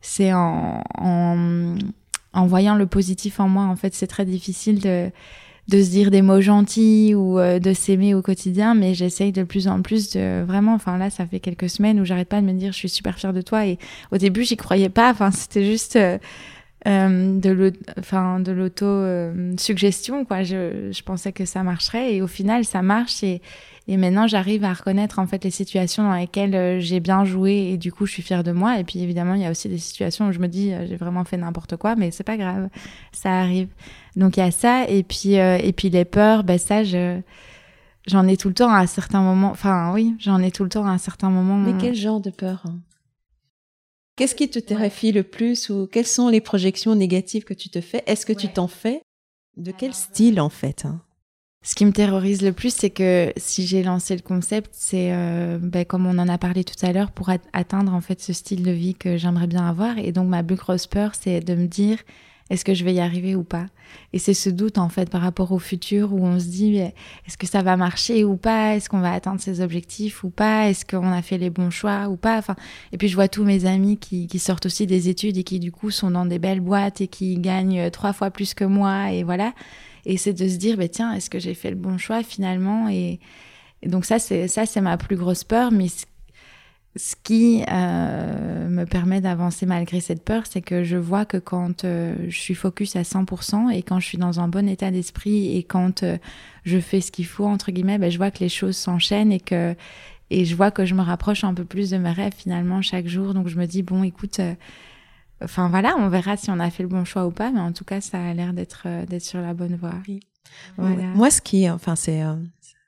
c'est, 0.00 0.32
en, 0.32 0.82
en, 0.94 2.46
voyant 2.46 2.74
le 2.74 2.86
positif 2.86 3.40
en 3.40 3.48
moi. 3.48 3.64
En 3.64 3.76
fait, 3.76 3.94
c'est 3.94 4.06
très 4.06 4.24
difficile 4.24 4.80
de 4.80 5.10
de 5.68 5.82
se 5.82 5.90
dire 5.90 6.10
des 6.10 6.22
mots 6.22 6.40
gentils 6.40 7.14
ou 7.14 7.38
euh, 7.38 7.58
de 7.58 7.72
s'aimer 7.72 8.14
au 8.14 8.22
quotidien, 8.22 8.74
mais 8.74 8.94
j'essaye 8.94 9.32
de 9.32 9.44
plus 9.44 9.66
en 9.66 9.80
plus 9.80 10.10
de 10.10 10.44
vraiment, 10.46 10.74
enfin 10.74 10.98
là, 10.98 11.08
ça 11.10 11.26
fait 11.26 11.40
quelques 11.40 11.70
semaines 11.70 12.00
où 12.00 12.04
j'arrête 12.04 12.28
pas 12.28 12.40
de 12.40 12.46
me 12.46 12.52
dire 12.52 12.72
je 12.72 12.78
suis 12.78 12.88
super 12.88 13.18
fière 13.18 13.32
de 13.32 13.40
toi 13.40 13.66
et 13.66 13.78
au 14.12 14.18
début 14.18 14.44
j'y 14.44 14.56
croyais 14.56 14.90
pas, 14.90 15.10
enfin 15.10 15.30
c'était 15.30 15.64
juste 15.64 15.96
euh, 15.96 16.18
euh 16.86 17.38
de 17.38 18.52
l'auto-suggestion, 18.52 20.26
quoi. 20.26 20.42
Je, 20.42 20.90
je 20.92 21.02
pensais 21.02 21.32
que 21.32 21.46
ça 21.46 21.62
marcherait 21.62 22.14
et 22.14 22.22
au 22.22 22.26
final 22.26 22.64
ça 22.66 22.82
marche 22.82 23.24
et 23.86 23.98
maintenant, 23.98 24.26
j'arrive 24.26 24.64
à 24.64 24.72
reconnaître 24.72 25.18
en 25.18 25.26
fait 25.26 25.44
les 25.44 25.50
situations 25.50 26.04
dans 26.04 26.14
lesquelles 26.14 26.54
euh, 26.54 26.80
j'ai 26.80 27.00
bien 27.00 27.24
joué 27.24 27.70
et 27.72 27.76
du 27.76 27.92
coup, 27.92 28.06
je 28.06 28.12
suis 28.12 28.22
fière 28.22 28.42
de 28.42 28.52
moi. 28.52 28.78
Et 28.78 28.84
puis 28.84 29.00
évidemment, 29.00 29.34
il 29.34 29.42
y 29.42 29.44
a 29.44 29.50
aussi 29.50 29.68
des 29.68 29.78
situations 29.78 30.28
où 30.28 30.32
je 30.32 30.38
me 30.38 30.48
dis 30.48 30.72
euh, 30.72 30.86
j'ai 30.86 30.96
vraiment 30.96 31.24
fait 31.24 31.36
n'importe 31.36 31.76
quoi, 31.76 31.94
mais 31.94 32.10
c'est 32.10 32.24
pas 32.24 32.38
grave, 32.38 32.68
ça 33.12 33.40
arrive. 33.40 33.68
Donc 34.16 34.38
il 34.38 34.40
y 34.40 34.42
a 34.42 34.50
ça 34.50 34.88
et 34.88 35.02
puis 35.02 35.38
euh, 35.38 35.58
et 35.58 35.72
puis 35.72 35.90
les 35.90 36.06
peurs, 36.06 36.44
ben 36.44 36.56
ça 36.56 36.82
je 36.82 37.20
j'en 38.06 38.26
ai 38.26 38.38
tout 38.38 38.48
le 38.48 38.54
temps 38.54 38.70
à 38.70 38.78
un 38.78 38.86
certain 38.86 39.20
moment. 39.20 39.50
Enfin 39.50 39.92
oui, 39.92 40.14
j'en 40.18 40.40
ai 40.40 40.50
tout 40.50 40.62
le 40.62 40.70
temps 40.70 40.86
à 40.86 40.90
un 40.90 40.98
certain 40.98 41.28
moment. 41.28 41.58
Mais 41.58 41.78
quel 41.78 41.94
genre 41.94 42.20
de 42.20 42.30
peur 42.30 42.62
hein? 42.66 42.78
Qu'est-ce 44.16 44.36
qui 44.36 44.48
te 44.48 44.60
terrifie 44.60 45.12
le 45.12 45.24
plus 45.24 45.68
ou 45.70 45.88
quelles 45.88 46.06
sont 46.06 46.28
les 46.28 46.40
projections 46.40 46.94
négatives 46.94 47.44
que 47.44 47.52
tu 47.52 47.68
te 47.68 47.80
fais? 47.80 48.02
Est-ce 48.06 48.24
que 48.24 48.32
tu 48.32 48.48
t'en 48.48 48.68
fais? 48.68 49.02
De 49.56 49.72
quel 49.72 49.92
style 49.92 50.40
en 50.40 50.48
fait 50.48 50.84
hein? 50.84 51.02
Ce 51.66 51.74
qui 51.74 51.86
me 51.86 51.92
terrorise 51.92 52.42
le 52.42 52.52
plus, 52.52 52.74
c'est 52.74 52.90
que 52.90 53.32
si 53.38 53.66
j'ai 53.66 53.82
lancé 53.82 54.14
le 54.14 54.20
concept, 54.20 54.70
c'est 54.72 55.12
euh, 55.12 55.58
ben, 55.58 55.86
comme 55.86 56.06
on 56.06 56.18
en 56.18 56.28
a 56.28 56.36
parlé 56.36 56.62
tout 56.62 56.74
à 56.84 56.92
l'heure, 56.92 57.10
pour 57.10 57.30
atteindre 57.54 57.94
en 57.94 58.02
fait 58.02 58.20
ce 58.20 58.34
style 58.34 58.62
de 58.62 58.70
vie 58.70 58.94
que 58.94 59.16
j'aimerais 59.16 59.46
bien 59.46 59.66
avoir. 59.66 59.96
Et 59.96 60.12
donc 60.12 60.28
ma 60.28 60.42
plus 60.42 60.56
grosse 60.56 60.86
peur, 60.86 61.12
c'est 61.18 61.40
de 61.40 61.54
me 61.54 61.66
dire 61.66 61.96
est-ce 62.50 62.66
que 62.66 62.74
je 62.74 62.84
vais 62.84 62.92
y 62.92 63.00
arriver 63.00 63.34
ou 63.34 63.44
pas? 63.44 63.64
Et 64.12 64.18
c'est 64.18 64.34
ce 64.34 64.50
doute 64.50 64.76
en 64.76 64.90
fait 64.90 65.08
par 65.08 65.22
rapport 65.22 65.52
au 65.52 65.58
futur 65.58 66.12
où 66.12 66.26
on 66.26 66.38
se 66.38 66.44
dit 66.44 66.76
est-ce 66.76 67.38
que 67.38 67.46
ça 67.46 67.62
va 67.62 67.78
marcher 67.78 68.24
ou 68.24 68.36
pas? 68.36 68.76
Est-ce 68.76 68.90
qu'on 68.90 69.00
va 69.00 69.12
atteindre 69.14 69.40
ses 69.40 69.62
objectifs 69.62 70.22
ou 70.22 70.28
pas? 70.28 70.68
Est-ce 70.68 70.84
qu'on 70.84 71.10
a 71.10 71.22
fait 71.22 71.38
les 71.38 71.48
bons 71.48 71.70
choix 71.70 72.08
ou 72.10 72.16
pas? 72.16 72.36
Enfin, 72.36 72.56
et 72.92 72.98
puis 72.98 73.08
je 73.08 73.14
vois 73.14 73.28
tous 73.28 73.44
mes 73.44 73.64
amis 73.64 73.96
qui, 73.96 74.26
qui 74.26 74.38
sortent 74.38 74.66
aussi 74.66 74.86
des 74.86 75.08
études 75.08 75.38
et 75.38 75.44
qui 75.44 75.60
du 75.60 75.72
coup 75.72 75.90
sont 75.90 76.10
dans 76.10 76.26
des 76.26 76.38
belles 76.38 76.60
boîtes 76.60 77.00
et 77.00 77.08
qui 77.08 77.38
gagnent 77.38 77.90
trois 77.90 78.12
fois 78.12 78.30
plus 78.30 78.52
que 78.52 78.64
moi 78.64 79.12
et 79.12 79.22
voilà. 79.22 79.54
Et 80.06 80.16
c'est 80.16 80.32
de 80.32 80.48
se 80.48 80.56
dire, 80.56 80.76
bah, 80.76 80.88
tiens, 80.88 81.12
est-ce 81.12 81.30
que 81.30 81.38
j'ai 81.38 81.54
fait 81.54 81.70
le 81.70 81.76
bon 81.76 81.98
choix 81.98 82.22
finalement? 82.22 82.88
Et, 82.88 83.20
donc 83.84 84.04
ça, 84.04 84.18
c'est 84.18 84.48
ça, 84.48 84.66
c'est 84.66 84.80
ma 84.80 84.96
plus 84.96 85.16
grosse 85.16 85.44
peur. 85.44 85.70
Mais 85.70 85.88
ce, 86.96 87.16
qui 87.22 87.62
euh, 87.70 88.68
me 88.68 88.84
permet 88.84 89.20
d'avancer 89.20 89.66
malgré 89.66 90.00
cette 90.00 90.24
peur, 90.24 90.44
c'est 90.48 90.62
que 90.62 90.84
je 90.84 90.96
vois 90.96 91.24
que 91.24 91.36
quand 91.36 91.84
euh, 91.84 92.14
je 92.28 92.38
suis 92.38 92.54
focus 92.54 92.96
à 92.96 93.02
100% 93.02 93.70
et 93.72 93.82
quand 93.82 94.00
je 94.00 94.06
suis 94.06 94.18
dans 94.18 94.40
un 94.40 94.48
bon 94.48 94.68
état 94.68 94.90
d'esprit 94.90 95.56
et 95.56 95.62
quand 95.62 96.02
euh, 96.02 96.16
je 96.64 96.78
fais 96.78 97.00
ce 97.00 97.12
qu'il 97.12 97.26
faut 97.26 97.46
entre 97.46 97.72
guillemets, 97.72 97.98
ben, 97.98 98.10
je 98.10 98.16
vois 98.16 98.30
que 98.30 98.40
les 98.40 98.48
choses 98.48 98.76
s'enchaînent 98.76 99.32
et 99.32 99.40
que 99.40 99.74
et 100.30 100.46
je 100.46 100.56
vois 100.56 100.70
que 100.70 100.86
je 100.86 100.94
me 100.94 101.02
rapproche 101.02 101.44
un 101.44 101.52
peu 101.52 101.64
plus 101.64 101.90
de 101.90 101.98
mes 101.98 102.10
rêves 102.10 102.32
finalement 102.34 102.80
chaque 102.80 103.06
jour. 103.06 103.34
Donc 103.34 103.48
je 103.48 103.58
me 103.58 103.66
dis 103.66 103.82
bon, 103.82 104.02
écoute 104.02 104.40
Enfin 105.42 105.68
voilà, 105.68 105.96
on 105.98 106.08
verra 106.08 106.36
si 106.36 106.50
on 106.50 106.60
a 106.60 106.70
fait 106.70 106.82
le 106.82 106.88
bon 106.88 107.04
choix 107.04 107.26
ou 107.26 107.30
pas, 107.30 107.50
mais 107.50 107.60
en 107.60 107.72
tout 107.72 107.84
cas, 107.84 108.00
ça 108.00 108.22
a 108.22 108.34
l'air 108.34 108.52
d'être 108.52 108.84
euh, 108.86 109.04
d'être 109.06 109.24
sur 109.24 109.40
la 109.40 109.54
bonne 109.54 109.76
voie. 109.76 109.94
Moi, 110.78 111.30
ce 111.30 111.40
qui, 111.40 111.68
enfin, 111.68 111.96
c'est 111.96 112.22
euh, 112.22 112.36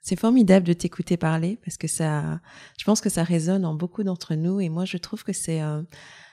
c'est 0.01 0.17
formidable 0.17 0.65
de 0.65 0.73
t'écouter 0.73 1.17
parler 1.17 1.59
parce 1.63 1.77
que 1.77 1.87
ça, 1.87 2.39
je 2.77 2.85
pense 2.85 3.01
que 3.01 3.09
ça 3.09 3.23
résonne 3.23 3.65
en 3.65 3.73
beaucoup 3.73 4.03
d'entre 4.03 4.35
nous 4.35 4.61
et 4.61 4.69
moi, 4.69 4.85
je 4.85 4.97
trouve 4.97 5.23
que 5.23 5.33
c'est 5.33 5.61
euh, 5.61 5.81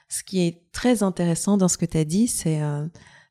ce 0.08 0.22
qui 0.22 0.46
est 0.46 0.62
très 0.70 1.02
intéressant 1.02 1.56
dans 1.56 1.68
ce 1.68 1.76
que 1.76 1.86
tu 1.86 1.98
as 1.98 2.04
dit, 2.04 2.28
c'est 2.28 2.60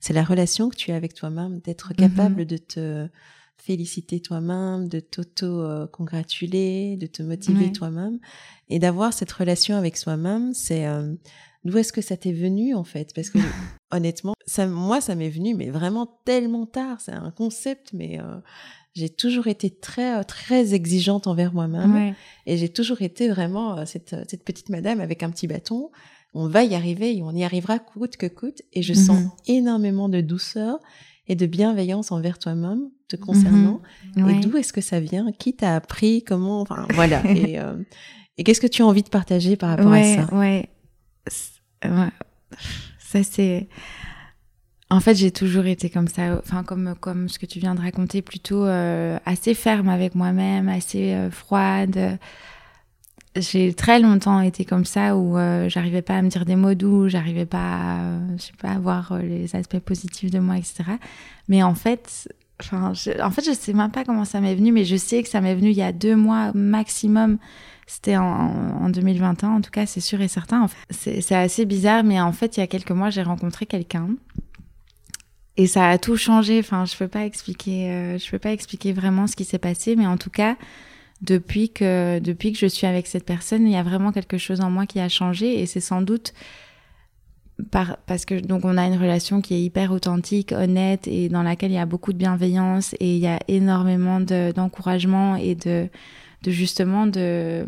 c'est 0.01 0.11
la 0.11 0.25
relation 0.25 0.69
que 0.69 0.75
tu 0.75 0.91
as 0.91 0.97
avec 0.97 1.13
toi-même, 1.13 1.59
d'être 1.61 1.93
mm-hmm. 1.93 1.95
capable 1.95 2.45
de 2.45 2.57
te 2.57 3.07
féliciter 3.55 4.19
toi-même, 4.19 4.89
de 4.89 4.99
t'auto-congratuler, 4.99 6.97
de 6.97 7.07
te 7.07 7.23
motiver 7.23 7.71
toi-même 7.71 8.19
et 8.67 8.79
d'avoir 8.79 9.13
cette 9.13 9.31
relation 9.31 9.77
avec 9.77 9.95
soi-même, 9.95 10.53
c'est 10.53 10.85
D'où 11.65 11.77
est-ce 11.77 11.93
que 11.93 12.01
ça 12.01 12.17
t'est 12.17 12.33
venu 12.33 12.75
en 12.75 12.83
fait? 12.83 13.13
Parce 13.15 13.29
que 13.29 13.39
honnêtement, 13.91 14.33
ça, 14.45 14.67
moi, 14.67 15.01
ça 15.01 15.15
m'est 15.15 15.29
venu, 15.29 15.55
mais 15.55 15.69
vraiment 15.69 16.07
tellement 16.25 16.65
tard. 16.65 16.99
C'est 16.99 17.11
un 17.13 17.31
concept, 17.31 17.91
mais 17.93 18.19
euh, 18.19 18.39
j'ai 18.93 19.09
toujours 19.09 19.47
été 19.47 19.69
très 19.69 20.19
euh, 20.19 20.23
très 20.23 20.73
exigeante 20.73 21.27
envers 21.27 21.53
moi-même, 21.53 22.13
et 22.45 22.57
j'ai 22.57 22.69
toujours 22.69 23.01
été 23.01 23.29
vraiment 23.29 23.77
euh, 23.77 23.85
cette, 23.85 24.15
cette 24.29 24.43
petite 24.43 24.69
madame 24.69 24.99
avec 24.99 25.23
un 25.23 25.29
petit 25.29 25.47
bâton. 25.47 25.89
On 26.33 26.47
va 26.47 26.63
y 26.63 26.73
arriver 26.73 27.15
et 27.15 27.21
on 27.21 27.31
y 27.31 27.43
arrivera 27.43 27.77
coûte 27.77 28.17
que 28.17 28.25
coûte. 28.25 28.63
Et 28.73 28.81
je 28.81 28.95
sens 28.95 29.19
mhm. 29.19 29.29
énormément 29.47 30.09
de 30.09 30.19
douceur 30.19 30.79
et 31.27 31.35
de 31.35 31.45
bienveillance 31.45 32.11
envers 32.11 32.39
toi-même 32.39 32.89
te 33.07 33.15
concernant. 33.15 33.81
Mhm. 34.17 34.29
Et 34.29 34.39
d'où 34.39 34.57
est-ce 34.57 34.73
que 34.73 34.81
ça 34.81 34.99
vient? 34.99 35.31
Qui 35.31 35.55
t'a 35.55 35.75
appris? 35.75 36.23
Comment? 36.23 36.61
Enfin 36.61 36.87
voilà. 36.95 37.21
et, 37.29 37.59
et 38.39 38.43
qu'est-ce 38.43 38.61
que 38.61 38.67
tu 38.67 38.81
as 38.81 38.87
envie 38.87 39.03
de 39.03 39.09
partager 39.09 39.55
par 39.55 39.69
rapport 39.69 39.93
à 39.93 40.03
ça? 40.03 40.27
Ça, 42.99 43.23
c'est. 43.23 43.67
En 44.89 44.99
fait, 44.99 45.15
j'ai 45.15 45.31
toujours 45.31 45.65
été 45.65 45.89
comme 45.89 46.07
ça, 46.07 46.39
enfin 46.39 46.63
comme 46.63 46.95
comme 46.99 47.29
ce 47.29 47.39
que 47.39 47.45
tu 47.45 47.59
viens 47.59 47.73
de 47.75 47.81
raconter, 47.81 48.21
plutôt 48.21 48.65
euh, 48.65 49.17
assez 49.25 49.53
ferme 49.55 49.89
avec 49.89 50.13
moi-même, 50.13 50.69
assez 50.69 51.13
euh, 51.13 51.31
froide. 51.31 52.19
j'ai 53.35 53.73
très 53.73 53.99
longtemps 53.99 54.41
été 54.41 54.65
comme 54.65 54.85
ça 54.85 55.15
où 55.17 55.37
euh, 55.37 55.67
j'arrivais 55.69 56.03
pas 56.03 56.17
à 56.17 56.21
me 56.21 56.29
dire 56.29 56.45
des 56.45 56.55
mots 56.55 56.75
doux, 56.75 57.07
j'arrivais 57.09 57.47
pas, 57.47 57.57
à, 57.57 58.19
je 58.37 58.43
sais 58.43 58.53
pas, 58.59 58.69
à 58.69 58.79
voir 58.79 59.17
les 59.19 59.55
aspects 59.55 59.79
positifs 59.79 60.29
de 60.29 60.39
moi, 60.39 60.57
etc. 60.57 60.83
Mais 61.47 61.63
en 61.63 61.73
fait, 61.73 62.29
enfin, 62.59 62.93
en 63.21 63.31
fait, 63.31 63.45
je 63.45 63.53
sais 63.53 63.73
même 63.73 63.91
pas 63.91 64.03
comment 64.05 64.25
ça 64.25 64.41
m'est 64.41 64.55
venu, 64.55 64.71
mais 64.71 64.85
je 64.85 64.95
sais 64.95 65.23
que 65.23 65.29
ça 65.29 65.41
m'est 65.41 65.55
venu 65.55 65.69
il 65.69 65.77
y 65.77 65.81
a 65.81 65.91
deux 65.91 66.15
mois 66.15 66.51
maximum. 66.53 67.39
C'était 67.85 68.17
en, 68.17 68.23
en, 68.23 68.89
2021, 68.89 69.49
en 69.49 69.61
tout 69.61 69.71
cas, 69.71 69.85
c'est 69.85 69.99
sûr 69.99 70.21
et 70.21 70.27
certain. 70.27 70.67
C'est 70.89 71.35
assez 71.35 71.65
bizarre, 71.65 72.03
mais 72.03 72.19
en 72.21 72.31
fait, 72.31 72.57
il 72.57 72.61
y 72.61 72.63
a 72.63 72.67
quelques 72.67 72.91
mois, 72.91 73.09
j'ai 73.09 73.23
rencontré 73.23 73.65
quelqu'un 73.65 74.09
et 75.57 75.67
ça 75.67 75.89
a 75.89 75.97
tout 75.97 76.17
changé. 76.17 76.59
Enfin, 76.59 76.85
je 76.85 76.95
peux 76.97 77.07
pas 77.07 77.25
expliquer, 77.25 77.91
euh, 77.91 78.17
je 78.17 78.29
peux 78.29 78.39
pas 78.39 78.51
expliquer 78.51 78.93
vraiment 78.93 79.27
ce 79.27 79.35
qui 79.35 79.45
s'est 79.45 79.59
passé, 79.59 79.95
mais 79.95 80.07
en 80.07 80.17
tout 80.17 80.29
cas, 80.29 80.55
depuis 81.21 81.69
que 81.69 82.19
depuis 82.19 82.51
que 82.51 82.59
je 82.59 82.67
suis 82.67 82.87
avec 82.87 83.07
cette 83.07 83.25
personne, 83.25 83.65
il 83.67 83.73
y 83.73 83.77
a 83.77 83.83
vraiment 83.83 84.11
quelque 84.11 84.37
chose 84.37 84.61
en 84.61 84.69
moi 84.69 84.85
qui 84.85 84.99
a 84.99 85.09
changé, 85.09 85.61
et 85.61 85.65
c'est 85.65 85.79
sans 85.79 86.01
doute 86.01 86.33
par, 87.71 87.97
parce 88.07 88.25
que 88.25 88.39
donc 88.39 88.65
on 88.65 88.77
a 88.77 88.85
une 88.85 88.97
relation 88.97 89.41
qui 89.41 89.53
est 89.53 89.61
hyper 89.61 89.91
authentique, 89.91 90.51
honnête, 90.51 91.07
et 91.07 91.29
dans 91.29 91.43
laquelle 91.43 91.71
il 91.71 91.75
y 91.75 91.77
a 91.77 91.85
beaucoup 91.85 92.13
de 92.13 92.17
bienveillance 92.17 92.93
et 92.99 93.15
il 93.15 93.19
y 93.21 93.27
a 93.27 93.39
énormément 93.47 94.19
d'encouragement 94.19 95.35
et 95.35 95.55
de 95.55 95.87
de 96.43 96.51
justement 96.51 97.07
de 97.07 97.65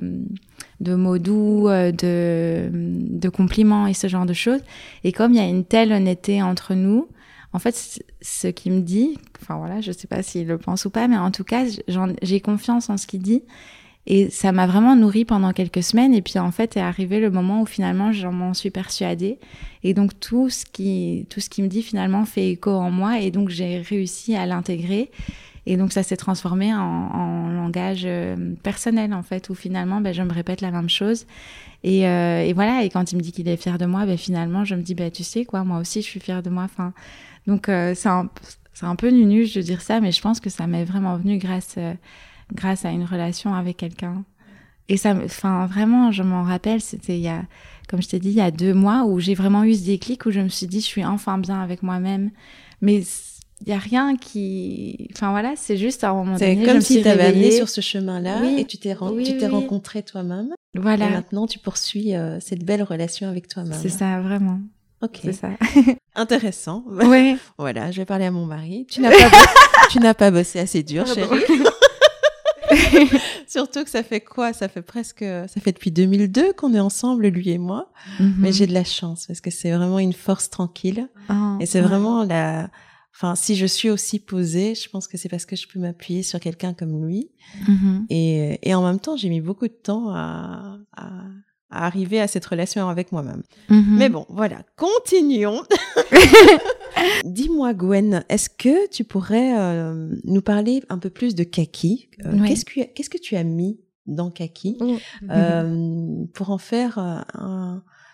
mots 0.81 1.17
doux, 1.17 1.67
euh, 1.69 1.91
de, 1.91 3.29
compliments 3.29 3.87
et 3.87 3.93
ce 3.93 4.07
genre 4.07 4.25
de 4.25 4.33
choses. 4.33 4.61
Et 5.03 5.11
comme 5.11 5.33
il 5.33 5.37
y 5.37 5.39
a 5.39 5.47
une 5.47 5.65
telle 5.65 5.91
honnêteté 5.91 6.41
entre 6.41 6.75
nous, 6.75 7.07
en 7.53 7.59
fait, 7.59 8.01
ce 8.21 8.47
qu'il 8.47 8.73
me 8.73 8.81
dit, 8.81 9.17
enfin 9.41 9.57
voilà, 9.57 9.81
je 9.81 9.91
sais 9.91 10.07
pas 10.07 10.21
s'il 10.21 10.47
le 10.47 10.57
pense 10.57 10.85
ou 10.85 10.89
pas, 10.89 11.07
mais 11.07 11.17
en 11.17 11.31
tout 11.31 11.45
cas, 11.45 11.63
j'ai 12.21 12.41
confiance 12.41 12.89
en 12.89 12.97
ce 12.97 13.07
qu'il 13.07 13.21
dit. 13.21 13.43
Et 14.07 14.29
ça 14.29 14.51
m'a 14.51 14.67
vraiment 14.67 14.95
nourri 14.95 15.25
pendant 15.25 15.51
quelques 15.51 15.81
semaines. 15.81 16.13
Et 16.13 16.21
puis 16.21 16.37
en 16.37 16.51
fait, 16.51 16.77
est 16.77 16.81
arrivé 16.81 17.19
le 17.19 17.31
moment 17.31 17.61
où 17.61 17.65
finalement, 17.65 18.11
j'en 18.11 18.31
m'en 18.31 18.53
suis 18.53 18.69
persuadée. 18.69 19.39
Et 19.83 19.93
donc 19.93 20.19
tout 20.19 20.49
ce 20.49 20.65
qui, 20.65 21.25
tout 21.29 21.39
ce 21.39 21.49
qu'il 21.49 21.63
me 21.63 21.69
dit 21.69 21.81
finalement 21.81 22.25
fait 22.25 22.51
écho 22.51 22.71
en 22.71 22.91
moi. 22.91 23.19
Et 23.19 23.31
donc 23.31 23.49
j'ai 23.49 23.79
réussi 23.79 24.35
à 24.35 24.45
l'intégrer. 24.45 25.09
Et 25.65 25.77
donc 25.77 25.93
ça 25.93 26.03
s'est 26.03 26.17
transformé 26.17 26.73
en, 26.73 26.79
en, 26.79 27.49
langage 27.49 28.03
euh, 28.05 28.53
personnel 28.61 29.13
en 29.13 29.23
fait, 29.23 29.49
où 29.49 29.55
finalement, 29.55 30.01
ben, 30.01 30.13
je 30.13 30.21
me 30.21 30.31
répète 30.31 30.61
la 30.61 30.71
même 30.71 30.89
chose. 30.89 31.25
Et, 31.83 32.07
euh, 32.07 32.41
et 32.41 32.53
voilà. 32.53 32.83
Et 32.83 32.89
quand 32.89 33.11
il 33.11 33.17
me 33.17 33.21
dit 33.21 33.31
qu'il 33.31 33.47
est 33.47 33.57
fier 33.57 33.77
de 33.77 33.85
moi, 33.85 34.05
ben, 34.05 34.17
finalement, 34.17 34.63
je 34.63 34.75
me 34.75 34.81
dis, 34.81 34.93
ben, 34.93 35.09
tu 35.11 35.23
sais 35.23 35.45
quoi, 35.45 35.63
moi 35.63 35.79
aussi, 35.79 36.01
je 36.01 36.07
suis 36.07 36.19
fière 36.19 36.43
de 36.43 36.49
moi. 36.49 36.63
Enfin, 36.63 36.93
donc 37.47 37.69
euh, 37.69 37.93
c'est 37.95 38.09
un, 38.09 38.29
un, 38.81 38.95
peu 38.95 39.09
nunuche 39.09 39.53
de 39.53 39.61
dire 39.61 39.81
ça, 39.81 39.99
mais 40.01 40.11
je 40.11 40.21
pense 40.21 40.39
que 40.39 40.49
ça 40.49 40.67
m'est 40.67 40.85
vraiment 40.85 41.17
venu 41.17 41.37
grâce, 41.37 41.77
grâce 42.53 42.85
à 42.85 42.91
une 42.91 43.05
relation 43.05 43.53
avec 43.55 43.77
quelqu'un. 43.77 44.23
Et 44.87 44.97
ça, 44.97 45.15
enfin 45.23 45.65
vraiment, 45.65 46.11
je 46.11 46.21
m'en 46.21 46.43
rappelle, 46.43 46.79
c'était 46.79 47.17
il 47.17 47.23
y 47.23 47.27
a, 47.27 47.43
comme 47.87 48.03
je 48.03 48.09
t'ai 48.09 48.19
dit, 48.19 48.29
il 48.29 48.35
y 48.35 48.41
a 48.41 48.51
deux 48.51 48.73
mois 48.73 49.05
où 49.05 49.19
j'ai 49.19 49.33
vraiment 49.33 49.63
eu 49.63 49.73
ce 49.73 49.85
déclic 49.85 50.25
où 50.27 50.31
je 50.31 50.41
me 50.41 50.49
suis 50.49 50.67
dit, 50.67 50.79
je 50.79 50.85
suis 50.85 51.03
enfin 51.03 51.39
bien 51.39 51.59
avec 51.59 51.81
moi-même. 51.81 52.29
Mais 52.81 53.01
il 53.61 53.69
y 53.69 53.73
a 53.73 53.77
rien 53.77 54.17
qui, 54.17 55.07
enfin 55.13 55.31
voilà, 55.31 55.53
c'est 55.55 55.77
juste 55.77 56.03
à 56.03 56.09
un 56.09 56.13
moment 56.13 56.37
donné. 56.37 56.57
C'est 56.59 56.65
comme 56.65 56.81
si 56.81 57.01
tu 57.01 57.07
avais 57.07 57.25
amené 57.25 57.51
sur 57.51 57.69
ce 57.69 57.81
chemin-là 57.81 58.43
et 58.57 58.65
tu 58.65 58.77
t'es 58.77 58.93
rencontré 58.93 60.03
toi-même. 60.03 60.53
Voilà. 60.75 61.07
Et 61.07 61.11
maintenant, 61.11 61.47
tu 61.47 61.59
poursuis 61.59 62.15
euh, 62.15 62.39
cette 62.41 62.63
belle 62.65 62.83
relation 62.83 63.29
avec 63.29 63.47
toi-même. 63.47 63.79
C'est 63.81 63.89
ça, 63.89 64.19
vraiment. 64.19 64.59
Ok. 65.01 65.19
C'est 65.23 65.33
ça. 65.33 65.49
Intéressant. 66.15 66.83
Oui. 66.91 67.37
voilà, 67.57 67.91
je 67.91 67.97
vais 67.97 68.05
parler 68.05 68.25
à 68.25 68.31
mon 68.31 68.45
mari. 68.45 68.85
Tu 68.89 69.01
n'as 69.01 69.09
pas, 69.29 69.29
tu 69.89 69.99
n'as 69.99 70.13
pas 70.13 70.31
bossé 70.31 70.59
assez 70.59 70.83
dur, 70.83 71.05
chérie. 71.07 71.43
Surtout 73.47 73.83
que 73.83 73.89
ça 73.89 74.03
fait 74.03 74.21
quoi? 74.21 74.51
Ça 74.51 74.67
fait 74.67 74.81
presque, 74.81 75.23
ça 75.23 75.61
fait 75.61 75.71
depuis 75.71 75.91
2002 75.91 76.53
qu'on 76.53 76.73
est 76.73 76.79
ensemble, 76.79 77.27
lui 77.27 77.51
et 77.51 77.57
moi. 77.57 77.91
Mhm. 78.19 78.35
Mais 78.39 78.51
j'ai 78.51 78.67
de 78.67 78.73
la 78.73 78.83
chance 78.83 79.27
parce 79.27 79.39
que 79.39 79.51
c'est 79.51 79.71
vraiment 79.71 79.99
une 79.99 80.13
force 80.13 80.49
tranquille. 80.49 81.07
Oh, 81.29 81.57
et 81.61 81.65
c'est 81.65 81.81
vraiment 81.81 82.23
la, 82.23 82.69
enfin, 83.15 83.35
si 83.35 83.55
je 83.55 83.65
suis 83.65 83.89
aussi 83.89 84.19
posée, 84.19 84.75
je 84.75 84.89
pense 84.89 85.07
que 85.07 85.17
c'est 85.17 85.29
parce 85.29 85.45
que 85.45 85.55
je 85.55 85.67
peux 85.67 85.79
m'appuyer 85.79 86.23
sur 86.23 86.39
quelqu'un 86.39 86.73
comme 86.73 87.05
lui. 87.05 87.31
Mhm. 87.67 88.05
et, 88.09 88.59
et 88.67 88.73
en 88.75 88.83
même 88.83 88.99
temps, 88.99 89.17
j'ai 89.17 89.29
mis 89.29 89.41
beaucoup 89.41 89.67
de 89.67 89.73
temps 89.73 90.09
à, 90.09 90.77
à 90.95 91.23
à 91.75 91.85
arriver 91.85 92.21
à 92.21 92.27
cette 92.27 92.45
relation 92.45 92.87
avec 92.89 93.11
moi-même. 93.11 93.43
Mhm. 93.69 93.97
Mais 93.97 94.09
bon, 94.09 94.25
voilà, 94.29 94.63
continuons. 94.75 95.63
Dis-moi, 97.25 97.73
Gwen, 97.73 98.23
est-ce 98.29 98.49
que 98.49 98.89
tu 98.89 99.03
pourrais 99.03 99.57
euh, 99.59 100.15
nous 100.23 100.41
parler 100.41 100.81
un 100.89 100.97
peu 100.97 101.09
plus 101.09 101.35
de 101.35 101.43
Kaki? 101.43 102.09
Euh, 102.25 102.45
Qu'est-ce 102.45 102.65
que 102.65 102.81
Qu'est-ce 102.93 103.09
que 103.09 103.17
tu 103.17 103.35
as 103.35 103.43
mis 103.43 103.79
dans 104.05 104.31
Kaki? 104.31 104.77
Oh. 104.79 104.97
euh, 105.29 106.25
pour 106.33 106.51
en 106.51 106.57
faire 106.57 107.25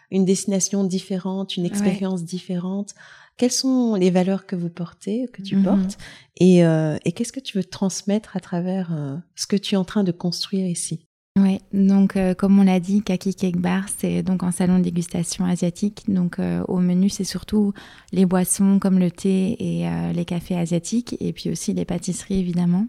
une 0.09 0.25
destination 0.25 0.83
différente, 0.83 1.57
une 1.57 1.65
expérience 1.65 2.23
différente 2.23 2.95
quelles 3.41 3.51
sont 3.51 3.95
les 3.95 4.11
valeurs 4.11 4.45
que 4.45 4.55
vous 4.55 4.69
portez, 4.69 5.27
que 5.33 5.41
tu 5.41 5.55
mhm. 5.55 5.63
portes, 5.63 5.97
et, 6.39 6.59
et 6.59 7.11
qu'est-ce 7.11 7.33
que 7.33 7.39
tu 7.39 7.57
veux 7.57 7.63
transmettre 7.63 8.37
à 8.37 8.39
travers 8.39 8.95
ce 9.35 9.47
que 9.47 9.55
tu 9.55 9.73
es 9.73 9.77
en 9.77 9.83
train 9.83 10.03
de 10.03 10.11
construire 10.11 10.67
ici? 10.67 11.07
Oui, 11.39 11.59
donc 11.71 12.17
euh, 12.17 12.33
comme 12.33 12.59
on 12.59 12.63
l'a 12.63 12.81
dit, 12.81 13.01
Kaki 13.01 13.33
Cake 13.33 13.57
Bar, 13.57 13.85
c'est 13.97 14.21
donc 14.21 14.43
un 14.43 14.51
salon 14.51 14.79
de 14.79 14.83
dégustation 14.83 15.45
asiatique. 15.45 16.03
Donc 16.09 16.39
euh, 16.39 16.61
au 16.67 16.79
menu, 16.79 17.07
c'est 17.07 17.23
surtout 17.23 17.73
les 18.11 18.25
boissons 18.25 18.79
comme 18.79 18.99
le 18.99 19.09
thé 19.09 19.55
et 19.59 19.87
euh, 19.87 20.11
les 20.11 20.25
cafés 20.25 20.57
asiatiques, 20.57 21.15
et 21.21 21.31
puis 21.31 21.49
aussi 21.49 21.73
les 21.73 21.85
pâtisseries 21.85 22.39
évidemment. 22.39 22.85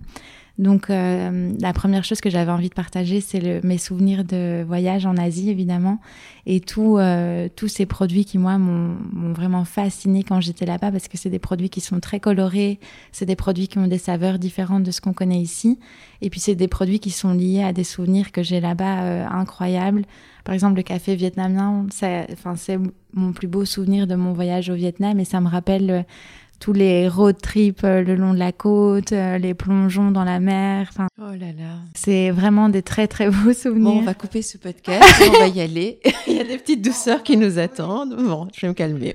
Donc 0.62 0.90
euh, 0.90 1.52
la 1.60 1.72
première 1.72 2.04
chose 2.04 2.20
que 2.20 2.30
j'avais 2.30 2.52
envie 2.52 2.68
de 2.68 2.74
partager, 2.74 3.20
c'est 3.20 3.64
mes 3.64 3.78
souvenirs 3.78 4.22
de 4.22 4.62
voyage 4.64 5.06
en 5.06 5.16
Asie, 5.16 5.50
évidemment, 5.50 5.98
et 6.46 6.62
euh, 6.78 7.48
tous 7.56 7.68
ces 7.68 7.84
produits 7.84 8.24
qui, 8.24 8.38
moi, 8.38 8.58
m'ont 8.58 9.32
vraiment 9.32 9.64
fasciné 9.64 10.22
quand 10.22 10.40
j'étais 10.40 10.64
là-bas, 10.64 10.92
parce 10.92 11.08
que 11.08 11.18
c'est 11.18 11.30
des 11.30 11.40
produits 11.40 11.68
qui 11.68 11.80
sont 11.80 11.98
très 11.98 12.20
colorés, 12.20 12.78
c'est 13.10 13.26
des 13.26 13.34
produits 13.34 13.66
qui 13.66 13.78
ont 13.78 13.88
des 13.88 13.98
saveurs 13.98 14.38
différentes 14.38 14.84
de 14.84 14.92
ce 14.92 15.00
qu'on 15.00 15.12
connaît 15.12 15.40
ici, 15.40 15.80
et 16.20 16.30
puis 16.30 16.38
c'est 16.38 16.54
des 16.54 16.68
produits 16.68 17.00
qui 17.00 17.10
sont 17.10 17.32
liés 17.32 17.64
à 17.64 17.72
des 17.72 17.84
souvenirs 17.84 18.30
que 18.30 18.44
j'ai 18.44 18.60
là-bas 18.60 19.02
euh, 19.02 19.26
incroyables. 19.26 20.04
Par 20.44 20.54
exemple, 20.54 20.76
le 20.76 20.82
café 20.82 21.16
vietnamien, 21.16 21.86
c'est 21.90 22.78
mon 23.14 23.32
plus 23.32 23.48
beau 23.48 23.64
souvenir 23.64 24.06
de 24.06 24.14
mon 24.14 24.32
voyage 24.32 24.70
au 24.70 24.74
Vietnam, 24.74 25.18
et 25.18 25.24
ça 25.24 25.40
me 25.40 25.48
rappelle 25.48 26.06
tous 26.62 26.72
les 26.72 27.08
road 27.08 27.38
trips 27.42 27.82
euh, 27.82 28.02
le 28.02 28.14
long 28.14 28.32
de 28.32 28.38
la 28.38 28.52
côte, 28.52 29.10
euh, 29.10 29.36
les 29.36 29.52
plongeons 29.52 30.12
dans 30.12 30.22
la 30.22 30.38
mer. 30.38 30.86
Enfin, 30.90 31.08
oh 31.18 31.32
là 31.32 31.48
là. 31.48 31.80
C'est 31.92 32.30
vraiment 32.30 32.68
des 32.68 32.82
très 32.82 33.08
très 33.08 33.28
beaux 33.28 33.52
souvenirs. 33.52 33.82
Bon, 33.82 33.98
on 33.98 34.02
va 34.02 34.14
couper 34.14 34.42
ce 34.42 34.58
podcast, 34.58 35.02
on 35.26 35.40
va 35.40 35.48
y 35.48 35.60
aller. 35.60 35.98
Il 36.28 36.36
y 36.36 36.40
a 36.40 36.44
des 36.44 36.58
petites 36.58 36.80
douceurs 36.80 37.24
qui 37.24 37.36
nous 37.36 37.58
attendent. 37.58 38.14
Bon, 38.16 38.46
je 38.54 38.60
vais 38.60 38.68
me 38.68 38.74
calmer. 38.74 39.12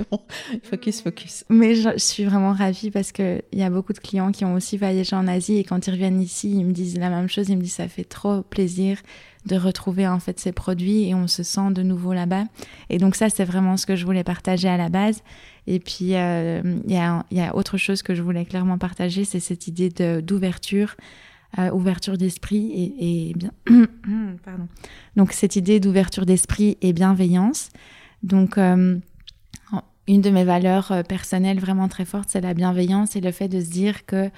focus, 0.63 1.01
focus. 1.01 1.45
Mais 1.47 1.75
je, 1.75 1.97
suis 1.97 2.25
vraiment 2.25 2.51
ravie 2.51 2.91
parce 2.91 3.13
qu'il 3.13 3.41
y 3.53 3.63
a 3.63 3.69
beaucoup 3.69 3.93
de 3.93 3.99
clients 3.99 4.33
qui 4.33 4.43
ont 4.43 4.53
aussi 4.53 4.77
voyagé 4.77 5.15
en 5.15 5.25
Asie 5.25 5.55
et 5.59 5.63
quand 5.63 5.87
ils 5.87 5.91
reviennent 5.91 6.21
ici, 6.21 6.51
ils 6.51 6.65
me 6.65 6.73
disent 6.73 6.99
la 6.99 7.09
même 7.09 7.29
chose. 7.29 7.47
Ils 7.47 7.55
me 7.55 7.61
disent 7.61 7.75
ça 7.75 7.87
fait 7.87 8.03
trop 8.03 8.41
plaisir 8.41 8.97
de 9.45 9.55
retrouver 9.55 10.05
en 10.05 10.19
fait 10.19 10.37
ces 10.39 10.51
produits 10.51 11.07
et 11.07 11.15
on 11.15 11.27
se 11.27 11.43
sent 11.43 11.71
de 11.71 11.81
nouveau 11.81 12.13
là-bas. 12.13 12.43
Et 12.89 12.97
donc 12.97 13.15
ça, 13.15 13.29
c'est 13.29 13.45
vraiment 13.45 13.77
ce 13.77 13.85
que 13.85 13.95
je 13.95 14.05
voulais 14.05 14.25
partager 14.25 14.67
à 14.67 14.75
la 14.75 14.89
base. 14.89 15.23
Et 15.67 15.79
puis, 15.79 16.15
euh, 16.15 16.61
il 16.85 16.93
y, 16.93 17.39
a, 17.41 17.55
autre 17.55 17.77
chose 17.77 18.01
que 18.01 18.15
je 18.15 18.21
voulais 18.21 18.45
clairement 18.45 18.77
partager, 18.77 19.25
c'est 19.25 19.41
cette 19.41 19.67
idée 19.67 19.89
d'ouverture, 20.21 20.95
euh, 21.59 21.69
ouverture 21.71 22.17
d'esprit 22.17 22.71
et, 22.71 23.29
et 23.29 23.33
bien... 23.33 23.51
Pardon. 24.45 24.67
Donc, 25.17 25.33
cette 25.33 25.57
idée 25.57 25.81
d'ouverture 25.81 26.25
d'esprit 26.25 26.77
et 26.81 26.93
bienveillance. 26.93 27.69
Donc, 28.23 28.57
euh, 28.57 28.97
une 30.07 30.21
de 30.21 30.29
mes 30.29 30.45
valeurs 30.45 31.03
personnelles 31.09 31.59
vraiment 31.59 31.89
très 31.89 32.05
fortes, 32.05 32.29
c'est 32.29 32.39
la 32.39 32.53
bienveillance 32.53 33.17
et 33.17 33.21
le 33.21 33.33
fait 33.33 33.49
de 33.49 33.59
se 33.59 33.69
dire 33.69 34.05
que 34.05 34.29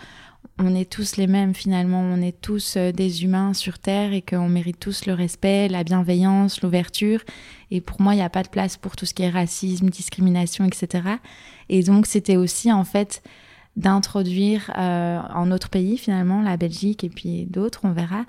on 0.59 0.75
est 0.75 0.89
tous 0.89 1.15
les 1.15 1.27
mêmes 1.27 1.53
finalement, 1.55 2.01
on 2.01 2.21
est 2.21 2.39
tous 2.39 2.75
euh, 2.75 2.91
des 2.91 3.23
humains 3.23 3.53
sur 3.53 3.79
Terre 3.79 4.13
et 4.13 4.21
qu'on 4.21 4.49
mérite 4.49 4.79
tous 4.79 5.05
le 5.05 5.13
respect, 5.13 5.69
la 5.69 5.83
bienveillance, 5.83 6.61
l'ouverture. 6.61 7.21
Et 7.71 7.81
pour 7.81 8.01
moi, 8.01 8.13
il 8.13 8.17
n'y 8.17 8.23
a 8.23 8.29
pas 8.29 8.43
de 8.43 8.49
place 8.49 8.77
pour 8.77 8.95
tout 8.95 9.05
ce 9.05 9.13
qui 9.13 9.23
est 9.23 9.29
racisme, 9.29 9.89
discrimination, 9.89 10.65
etc. 10.65 11.07
Et 11.69 11.83
donc, 11.83 12.05
c'était 12.05 12.37
aussi 12.37 12.71
en 12.71 12.83
fait 12.83 13.23
d'introduire 13.77 14.71
euh, 14.77 15.19
en 15.33 15.45
notre 15.45 15.69
pays 15.69 15.97
finalement, 15.97 16.41
la 16.41 16.57
Belgique 16.57 17.03
et 17.03 17.09
puis 17.09 17.45
d'autres, 17.45 17.81
on 17.83 17.91
verra, 17.91 18.25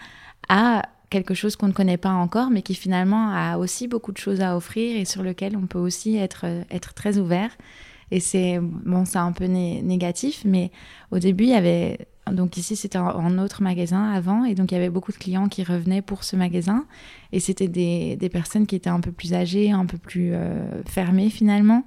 à 0.49 0.83
quelque 1.11 1.35
chose 1.35 1.57
qu'on 1.57 1.67
ne 1.67 1.73
connaît 1.73 1.97
pas 1.97 2.13
encore, 2.13 2.51
mais 2.51 2.63
qui 2.63 2.77
finalement 2.77 3.31
a 3.33 3.59
aussi 3.59 3.89
beaucoup 3.89 4.13
de 4.13 4.19
choses 4.19 4.41
à 4.41 4.57
offrir 4.57 4.97
et 4.97 5.05
sur 5.05 5.25
lequel 5.25 5.57
on 5.57 5.67
peut 5.67 5.79
aussi 5.79 6.17
être, 6.17 6.47
être 6.71 6.95
très 6.95 7.19
ouvert. 7.19 7.51
Et 8.11 8.21
c'est 8.21 8.59
bon, 8.61 9.05
c'est 9.05 9.19
un 9.19 9.33
peu 9.33 9.47
négatif, 9.47 10.43
mais 10.45 10.71
au 11.11 11.19
début, 11.19 11.45
il 11.45 11.51
y 11.51 11.55
avait 11.55 11.99
Donc 12.31 12.57
ici, 12.57 12.77
c'était 12.77 12.99
un 12.99 13.39
autre 13.39 13.63
magasin 13.63 14.11
avant, 14.11 14.45
et 14.45 14.55
donc 14.55 14.73
il 14.73 14.75
y 14.75 14.79
avait 14.79 14.91
beaucoup 14.91 15.13
de 15.13 15.17
clients 15.17 15.49
qui 15.49 15.63
revenaient 15.65 16.03
pour 16.03 16.25
ce 16.25 16.37
magasin, 16.37 16.85
et 17.33 17.41
c'était 17.41 17.69
des, 17.69 18.17
des, 18.17 18.29
personnes 18.29 18.67
qui 18.67 18.77
étaient 18.77 18.91
un 18.91 19.01
peu 19.01 19.13
plus 19.13 19.35
âgées, 19.35 19.71
un 19.71 19.87
peu 19.87 19.99
plus 19.99 20.33
euh, 20.33 20.83
fermées 20.85 21.31
finalement. 21.31 21.85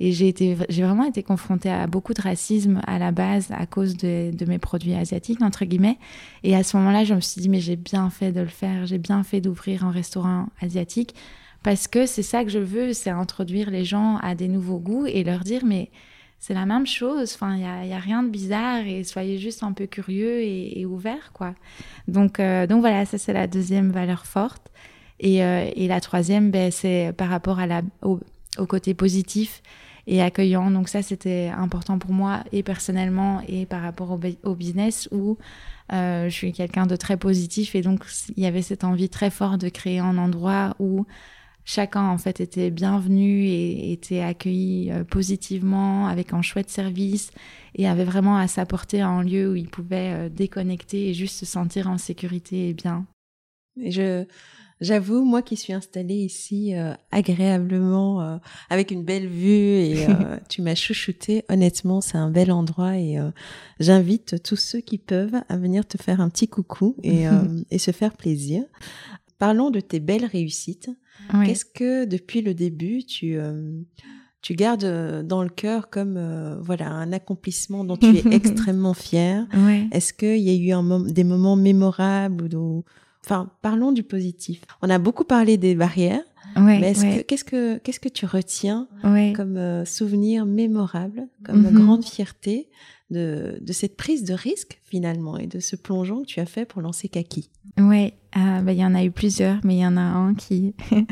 Et 0.00 0.10
j'ai 0.10 0.26
été, 0.26 0.56
j'ai 0.68 0.82
vraiment 0.82 1.04
été 1.04 1.22
confrontée 1.22 1.70
à 1.70 1.86
beaucoup 1.86 2.14
de 2.14 2.20
racisme 2.20 2.80
à 2.86 2.98
la 2.98 3.12
base 3.12 3.52
à 3.52 3.64
cause 3.64 3.96
de, 3.96 4.32
de 4.32 4.44
mes 4.44 4.58
produits 4.58 4.94
asiatiques 4.94 5.40
entre 5.40 5.64
guillemets. 5.64 5.98
Et 6.42 6.56
à 6.56 6.64
ce 6.64 6.76
moment-là, 6.76 7.04
je 7.04 7.14
me 7.14 7.20
suis 7.20 7.40
dit 7.40 7.48
mais 7.48 7.60
j'ai 7.60 7.76
bien 7.76 8.10
fait 8.10 8.32
de 8.32 8.40
le 8.40 8.48
faire, 8.48 8.86
j'ai 8.86 8.98
bien 8.98 9.22
fait 9.22 9.40
d'ouvrir 9.40 9.84
un 9.84 9.92
restaurant 9.92 10.48
asiatique 10.60 11.14
parce 11.64 11.88
que 11.88 12.06
c'est 12.06 12.22
ça 12.22 12.44
que 12.44 12.50
je 12.50 12.60
veux, 12.60 12.92
c'est 12.92 13.10
introduire 13.10 13.70
les 13.70 13.84
gens 13.84 14.18
à 14.18 14.36
des 14.36 14.46
nouveaux 14.46 14.78
goûts 14.78 15.06
et 15.06 15.24
leur 15.24 15.40
dire 15.40 15.64
mais 15.64 15.90
c'est 16.38 16.52
la 16.52 16.66
même 16.66 16.86
chose. 16.86 17.32
Enfin, 17.34 17.54
il 17.54 17.60
n'y 17.60 17.66
a, 17.66 17.86
y 17.86 17.92
a, 17.94 17.98
rien 17.98 18.22
de 18.22 18.28
bizarre 18.28 18.86
et 18.86 19.02
soyez 19.02 19.38
juste 19.38 19.62
un 19.62 19.72
peu 19.72 19.86
curieux 19.86 20.42
et, 20.42 20.78
et 20.78 20.84
ouverts, 20.84 21.32
quoi. 21.32 21.54
Donc, 22.06 22.38
euh, 22.38 22.66
donc 22.66 22.80
voilà, 22.80 23.06
ça 23.06 23.16
c'est 23.16 23.32
la 23.32 23.46
deuxième 23.46 23.90
valeur 23.90 24.26
forte. 24.26 24.70
Et, 25.20 25.42
euh, 25.42 25.70
et 25.74 25.88
la 25.88 26.02
troisième, 26.02 26.50
ben, 26.50 26.70
c'est 26.70 27.14
par 27.16 27.30
rapport 27.30 27.60
à 27.60 27.66
la, 27.66 27.80
au, 28.02 28.20
au, 28.58 28.66
côté 28.66 28.92
positif 28.92 29.62
et 30.06 30.20
accueillant. 30.20 30.70
Donc 30.70 30.90
ça, 30.90 31.00
c'était 31.00 31.50
important 31.56 31.98
pour 31.98 32.12
moi 32.12 32.44
et 32.52 32.62
personnellement 32.62 33.40
et 33.48 33.64
par 33.64 33.80
rapport 33.80 34.10
au, 34.10 34.20
au 34.42 34.54
business 34.54 35.08
où 35.12 35.38
euh, 35.94 36.28
je 36.28 36.34
suis 36.34 36.52
quelqu'un 36.52 36.86
de 36.86 36.96
très 36.96 37.16
positif 37.16 37.74
et 37.74 37.80
donc 37.80 38.04
il 38.36 38.42
y 38.42 38.46
avait 38.46 38.62
cette 38.62 38.84
envie 38.84 39.08
très 39.08 39.30
forte 39.30 39.60
de 39.60 39.68
créer 39.68 39.98
un 39.98 40.18
endroit 40.18 40.74
où 40.78 41.06
chacun 41.64 42.08
en 42.08 42.18
fait 42.18 42.40
était 42.40 42.70
bienvenu 42.70 43.46
et 43.46 43.92
était 43.92 44.20
accueilli 44.20 44.90
euh, 44.90 45.04
positivement 45.04 46.06
avec 46.06 46.32
un 46.32 46.42
chouette 46.42 46.70
service 46.70 47.30
et 47.74 47.88
avait 47.88 48.04
vraiment 48.04 48.36
à 48.36 48.46
s'apporter 48.48 49.00
à 49.00 49.08
un 49.08 49.22
lieu 49.22 49.50
où 49.50 49.56
il 49.56 49.68
pouvait 49.68 50.12
euh, 50.12 50.28
déconnecter 50.28 51.08
et 51.08 51.14
juste 51.14 51.38
se 51.38 51.46
sentir 51.46 51.88
en 51.88 51.98
sécurité 51.98 52.68
et 52.68 52.74
bien. 52.74 53.06
Et 53.80 53.90
je 53.90 54.24
j'avoue 54.80 55.24
moi 55.24 55.40
qui 55.40 55.56
suis 55.56 55.72
installée 55.72 56.16
ici 56.16 56.74
euh, 56.74 56.92
agréablement 57.10 58.40
avec 58.68 58.90
une 58.90 59.04
belle 59.04 59.28
vue 59.28 59.78
et 59.78 60.06
tu 60.48 60.62
m'as 60.62 60.74
chouchouté 60.74 61.44
honnêtement 61.48 62.00
c'est 62.00 62.18
un 62.18 62.28
bel 62.28 62.50
endroit 62.50 62.98
et 62.98 63.16
j'invite 63.78 64.42
tous 64.42 64.56
ceux 64.56 64.80
qui 64.80 64.98
peuvent 64.98 65.40
à 65.48 65.56
venir 65.56 65.86
te 65.86 65.96
faire 65.96 66.20
un 66.20 66.28
petit 66.28 66.48
coucou 66.48 66.96
et, 67.02 67.24
et 67.70 67.78
se 67.78 67.92
faire 67.92 68.14
plaisir. 68.16 68.64
Parlons 69.38 69.70
de 69.70 69.80
tes 69.80 70.00
belles 70.00 70.26
réussites. 70.26 70.90
Oui. 71.32 71.46
Qu'est-ce 71.46 71.64
que 71.64 72.04
depuis 72.04 72.42
le 72.42 72.54
début 72.54 73.04
tu 73.04 73.38
tu 74.44 74.54
gardes 74.54 75.24
dans 75.26 75.42
le 75.42 75.48
cœur 75.48 75.88
comme 75.88 76.16
euh, 76.18 76.56
voilà 76.60 76.90
un 76.90 77.12
accomplissement 77.12 77.82
dont 77.82 77.96
tu 77.96 78.14
es 78.14 78.22
extrêmement 78.30 78.92
fier. 78.92 79.46
Ouais. 79.54 79.88
Est-ce 79.90 80.12
qu'il 80.12 80.36
y 80.36 80.50
a 80.50 80.54
eu 80.54 80.70
un 80.72 80.82
mom 80.82 81.10
des 81.10 81.24
moments 81.24 81.56
mémorables 81.56 82.54
ou 82.54 82.84
enfin 83.24 83.50
parlons 83.62 83.90
du 83.90 84.02
positif. 84.02 84.60
On 84.82 84.90
a 84.90 84.98
beaucoup 84.98 85.24
parlé 85.24 85.56
des 85.56 85.74
barrières. 85.74 86.22
Ouais, 86.56 86.78
mais 86.78 86.96
ouais. 86.98 87.16
que 87.16 87.22
qu'est-ce 87.22 87.42
que 87.42 87.78
qu'est-ce 87.78 87.98
que 87.98 88.10
tu 88.10 88.26
retiens 88.26 88.86
ouais. 89.02 89.32
comme 89.34 89.56
euh, 89.56 89.84
souvenir 89.84 90.46
mémorable, 90.46 91.26
comme 91.44 91.62
mm 91.62 91.66
-hmm. 91.66 91.82
grande 91.82 92.04
fierté 92.04 92.68
de, 93.10 93.58
de 93.60 93.72
cette 93.72 93.96
prise 93.96 94.24
de 94.24 94.34
risque 94.34 94.80
finalement 94.84 95.36
et 95.36 95.46
de 95.46 95.58
ce 95.58 95.74
plongeon 95.74 96.20
que 96.22 96.26
tu 96.26 96.40
as 96.40 96.46
fait 96.46 96.66
pour 96.66 96.80
lancer 96.82 97.08
Kaki? 97.08 97.50
Oui, 97.78 98.12
euh, 98.36 98.60
bah, 98.62 98.72
il 98.72 98.78
y 98.78 98.84
en 98.84 98.94
a 98.94 99.04
eu 99.04 99.10
plusieurs, 99.10 99.58
mais 99.64 99.76
il 99.76 99.80
y 99.80 99.86
en 99.86 99.96
a 99.96 100.00
un 100.00 100.34
qui, 100.34 100.74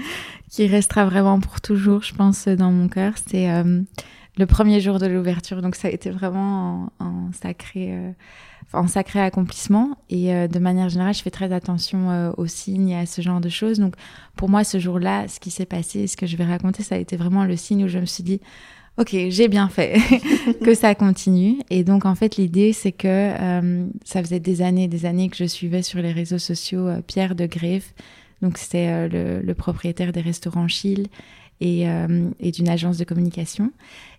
qui 0.50 0.66
restera 0.66 1.04
vraiment 1.04 1.40
pour 1.40 1.60
toujours, 1.60 2.02
je 2.02 2.14
pense, 2.14 2.48
dans 2.48 2.72
mon 2.72 2.88
cœur. 2.88 3.14
C'est 3.26 3.50
euh, 3.50 3.82
le 4.36 4.46
premier 4.46 4.80
jour 4.80 4.98
de 4.98 5.06
l'ouverture. 5.06 5.62
Donc 5.62 5.76
ça 5.76 5.88
a 5.88 5.90
été 5.90 6.10
vraiment 6.10 6.92
un, 7.00 7.30
sacré, 7.32 7.88
euh, 7.92 8.12
un 8.72 8.88
sacré 8.88 9.20
accomplissement. 9.20 9.96
Et 10.10 10.34
euh, 10.34 10.48
de 10.48 10.58
manière 10.58 10.88
générale, 10.88 11.14
je 11.14 11.22
fais 11.22 11.30
très 11.30 11.52
attention 11.52 12.34
aux 12.36 12.46
signes 12.46 12.90
et 12.90 12.98
à 12.98 13.06
ce 13.06 13.22
genre 13.22 13.40
de 13.40 13.48
choses. 13.48 13.78
Donc 13.78 13.94
pour 14.36 14.48
moi, 14.48 14.64
ce 14.64 14.78
jour-là, 14.78 15.28
ce 15.28 15.38
qui 15.38 15.50
s'est 15.50 15.66
passé, 15.66 16.06
ce 16.06 16.16
que 16.16 16.26
je 16.26 16.36
vais 16.36 16.44
raconter, 16.44 16.82
ça 16.82 16.96
a 16.96 16.98
été 16.98 17.16
vraiment 17.16 17.44
le 17.44 17.56
signe 17.56 17.84
où 17.84 17.88
je 17.88 17.98
me 17.98 18.06
suis 18.06 18.24
dit, 18.24 18.40
ok, 18.99 19.16
j'ai 19.28 19.49
bien 19.49 19.68
fait, 19.68 19.99
que 20.64 20.74
ça 20.74 20.95
continue. 20.95 21.59
Et 21.70 21.84
donc, 21.84 22.05
en 22.05 22.14
fait, 22.14 22.36
l'idée, 22.36 22.72
c'est 22.72 22.93
que 22.93 23.09
euh, 23.09 23.86
ça 24.05 24.22
faisait 24.22 24.40
des 24.40 24.62
années, 24.62 24.88
des 24.88 25.07
années 25.07 25.28
que 25.28 25.36
je 25.36 25.45
suivais 25.45 25.82
sur 25.82 26.01
les 26.01 26.12
réseaux 26.12 26.38
sociaux 26.38 26.88
euh, 26.88 27.01
Pierre 27.07 27.34
de 27.34 27.47
Greffe. 27.47 27.95
Donc, 28.43 28.59
c'est 28.59 28.88
euh, 28.88 29.40
le, 29.43 29.55
propriétaire 29.55 30.12
des 30.12 30.20
restaurants 30.20 30.68
Chille 30.68 31.09
et, 31.61 31.88
euh, 31.88 32.28
et 32.40 32.51
d'une 32.51 32.68
agence 32.68 32.99
de 32.99 33.05
communication. 33.05 33.70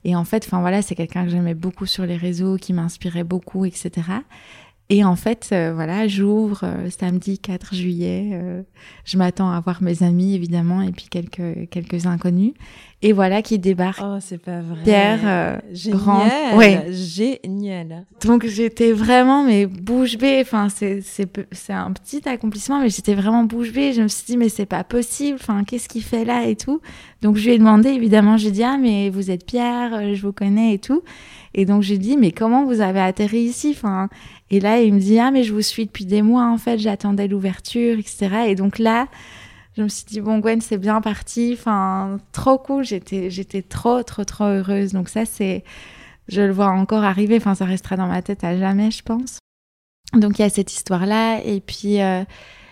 Et 0.06 0.16
en 0.16 0.24
fait, 0.24 0.46
enfin 0.46 0.62
voilà, 0.62 0.82
c'est 0.82 0.96
quelqu'un 0.96 1.26
que 1.26 1.30
j'aimais 1.30 1.54
beaucoup 1.54 1.86
sur 1.86 2.06
les 2.06 2.18
réseaux, 2.18 2.56
qui 2.56 2.72
m'inspirait 2.74 3.26
beaucoup, 3.26 3.66
etc. 3.66 3.92
Et 4.90 5.04
en 5.04 5.16
fait, 5.16 5.50
euh, 5.54 5.72
voilà, 5.74 6.08
j'ouvre 6.08 6.62
euh, 6.64 6.90
samedi 6.90 7.40
4 7.40 7.74
juillet. 7.74 8.32
Euh, 8.34 8.62
je 9.06 9.18
m'attends 9.18 9.50
à 9.50 9.60
voir 9.62 9.82
mes 9.82 10.04
amis, 10.04 10.36
évidemment, 10.36 10.82
et 10.82 10.92
puis 10.92 11.08
quelques, 11.10 11.70
quelques 11.70 12.06
inconnus. 12.06 12.52
Et 13.02 13.12
voilà 13.12 13.42
qui 13.42 13.60
débarque. 13.60 14.02
Oh, 14.04 14.18
c'est 14.20 14.38
pas 14.38 14.62
vrai. 14.62 14.84
Pierre, 14.84 15.62
génial. 15.74 16.00
grand. 16.00 16.26
Ouais. 16.56 16.86
Génial. 16.92 18.06
Donc, 18.24 18.46
j'étais 18.46 18.94
vraiment, 18.94 19.44
mais 19.44 19.66
bouche 19.66 20.18
bée. 20.18 20.40
Enfin, 20.42 20.70
c'est, 20.70 21.02
c'est, 21.02 21.28
c'est 21.52 21.74
un 21.74 21.92
petit 21.92 22.28
accomplissement, 22.30 22.80
mais 22.80 22.90
j'étais 22.90 23.16
vraiment 23.16 23.44
bouche 23.44 23.74
bée. 23.74 23.92
Je 23.92 24.04
me 24.04 24.08
suis 24.08 24.26
dit, 24.26 24.38
mais 24.38 24.48
c'est 24.48 24.66
pas 24.66 24.86
possible. 24.86 25.38
Enfin, 25.42 25.66
qu'est-ce 25.66 25.90
qu'il 25.90 26.04
fait 26.04 26.24
là 26.24 26.46
et 26.46 26.56
tout? 26.56 26.82
Donc, 27.22 27.36
je 27.36 27.46
lui 27.46 27.56
ai 27.56 27.58
demandé, 27.58 27.90
évidemment, 27.90 28.38
j'ai 28.38 28.52
dit, 28.52 28.64
ah, 28.64 28.78
mais 28.78 29.10
vous 29.10 29.32
êtes 29.32 29.46
Pierre, 29.46 30.14
je 30.14 30.22
vous 30.22 30.34
connais 30.34 30.74
et 30.74 30.80
tout. 30.80 31.04
Et 31.56 31.66
donc, 31.66 31.82
j'ai 31.84 31.98
dit, 31.98 32.16
mais 32.16 32.32
comment 32.32 32.66
vous 32.66 32.80
avez 32.80 33.02
atterri 33.02 33.40
ici? 33.40 33.74
Enfin, 33.76 34.10
et 34.54 34.60
là, 34.60 34.80
il 34.80 34.94
me 34.94 35.00
dit, 35.00 35.18
ah, 35.18 35.32
mais 35.32 35.44
je 35.44 35.52
vous 35.52 35.64
suis 35.64 35.88
depuis 35.88 36.06
des 36.06 36.22
mois, 36.22 36.48
en 36.48 36.60
fait, 36.60 36.78
j'attendais 36.78 37.28
l'ouverture, 37.28 37.98
etc. 37.98 38.30
Et 38.50 38.54
donc 38.54 38.78
là, 38.78 39.08
je 39.76 39.82
me 39.82 39.88
suis 39.88 40.06
dit, 40.06 40.22
bon, 40.22 40.38
Gwen, 40.38 40.62
c'est 40.62 40.78
bien 40.78 41.02
parti. 41.02 41.56
Enfin, 41.58 42.20
trop 42.34 42.60
cool. 42.60 42.84
J'étais, 42.84 43.32
j'étais 43.32 43.64
trop, 43.64 44.04
trop, 44.04 44.26
trop 44.26 44.44
heureuse. 44.44 44.94
Donc 44.94 45.10
ça, 45.10 45.26
c'est, 45.26 45.64
je 46.28 46.42
le 46.42 46.52
vois 46.52 46.68
encore 46.68 47.04
arriver. 47.04 47.38
Enfin, 47.38 47.56
ça 47.56 47.66
restera 47.66 47.96
dans 47.96 48.06
ma 48.06 48.22
tête 48.22 48.44
à 48.44 48.56
jamais, 48.56 48.92
je 48.92 49.02
pense. 49.02 49.40
Donc, 50.14 50.38
il 50.38 50.44
y 50.44 50.46
a 50.46 50.50
cette 50.50 50.72
histoire-là. 50.72 51.44
Et 51.44 51.60
puis, 51.60 52.00
euh, 52.00 52.24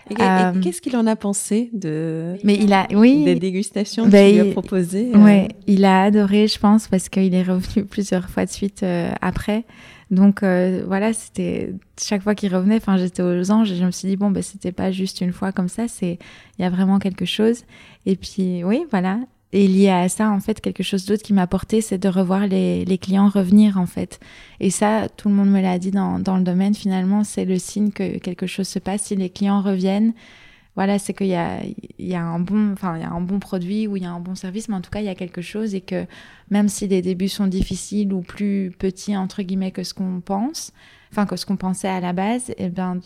et, 0.08 0.14
euh, 0.20 0.52
qu'est-ce 0.60 0.80
qu'il 0.80 0.96
en 0.96 1.08
a 1.08 1.16
pensé 1.16 1.68
de 1.72 2.36
mais 2.44 2.54
il 2.54 2.72
a 2.72 2.86
oui 2.92 3.24
des 3.24 3.36
dégustations 3.36 4.06
bah, 4.08 4.24
qu'il 4.24 4.40
lui 4.40 4.50
a 4.50 4.52
proposées 4.52 5.12
euh... 5.14 5.46
il 5.68 5.84
a 5.84 6.02
adoré 6.02 6.48
je 6.48 6.58
pense 6.58 6.88
parce 6.88 7.08
qu'il 7.08 7.32
est 7.34 7.44
revenu 7.44 7.84
plusieurs 7.90 8.28
fois 8.28 8.44
de 8.44 8.50
suite 8.50 8.82
euh, 8.82 9.12
après 9.20 9.64
donc 10.12 10.44
euh, 10.44 10.84
voilà 10.86 11.12
c'était 11.12 11.74
chaque 12.00 12.22
fois 12.22 12.36
qu'il 12.36 12.54
revenait 12.54 12.76
enfin 12.76 12.96
j'étais 12.96 13.22
aux 13.22 13.50
anges 13.50 13.72
et 13.72 13.76
je 13.76 13.84
me 13.84 13.90
suis 13.90 14.06
dit 14.06 14.16
bon 14.16 14.30
ben 14.30 14.42
c'était 14.42 14.70
pas 14.70 14.92
juste 14.92 15.20
une 15.20 15.32
fois 15.32 15.50
comme 15.50 15.68
ça 15.68 15.88
c'est 15.88 16.18
il 16.58 16.62
y 16.62 16.64
a 16.64 16.70
vraiment 16.70 17.00
quelque 17.00 17.24
chose 17.24 17.64
et 18.06 18.14
puis 18.14 18.62
oui 18.62 18.84
voilà 18.90 19.18
et 19.54 19.68
lié 19.68 19.90
à 19.90 20.08
ça, 20.08 20.30
en 20.30 20.40
fait, 20.40 20.62
quelque 20.62 20.82
chose 20.82 21.04
d'autre 21.04 21.22
qui 21.22 21.34
m'a 21.34 21.42
apporté, 21.42 21.82
c'est 21.82 21.98
de 21.98 22.08
revoir 22.08 22.46
les, 22.46 22.86
les, 22.86 22.96
clients 22.96 23.28
revenir, 23.28 23.76
en 23.76 23.84
fait. 23.84 24.18
Et 24.60 24.70
ça, 24.70 25.08
tout 25.14 25.28
le 25.28 25.34
monde 25.34 25.50
me 25.50 25.60
l'a 25.60 25.78
dit 25.78 25.90
dans, 25.90 26.18
dans 26.18 26.38
le 26.38 26.42
domaine, 26.42 26.74
finalement, 26.74 27.22
c'est 27.22 27.44
le 27.44 27.58
signe 27.58 27.90
que 27.90 28.16
quelque 28.18 28.46
chose 28.46 28.66
se 28.66 28.78
passe. 28.78 29.02
Si 29.02 29.16
les 29.16 29.28
clients 29.28 29.60
reviennent, 29.60 30.14
voilà, 30.74 30.98
c'est 30.98 31.12
qu'il 31.12 31.26
y 31.26 31.34
a, 31.34 31.60
y 31.98 32.14
a 32.14 32.22
un 32.22 32.38
bon, 32.38 32.72
enfin, 32.72 32.96
il 32.96 33.02
y 33.02 33.04
a 33.04 33.10
un 33.10 33.20
bon 33.20 33.38
produit 33.38 33.86
ou 33.86 33.96
il 33.96 34.04
y 34.04 34.06
a 34.06 34.10
un 34.10 34.20
bon 34.20 34.34
service, 34.34 34.68
mais 34.68 34.74
en 34.74 34.80
tout 34.80 34.90
cas, 34.90 35.00
il 35.00 35.06
y 35.06 35.10
a 35.10 35.14
quelque 35.14 35.42
chose 35.42 35.74
et 35.74 35.82
que 35.82 36.06
même 36.50 36.68
si 36.68 36.88
les 36.88 37.02
débuts 37.02 37.28
sont 37.28 37.46
difficiles 37.46 38.12
ou 38.12 38.22
plus 38.22 38.72
petits, 38.78 39.16
entre 39.16 39.42
guillemets, 39.42 39.70
que 39.70 39.84
ce 39.84 39.92
qu'on 39.92 40.20
pense, 40.20 40.72
enfin, 41.10 41.26
que 41.26 41.36
ce 41.36 41.44
qu'on 41.44 41.56
pensait 41.56 41.88
à 41.88 42.00
la 42.00 42.14
base, 42.14 42.52
eh 42.56 42.68
ben, 42.70 43.00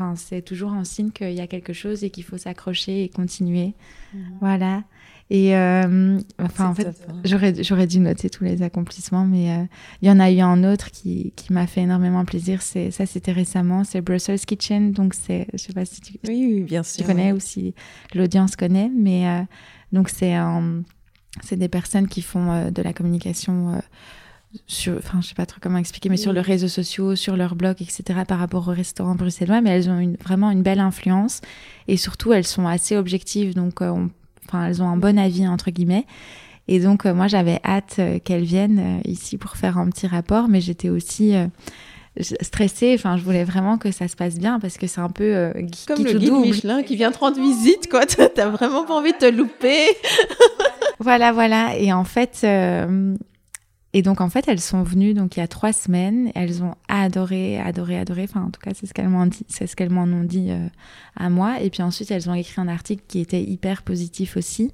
enfin, 0.00 0.16
c'est 0.16 0.42
toujours 0.42 0.72
un 0.72 0.84
signe 0.84 1.10
qu'il 1.10 1.32
y 1.32 1.40
a 1.40 1.46
quelque 1.46 1.72
chose 1.72 2.04
et 2.04 2.10
qu'il 2.10 2.24
faut 2.24 2.38
s'accrocher 2.38 3.04
et 3.04 3.08
continuer. 3.08 3.74
Mmh. 4.14 4.18
Voilà. 4.40 4.84
Et 5.32 5.54
euh, 5.54 6.18
enfin, 6.40 6.70
en 6.70 6.74
fait, 6.74 6.88
j'aurais, 7.24 7.86
dû 7.86 8.00
noter 8.00 8.28
tous 8.30 8.42
les 8.42 8.62
accomplissements, 8.62 9.24
mais 9.24 9.52
euh, 9.52 9.64
il 10.02 10.08
y 10.08 10.10
en 10.10 10.18
a 10.18 10.28
eu 10.28 10.40
un 10.40 10.64
autre 10.64 10.90
qui, 10.90 11.32
qui 11.36 11.52
m'a 11.52 11.68
fait 11.68 11.82
énormément 11.82 12.24
plaisir. 12.24 12.62
C'est, 12.62 12.90
ça, 12.90 13.06
c'était 13.06 13.30
récemment. 13.30 13.84
C'est 13.84 14.00
Brussels 14.00 14.40
Kitchen. 14.40 14.90
Donc, 14.90 15.14
c'est, 15.14 15.46
je 15.52 15.58
sais 15.58 15.72
pas 15.72 15.84
si 15.84 16.00
tu, 16.00 16.14
oui, 16.26 16.54
oui, 16.54 16.60
bien 16.62 16.82
sûr, 16.82 17.04
tu 17.04 17.08
connais 17.08 17.30
ouais. 17.30 17.36
ou 17.36 17.40
si 17.40 17.74
l'audience 18.12 18.56
connaît, 18.56 18.90
mais 18.92 19.28
euh, 19.28 19.42
donc, 19.92 20.08
c'est, 20.08 20.34
c'est 21.44 21.56
des 21.56 21.68
personnes 21.68 22.08
qui 22.08 22.22
font 22.22 22.68
de 22.72 22.82
la 22.82 22.92
communication 22.92 23.80
sur, 24.66 24.96
enfin, 24.96 25.20
je 25.20 25.28
sais 25.28 25.34
pas 25.34 25.46
trop 25.46 25.58
comment 25.60 25.78
expliquer, 25.78 26.08
mais 26.08 26.16
oui. 26.16 26.22
sur 26.22 26.32
leurs 26.32 26.44
réseaux 26.44 26.68
sociaux, 26.68 27.14
sur 27.14 27.36
leur 27.36 27.54
blog, 27.54 27.76
etc., 27.80 28.02
par 28.26 28.38
rapport 28.38 28.66
au 28.68 28.72
restaurant 28.72 29.14
bruxellois, 29.14 29.60
mais 29.60 29.70
elles 29.70 29.88
ont 29.88 29.98
une, 29.98 30.16
vraiment 30.16 30.50
une 30.50 30.62
belle 30.62 30.80
influence 30.80 31.40
et 31.88 31.96
surtout 31.96 32.32
elles 32.32 32.46
sont 32.46 32.66
assez 32.66 32.96
objectives, 32.96 33.54
donc 33.54 33.80
euh, 33.80 33.90
on 33.90 34.10
enfin 34.50 34.66
elles 34.66 34.82
ont 34.82 34.88
un 34.88 34.96
bon 34.96 35.18
avis 35.18 35.46
entre 35.46 35.70
guillemets 35.70 36.06
et 36.68 36.80
donc 36.80 37.06
euh, 37.06 37.14
moi 37.14 37.28
j'avais 37.28 37.60
hâte 37.64 37.96
euh, 37.98 38.18
qu'elles 38.18 38.44
viennent 38.44 39.00
euh, 39.04 39.08
ici 39.10 39.36
pour 39.36 39.56
faire 39.56 39.78
un 39.78 39.88
petit 39.90 40.06
rapport 40.06 40.48
mais 40.48 40.60
j'étais 40.60 40.88
aussi 40.88 41.34
euh, 41.34 41.46
stressée 42.40 42.94
enfin 42.94 43.16
je 43.16 43.22
voulais 43.22 43.44
vraiment 43.44 43.78
que 43.78 43.92
ça 43.92 44.08
se 44.08 44.16
passe 44.16 44.38
bien 44.38 44.58
parce 44.58 44.76
que 44.76 44.86
c'est 44.86 45.00
un 45.00 45.08
peu 45.08 45.24
euh, 45.24 45.52
comme 45.86 46.04
le 46.04 46.12
guide 46.14 46.28
double. 46.28 46.46
Michelin 46.46 46.82
qui 46.82 46.96
vient 46.96 47.12
te 47.12 47.18
rendre 47.18 47.40
visite 47.40 47.88
quoi 47.88 48.06
t'as 48.06 48.48
vraiment 48.48 48.84
pas 48.84 48.94
envie 48.94 49.12
de 49.12 49.18
te 49.18 49.30
louper 49.30 49.86
voilà 50.98 51.32
voilà 51.32 51.76
et 51.78 51.92
en 51.92 52.04
fait 52.04 52.44
Et 53.92 54.02
donc, 54.02 54.20
en 54.20 54.28
fait, 54.30 54.46
elles 54.46 54.60
sont 54.60 54.82
venues 54.82 55.14
donc 55.14 55.36
il 55.36 55.40
y 55.40 55.42
a 55.42 55.48
trois 55.48 55.72
semaines. 55.72 56.30
Elles 56.34 56.62
ont 56.62 56.74
adoré, 56.88 57.58
adoré, 57.58 57.98
adoré. 57.98 58.22
Enfin, 58.24 58.42
en 58.42 58.50
tout 58.50 58.60
cas, 58.60 58.70
c'est 58.74 58.86
ce 58.86 58.94
qu'elles 58.94 59.08
m'ont 59.08 59.26
dit, 59.26 59.44
c'est 59.48 59.66
ce 59.66 59.74
qu'elles 59.74 59.90
m'en 59.90 60.04
ont 60.04 60.22
dit 60.22 60.50
euh, 60.50 60.66
à 61.16 61.28
moi. 61.28 61.60
Et 61.60 61.70
puis 61.70 61.82
ensuite, 61.82 62.10
elles 62.10 62.30
ont 62.30 62.34
écrit 62.34 62.60
un 62.60 62.68
article 62.68 63.02
qui 63.08 63.18
était 63.20 63.42
hyper 63.42 63.82
positif 63.82 64.36
aussi. 64.36 64.72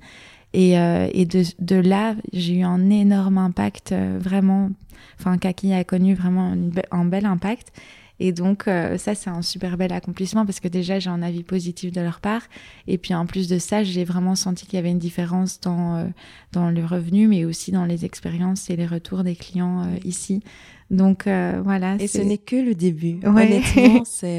Et, 0.53 0.79
euh, 0.79 1.09
et 1.13 1.25
de, 1.27 1.77
là, 1.77 2.15
j'ai 2.33 2.55
eu 2.57 2.63
un 2.63 2.91
énorme 2.91 3.39
impact, 3.39 3.93
euh, 3.93 4.19
vraiment. 4.21 4.71
Enfin, 5.19 5.39
Kaki 5.39 5.73
a 5.73 5.85
connu 5.85 6.15
vraiment 6.15 6.55
un 6.91 7.05
bel 7.05 7.27
impact. 7.27 7.73
Et 8.19 8.33
donc, 8.33 8.67
euh, 8.67 8.97
ça, 8.97 9.15
c'est 9.15 9.29
un 9.29 9.43
super 9.43 9.77
bel 9.77 9.93
accomplissement 9.93 10.47
parce 10.47 10.61
que 10.61 10.69
déjà, 10.69 10.99
j'ai 10.99 11.11
un 11.11 11.23
avis 11.23 11.43
positif 11.43 11.93
de 11.93 12.01
leur 12.01 12.21
part. 12.21 12.43
Et 12.87 12.99
puis, 12.99 13.15
en 13.15 13.27
plus 13.27 13.49
de 13.49 13.59
ça, 13.59 13.85
j'ai 13.85 14.05
vraiment 14.05 14.35
senti 14.35 14.67
qu'il 14.67 14.77
y 14.77 14.79
avait 14.79 14.91
une 14.91 14.99
différence 14.99 15.61
dans, 15.61 15.97
euh, 15.97 16.07
dans 16.53 16.71
le 16.71 16.85
revenu, 16.85 17.29
mais 17.29 17.45
aussi 17.45 17.73
dans 17.73 17.85
les 17.85 18.05
expériences 18.05 18.71
et 18.71 18.77
les 18.77 18.87
retours 18.87 19.23
des 19.23 19.37
clients 19.37 19.85
euh, 19.85 19.97
ici. 20.05 20.43
Donc, 20.91 21.25
voilà. 21.25 21.97
Et 21.99 22.07
ce 22.07 22.19
n'est 22.23 22.39
que 22.39 22.57
le 22.57 22.75
début. 22.75 23.19
Honnêtement, 23.25 24.05
c'est, 24.05 24.39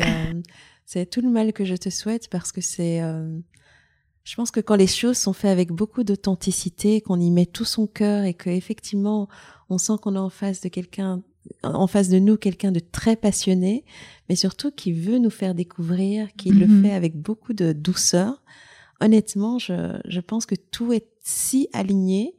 c'est 0.85 1.09
tout 1.09 1.21
le 1.21 1.29
mal 1.29 1.51
que 1.51 1.65
je 1.65 1.75
te 1.75 1.89
souhaite 1.89 2.29
parce 2.29 2.53
que 2.53 2.61
c'est. 2.61 3.01
Je 4.23 4.35
pense 4.35 4.51
que 4.51 4.61
quand 4.61 4.75
les 4.75 4.87
choses 4.87 5.17
sont 5.17 5.33
faites 5.33 5.51
avec 5.51 5.71
beaucoup 5.71 6.05
d'authenticité, 6.05 7.01
qu'on 7.01 7.19
y 7.19 7.31
met 7.31 7.45
tout 7.45 7.65
son 7.65 7.85
cœur 7.85 8.23
et 8.23 8.33
qu'effectivement, 8.33 9.27
on 9.69 9.77
sent 9.77 9.93
qu'on 10.01 10.15
est 10.15 10.19
en 10.19 10.29
face 10.29 10.61
de 10.61 10.69
quelqu'un 10.69 11.21
en 11.63 11.87
face 11.87 12.09
de 12.09 12.19
nous 12.19 12.37
quelqu'un 12.37 12.71
de 12.71 12.79
très 12.79 13.15
passionné, 13.15 13.85
mais 14.29 14.35
surtout 14.35 14.71
qui 14.71 14.91
veut 14.91 15.17
nous 15.17 15.29
faire 15.29 15.55
découvrir, 15.55 16.27
qui 16.37 16.49
le 16.49 16.67
mhm. 16.67 16.83
fait 16.83 16.93
avec 16.93 17.15
beaucoup 17.15 17.53
de 17.53 17.73
douceur. 17.73 18.43
Honnêtement, 18.99 19.59
je, 19.59 19.99
je 20.05 20.19
pense 20.19 20.45
que 20.45 20.55
tout 20.55 20.93
est 20.93 21.07
si 21.21 21.69
aligné 21.73 22.35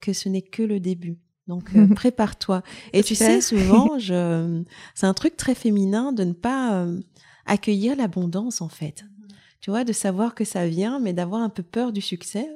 que 0.00 0.12
ce 0.12 0.28
n'est 0.28 0.42
que 0.42 0.62
le 0.62 0.80
début. 0.80 1.18
Donc 1.48 1.70
euh, 1.74 1.86
prépare-toi. 1.94 2.62
Et 2.92 3.02
tu 3.02 3.14
sais, 3.14 3.40
souvent, 3.40 3.98
je... 3.98 4.62
c'est 4.94 5.06
un 5.06 5.14
truc 5.14 5.36
très 5.36 5.54
féminin 5.54 6.12
de 6.12 6.24
ne 6.24 6.32
pas 6.32 6.74
euh, 6.74 7.00
accueillir 7.46 7.96
l'abondance 7.96 8.60
en 8.60 8.68
fait. 8.68 9.04
Tu 9.60 9.70
vois, 9.70 9.84
de 9.84 9.92
savoir 9.92 10.34
que 10.34 10.44
ça 10.44 10.66
vient, 10.66 10.98
mais 10.98 11.12
d'avoir 11.12 11.40
un 11.40 11.48
peu 11.48 11.62
peur 11.62 11.92
du 11.92 12.00
succès 12.00 12.48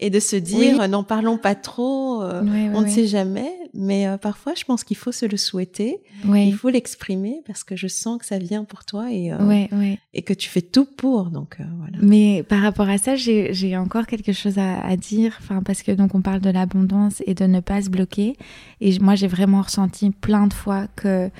et 0.00 0.10
de 0.10 0.20
se 0.20 0.36
dire 0.36 0.88
n'en 0.88 1.04
parlons 1.04 1.36
pas 1.36 1.54
trop, 1.54 2.22
euh, 2.22 2.42
on 2.74 2.82
ne 2.82 2.88
sait 2.88 3.06
jamais. 3.06 3.52
Mais 3.80 4.08
euh, 4.08 4.16
parfois, 4.16 4.54
je 4.56 4.64
pense 4.64 4.82
qu'il 4.82 4.96
faut 4.96 5.12
se 5.12 5.24
le 5.24 5.36
souhaiter, 5.36 6.00
il 6.24 6.52
faut 6.52 6.68
l'exprimer 6.68 7.42
parce 7.46 7.62
que 7.62 7.76
je 7.76 7.86
sens 7.86 8.18
que 8.18 8.26
ça 8.26 8.38
vient 8.38 8.64
pour 8.64 8.84
toi 8.84 9.12
et 9.12 9.32
euh, 9.32 9.94
et 10.14 10.22
que 10.22 10.34
tu 10.34 10.48
fais 10.48 10.62
tout 10.62 10.84
pour. 10.84 11.30
Donc 11.30 11.58
voilà. 11.78 11.96
Mais 12.02 12.42
par 12.42 12.60
rapport 12.60 12.88
à 12.88 12.98
ça, 12.98 13.14
j'ai 13.14 13.76
encore 13.76 14.06
quelque 14.06 14.32
chose 14.32 14.58
à, 14.58 14.80
à 14.80 14.96
dire, 14.96 15.38
enfin 15.40 15.62
parce 15.62 15.82
que 15.82 15.92
donc 15.92 16.16
on 16.16 16.22
parle 16.22 16.40
de 16.40 16.50
l'abondance 16.50 17.22
et 17.24 17.34
de 17.34 17.44
ne 17.44 17.60
pas 17.60 17.80
se 17.80 17.88
bloquer. 17.88 18.36
Et 18.80 18.98
moi, 18.98 19.14
j'ai 19.14 19.28
vraiment 19.28 19.62
ressenti 19.62 20.10
plein 20.10 20.48
de 20.48 20.54
fois 20.54 20.88
que 20.96 21.30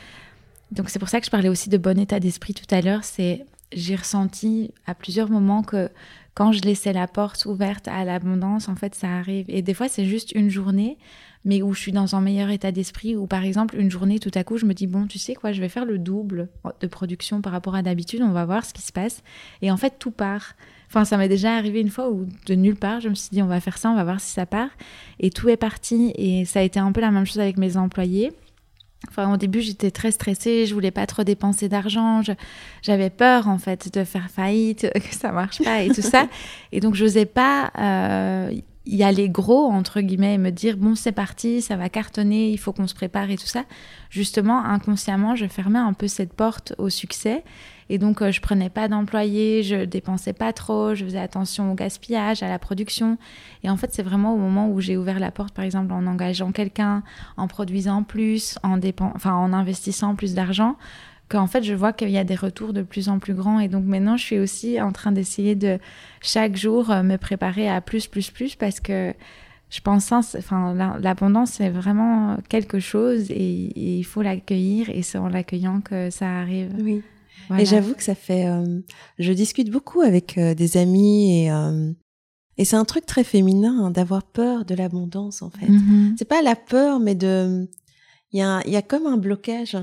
donc 0.71 0.91
c'est 0.91 1.01
pour 1.01 1.09
ça 1.09 1.19
que 1.19 1.27
je 1.27 1.31
parlais 1.31 1.49
aussi 1.49 1.69
de 1.69 1.77
bon 1.77 1.99
état 1.99 2.21
d'esprit 2.21 2.55
tout 2.55 2.73
à 2.73 2.81
l'heure. 2.81 3.03
C'est 3.03 3.47
j'ai 3.73 3.97
ressenti 3.97 4.71
à 4.87 4.95
plusieurs 4.95 5.29
moments 5.29 5.63
que 5.63 5.91
quand 6.35 6.53
je 6.53 6.61
laissais 6.61 6.93
la 6.93 7.09
porte 7.09 7.47
ouverte 7.47 7.89
à 7.89 8.05
l'abondance, 8.05 8.69
en 8.69 8.77
fait, 8.77 8.95
ça 8.95 9.09
arrive. 9.09 9.47
Et 9.49 9.61
des 9.61 9.75
fois, 9.75 9.89
c'est 9.89 10.05
juste 10.05 10.31
une 10.33 10.51
journée, 10.51 10.97
mais 11.45 11.63
où 11.63 11.73
je 11.73 11.81
suis 11.81 11.93
dans 11.93 12.15
un 12.15 12.21
meilleur 12.21 12.51
état 12.51 12.73
d'esprit, 12.73 13.17
ou 13.17 13.27
par 13.27 13.45
exemple, 13.45 13.77
une 13.79 13.91
journée, 13.91 14.19
tout 14.19 14.31
à 14.35 14.45
coup, 14.45 14.59
je 14.59 14.67
me 14.67 14.75
dis, 14.75 14.87
bon, 14.87 15.07
tu 15.07 15.19
sais 15.19 15.35
quoi, 15.35 15.53
je 15.53 15.61
vais 15.61 15.69
faire 15.69 15.85
le 15.85 15.99
double 15.99 16.49
de 16.81 16.87
production 16.87 17.41
par 17.41 17.53
rapport 17.53 17.75
à 17.75 17.83
d'habitude, 17.83 18.23
on 18.23 18.33
va 18.33 18.45
voir 18.45 18.65
ce 18.65 18.75
qui 18.75 18.83
se 18.83 18.93
passe. 18.93 19.23
Et 19.63 19.71
en 19.71 19.77
fait, 19.77 19.95
tout 19.99 20.11
part. 20.11 20.55
Enfin, 20.89 21.05
ça 21.05 21.17
m'est 21.17 21.29
déjà 21.29 21.55
arrivé 21.55 21.81
une 21.81 21.91
fois 21.91 22.11
où 22.11 22.27
de 22.47 22.55
nulle 22.55 22.77
part, 22.77 23.01
je 23.01 23.09
me 23.09 23.15
suis 23.15 23.31
dit, 23.31 23.43
on 23.43 23.47
va 23.47 23.61
faire 23.61 23.79
ça, 23.79 23.91
on 23.91 23.95
va 23.95 24.05
voir 24.05 24.21
si 24.21 24.33
ça 24.33 24.47
part. 24.47 24.71
Et 25.21 25.31
tout 25.31 25.49
est 25.49 25.57
parti. 25.57 26.13
Et 26.17 26.45
ça 26.45 26.61
a 26.61 26.63
été 26.63 26.81
un 26.81 26.93
peu 26.93 27.01
la 27.01 27.11
même 27.11 27.27
chose 27.27 27.41
avec 27.41 27.59
mes 27.59 27.77
employés. 27.77 28.33
Enfin, 29.09 29.33
au 29.33 29.37
début, 29.37 29.61
j'étais 29.61 29.91
très 29.91 30.11
stressée, 30.11 30.67
je 30.67 30.75
voulais 30.75 30.91
pas 30.91 31.07
trop 31.07 31.23
dépenser 31.23 31.69
d'argent, 31.69 32.21
j'avais 32.83 33.11
peur 33.11 33.47
en 33.47 33.59
fait 33.59 33.95
de 33.95 34.03
faire 34.03 34.29
faillite, 34.29 34.91
que 34.95 35.15
ça 35.15 35.31
marche 35.31 35.63
pas 35.63 35.83
et 35.83 35.89
tout 35.89 36.03
ça. 36.03 36.29
Et 36.73 36.81
donc, 36.81 36.95
je 36.95 37.05
n'osais 37.05 37.27
pas 37.27 37.71
euh, 37.79 38.51
y 38.89 39.03
aller 39.03 39.29
gros, 39.29 39.67
entre 39.67 40.01
guillemets, 40.01 40.35
et 40.35 40.39
me 40.39 40.51
dire, 40.51 40.79
bon, 40.79 40.95
c'est 40.95 41.13
parti, 41.13 41.61
ça 41.61 41.77
va 41.77 41.91
cartonner, 41.91 42.51
il 42.51 42.57
faut 42.57 42.73
qu'on 42.73 42.87
se 42.87 42.95
prépare 42.95 43.31
et 43.31 43.37
tout 43.37 43.47
ça. 43.47 43.65
Justement, 44.09 44.65
inconsciemment, 44.65 45.37
je 45.37 45.47
fermais 45.47 45.79
un 45.79 45.93
peu 45.93 46.09
cette 46.09 46.33
porte 46.33 46.75
au 46.79 46.89
succès. 46.89 47.45
Et 47.91 47.99
donc, 47.99 48.23
euh, 48.23 48.33
je 48.33 48.41
prenais 48.41 48.71
pas 48.71 48.89
d'employés, 48.89 49.63
je 49.63 49.85
dépensais 49.85 50.33
pas 50.33 50.55
trop, 50.55 50.95
je 50.95 51.05
faisais 51.05 51.19
attention 51.19 51.71
au 51.71 51.75
gaspillage, 51.75 52.43
à 52.43 52.49
la 52.49 52.59
production. 52.59 53.19
Et 53.63 53.69
en 53.69 53.77
fait, 53.77 53.93
c'est 53.93 54.03
vraiment 54.03 54.35
au 54.35 54.39
moment 54.39 54.71
où 54.71 54.81
j'ai 54.81 54.97
ouvert 54.97 55.21
la 55.21 55.31
porte, 55.31 55.55
par 55.55 55.67
exemple, 55.67 55.93
en 55.93 56.07
engageant 56.07 56.51
quelqu'un, 56.51 57.03
en 57.37 57.47
produisant 57.47 58.03
plus, 58.03 58.59
en, 58.63 58.81
enfin, 59.15 59.35
en 59.35 59.53
investissant 59.53 60.15
plus 60.15 60.35
d'argent, 60.35 60.77
qu'en 61.29 61.47
fait, 61.47 61.63
je 61.63 61.75
vois 61.75 61.93
qu'il 61.93 62.11
y 62.11 62.19
a 62.19 62.25
des 62.25 62.35
retours 62.35 62.73
de 62.73 62.83
plus 62.83 63.09
en 63.09 63.19
plus 63.19 63.35
grands. 63.35 63.61
Et 63.61 63.69
donc, 63.69 63.85
maintenant, 63.85 64.17
je 64.17 64.25
suis 64.25 64.39
aussi 64.39 64.81
en 64.81 64.93
train 64.93 65.13
d'essayer 65.13 65.55
de 65.55 65.79
chaque 66.21 66.57
jour 66.57 66.91
euh, 66.91 67.03
me 67.03 67.17
préparer 67.17 67.69
à 67.69 67.81
plus, 67.81 68.07
plus, 68.07 68.31
plus, 68.31 68.55
parce 68.55 68.81
que 68.81 69.13
je 69.71 69.81
pense, 69.81 70.13
enfin, 70.13 70.75
l'abondance, 71.01 71.53
c'est 71.53 71.69
vraiment 71.69 72.39
quelque 72.49 72.81
chose 72.81 73.31
et, 73.31 73.35
et 73.35 73.99
il 73.99 74.05
faut 74.05 74.23
l'accueillir 74.23 74.89
et 74.89 75.03
c'est 75.03 75.19
en 75.19 75.29
l'accueillant 75.29 75.83
que 75.83 76.09
ça 76.09 76.27
arrive. 76.27 76.71
Oui. 76.81 77.03
Et 77.59 77.65
j'avoue 77.65 77.95
que 77.95 78.03
ça 78.03 78.15
fait. 78.15 78.47
Euh, 78.47 78.81
je 79.19 79.33
discute 79.33 79.71
beaucoup 79.71 80.01
avec 80.01 80.37
euh, 80.39 80.55
des 80.55 80.77
amis 80.77 81.45
et 81.45 81.51
euh, 81.51 81.93
et 82.57 82.65
c'est 82.65 82.77
un 82.77 82.85
truc 82.85 83.07
très 83.07 83.25
féminin 83.25 83.85
hein, 83.85 83.91
d'avoir 83.91 84.25
peur 84.25 84.65
de 84.65 84.75
l'abondance 84.75 85.43
en 85.43 85.51
fait. 85.51 85.67
Mm-hmm. 85.67 86.17
C'est 86.19 86.29
pas 86.29 86.43
la 86.43 86.57
peur, 86.57 87.01
mais 87.01 87.15
de. 87.15 87.69
Il 88.33 88.39
y 88.39 88.43
a 88.43 88.61
il 88.67 88.73
y 88.73 88.77
a 88.77 88.83
comme 88.83 89.07
un 89.07 89.17
blocage 89.17 89.77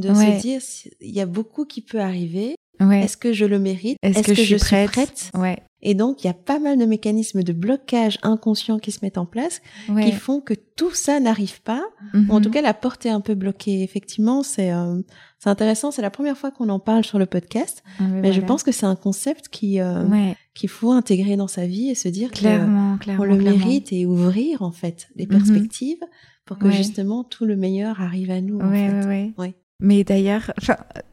de 0.00 0.14
se 0.14 0.40
dire 0.40 0.60
il 1.00 1.14
y 1.14 1.20
a 1.20 1.26
beaucoup 1.26 1.64
qui 1.64 1.82
peut 1.82 2.00
arriver. 2.00 2.56
Est-ce 2.80 3.16
que 3.16 3.32
je 3.32 3.44
le 3.44 3.58
mérite? 3.58 3.98
Est-ce 4.02 4.22
que, 4.22 4.34
je, 4.34 4.56
suis 4.56 4.86
prête, 4.86 5.30
Ouais. 5.36 5.58
Et 5.82 5.94
donc, 5.94 6.22
il 6.22 6.26
y 6.26 6.30
a 6.30 6.34
pas 6.34 6.58
mal 6.58 6.78
de 6.78 6.84
mécanismes 6.84 7.42
de 7.42 7.52
blocage 7.52 8.18
inconscient 8.22 8.78
qui 8.78 8.92
se 8.92 8.98
mettent 9.02 9.18
en 9.18 9.24
place, 9.24 9.62
qui 9.86 10.12
font 10.12 10.40
que 10.40 10.54
tout 10.76 10.92
ça 10.92 11.20
n'arrive 11.20 11.62
pas. 11.62 11.82
en 12.28 12.40
tout 12.40 12.48
mhm. 12.48 12.54
cas, 12.54 12.62
la 12.62 12.74
porte 12.74 13.06
est 13.06 13.10
un 13.10 13.20
peu 13.20 13.34
bloquée. 13.34 13.82
Effectivement, 13.82 14.42
c'est 14.42 14.72
euh, 14.72 15.00
c'est 15.38 15.48
intéressant. 15.48 15.90
C'est 15.90 16.02
la 16.02 16.10
première 16.10 16.36
fois 16.36 16.50
qu'on 16.50 16.68
en 16.68 16.78
parle 16.80 17.04
sur 17.04 17.18
le 17.18 17.26
podcast, 17.26 17.82
ah, 17.98 18.04
mais, 18.08 18.32
je 18.32 18.40
pense 18.40 18.62
que 18.62 18.72
c'est 18.72 18.86
un 18.86 18.96
concept 18.96 19.48
qui 19.48 19.80
euh, 19.80 20.04
qu'il 20.54 20.68
faut 20.68 20.92
intégrer 20.92 21.36
dans 21.36 21.48
sa 21.48 21.66
vie 21.66 21.88
et 21.88 21.94
se 21.94 22.08
dire 22.08 22.30
clairement, 22.30 22.98
qu'on 23.04 23.24
le 23.24 23.36
mérite 23.36 23.92
et 23.92 24.04
ouvrir 24.04 24.62
en 24.62 24.72
fait 24.72 25.08
les 25.16 25.24
mhm. 25.26 25.38
perspectives 25.38 26.04
pour 26.44 26.58
que 26.58 26.70
justement 26.70 27.24
tout 27.24 27.46
le 27.46 27.56
meilleur 27.56 28.00
arrive 28.00 28.30
à 28.30 28.40
nous. 28.40 28.60
En 28.60 28.70
fait. 28.70 29.32
ouais. 29.38 29.54
Mais 29.80 30.04
d'ailleurs, 30.04 30.52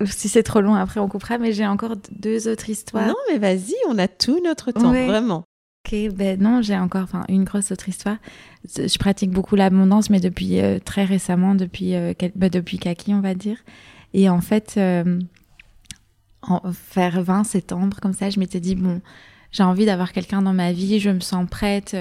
si 0.06 0.30
c'est 0.30 0.44
trop 0.44 0.62
long, 0.62 0.76
après 0.76 1.00
on 1.00 1.08
coupera, 1.08 1.38
mais 1.38 1.54
j'ai 1.54 1.66
encore 1.66 1.96
deux 2.12 2.48
autres 2.48 2.70
histoires. 2.70 3.08
Non, 3.08 3.16
mais 3.30 3.38
vas-y, 3.38 3.76
on 3.88 3.98
a 3.98 4.08
tout 4.08 4.42
notre 4.44 4.72
temps, 4.72 4.92
vraiment. 4.92 5.46
Ok, 5.88 5.96
ben 6.14 6.38
non, 6.42 6.62
j'ai 6.62 6.78
encore 6.78 7.04
enfin, 7.04 7.24
une 7.30 7.46
grosse 7.46 7.72
autre 7.72 7.88
histoire. 7.88 8.18
Je 8.66 8.98
pratique 8.98 9.32
beaucoup 9.32 9.56
l'abondance, 9.56 10.10
mais 10.10 10.20
depuis 10.20 10.60
euh, 10.60 10.80
très 10.80 11.06
récemment, 11.06 11.56
depuis, 11.56 11.96
euh, 11.96 12.14
ben, 12.36 12.50
depuis 12.50 12.78
Kaki, 12.78 13.14
on 13.14 13.22
va 13.22 13.34
dire. 13.34 13.58
Et 14.14 14.28
en 14.28 14.42
fait, 14.42 14.74
euh, 14.76 15.20
en, 16.42 16.62
vers 16.94 17.22
20 17.22 17.46
septembre, 17.46 18.00
comme 18.02 18.12
ça, 18.12 18.30
je 18.30 18.38
m'étais 18.38 18.60
dit, 18.60 18.76
bon, 18.76 19.00
j'ai 19.52 19.64
envie 19.64 19.86
d'avoir 19.86 20.12
quelqu'un 20.12 20.42
dans 20.42 20.54
ma 20.54 20.74
vie, 20.74 21.00
je 21.00 21.10
me 21.10 21.22
sens 21.22 21.48
prête, 21.50 21.96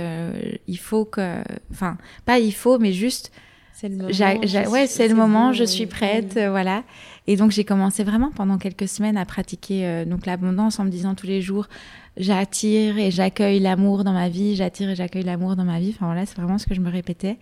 il 0.66 0.78
faut 0.78 1.04
que... 1.04 1.40
Enfin, 1.70 1.96
pas 2.24 2.40
il 2.40 2.52
faut, 2.52 2.80
mais 2.80 2.92
juste 2.92 3.30
c'est 3.78 3.90
le 3.90 3.96
moment. 3.96 4.70
ouais, 4.70 4.86
c'est 4.86 5.06
le 5.06 5.14
moment. 5.14 5.52
je 5.52 5.64
suis 5.64 5.84
prête, 5.84 6.38
euh, 6.38 6.48
voilà. 6.48 6.82
Et 7.26 7.36
donc 7.36 7.50
j'ai 7.50 7.64
commencé 7.64 8.04
vraiment 8.04 8.30
pendant 8.30 8.56
quelques 8.56 8.88
semaines 8.88 9.18
à 9.18 9.26
pratiquer 9.26 9.86
euh, 9.86 10.04
donc 10.06 10.24
l'abondance 10.24 10.80
en 10.80 10.84
me 10.84 10.90
disant 10.90 11.14
tous 11.14 11.26
les 11.26 11.42
jours 11.42 11.68
j'attire 12.16 12.96
et 12.96 13.10
j'accueille 13.10 13.60
l'amour 13.60 14.02
dans 14.02 14.14
ma 14.14 14.30
vie, 14.30 14.56
j'attire 14.56 14.88
et 14.88 14.94
j'accueille 14.94 15.24
l'amour 15.24 15.56
dans 15.56 15.64
ma 15.64 15.78
vie. 15.78 15.92
Enfin 15.94 16.06
voilà, 16.06 16.24
c'est 16.24 16.38
vraiment 16.38 16.56
ce 16.56 16.66
que 16.66 16.74
je 16.74 16.80
me 16.80 16.90
répétais. 16.90 17.36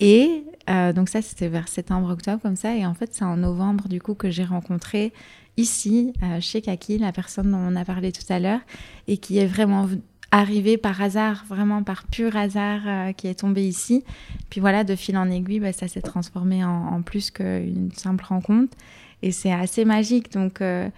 Et 0.00 0.42
euh, 0.68 0.92
donc 0.92 1.08
ça 1.08 1.22
c'était 1.22 1.48
vers 1.48 1.68
septembre 1.68 2.10
octobre 2.10 2.42
comme 2.42 2.56
ça. 2.56 2.74
Et 2.74 2.84
en 2.84 2.94
fait 2.94 3.10
c'est 3.14 3.24
en 3.24 3.36
novembre 3.36 3.86
du 3.86 4.00
coup 4.00 4.14
que 4.14 4.30
j'ai 4.30 4.44
rencontré 4.44 5.12
ici 5.56 6.12
chez 6.40 6.60
Kaki 6.60 6.98
la 6.98 7.12
personne 7.12 7.52
dont 7.52 7.58
on 7.58 7.76
a 7.76 7.84
parlé 7.84 8.10
tout 8.10 8.32
à 8.32 8.40
l'heure 8.40 8.60
et 9.06 9.16
qui 9.16 9.38
est 9.38 9.46
vraiment 9.46 9.88
arrivé 10.30 10.76
par 10.76 11.00
hasard, 11.00 11.44
vraiment 11.48 11.82
par 11.82 12.06
pur 12.06 12.36
hasard, 12.36 12.82
euh, 12.86 13.12
qui 13.12 13.28
est 13.28 13.40
tombé 13.40 13.66
ici. 13.66 14.04
Puis 14.50 14.60
voilà, 14.60 14.84
de 14.84 14.94
fil 14.94 15.16
en 15.16 15.30
aiguille, 15.30 15.60
bah, 15.60 15.72
ça 15.72 15.88
s'est 15.88 16.02
transformé 16.02 16.64
en, 16.64 17.02
plus 17.02 17.30
qu'une 17.30 17.90
simple 17.94 18.24
rencontre. 18.24 18.76
Et 19.22 19.32
c'est 19.32 19.52
assez 19.52 19.84
magique. 19.84 20.32
Donc, 20.32 20.60
euh, 20.60 20.88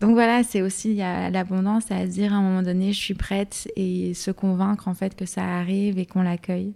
donc 0.00 0.12
voilà, 0.12 0.42
c'est 0.42 0.62
aussi 0.62 0.96
l'abondance 0.96 1.90
à 1.90 2.06
se 2.06 2.12
dire 2.12 2.32
à 2.32 2.36
un 2.36 2.42
moment 2.42 2.62
donné, 2.62 2.92
je 2.92 2.98
suis 2.98 3.14
prête 3.14 3.68
et 3.74 4.14
se 4.14 4.30
convaincre 4.30 4.86
en 4.86 4.94
fait 4.94 5.16
que 5.16 5.26
ça 5.26 5.42
arrive 5.42 5.98
et 5.98 6.06
qu'on 6.06 6.22
l'accueille. 6.22 6.74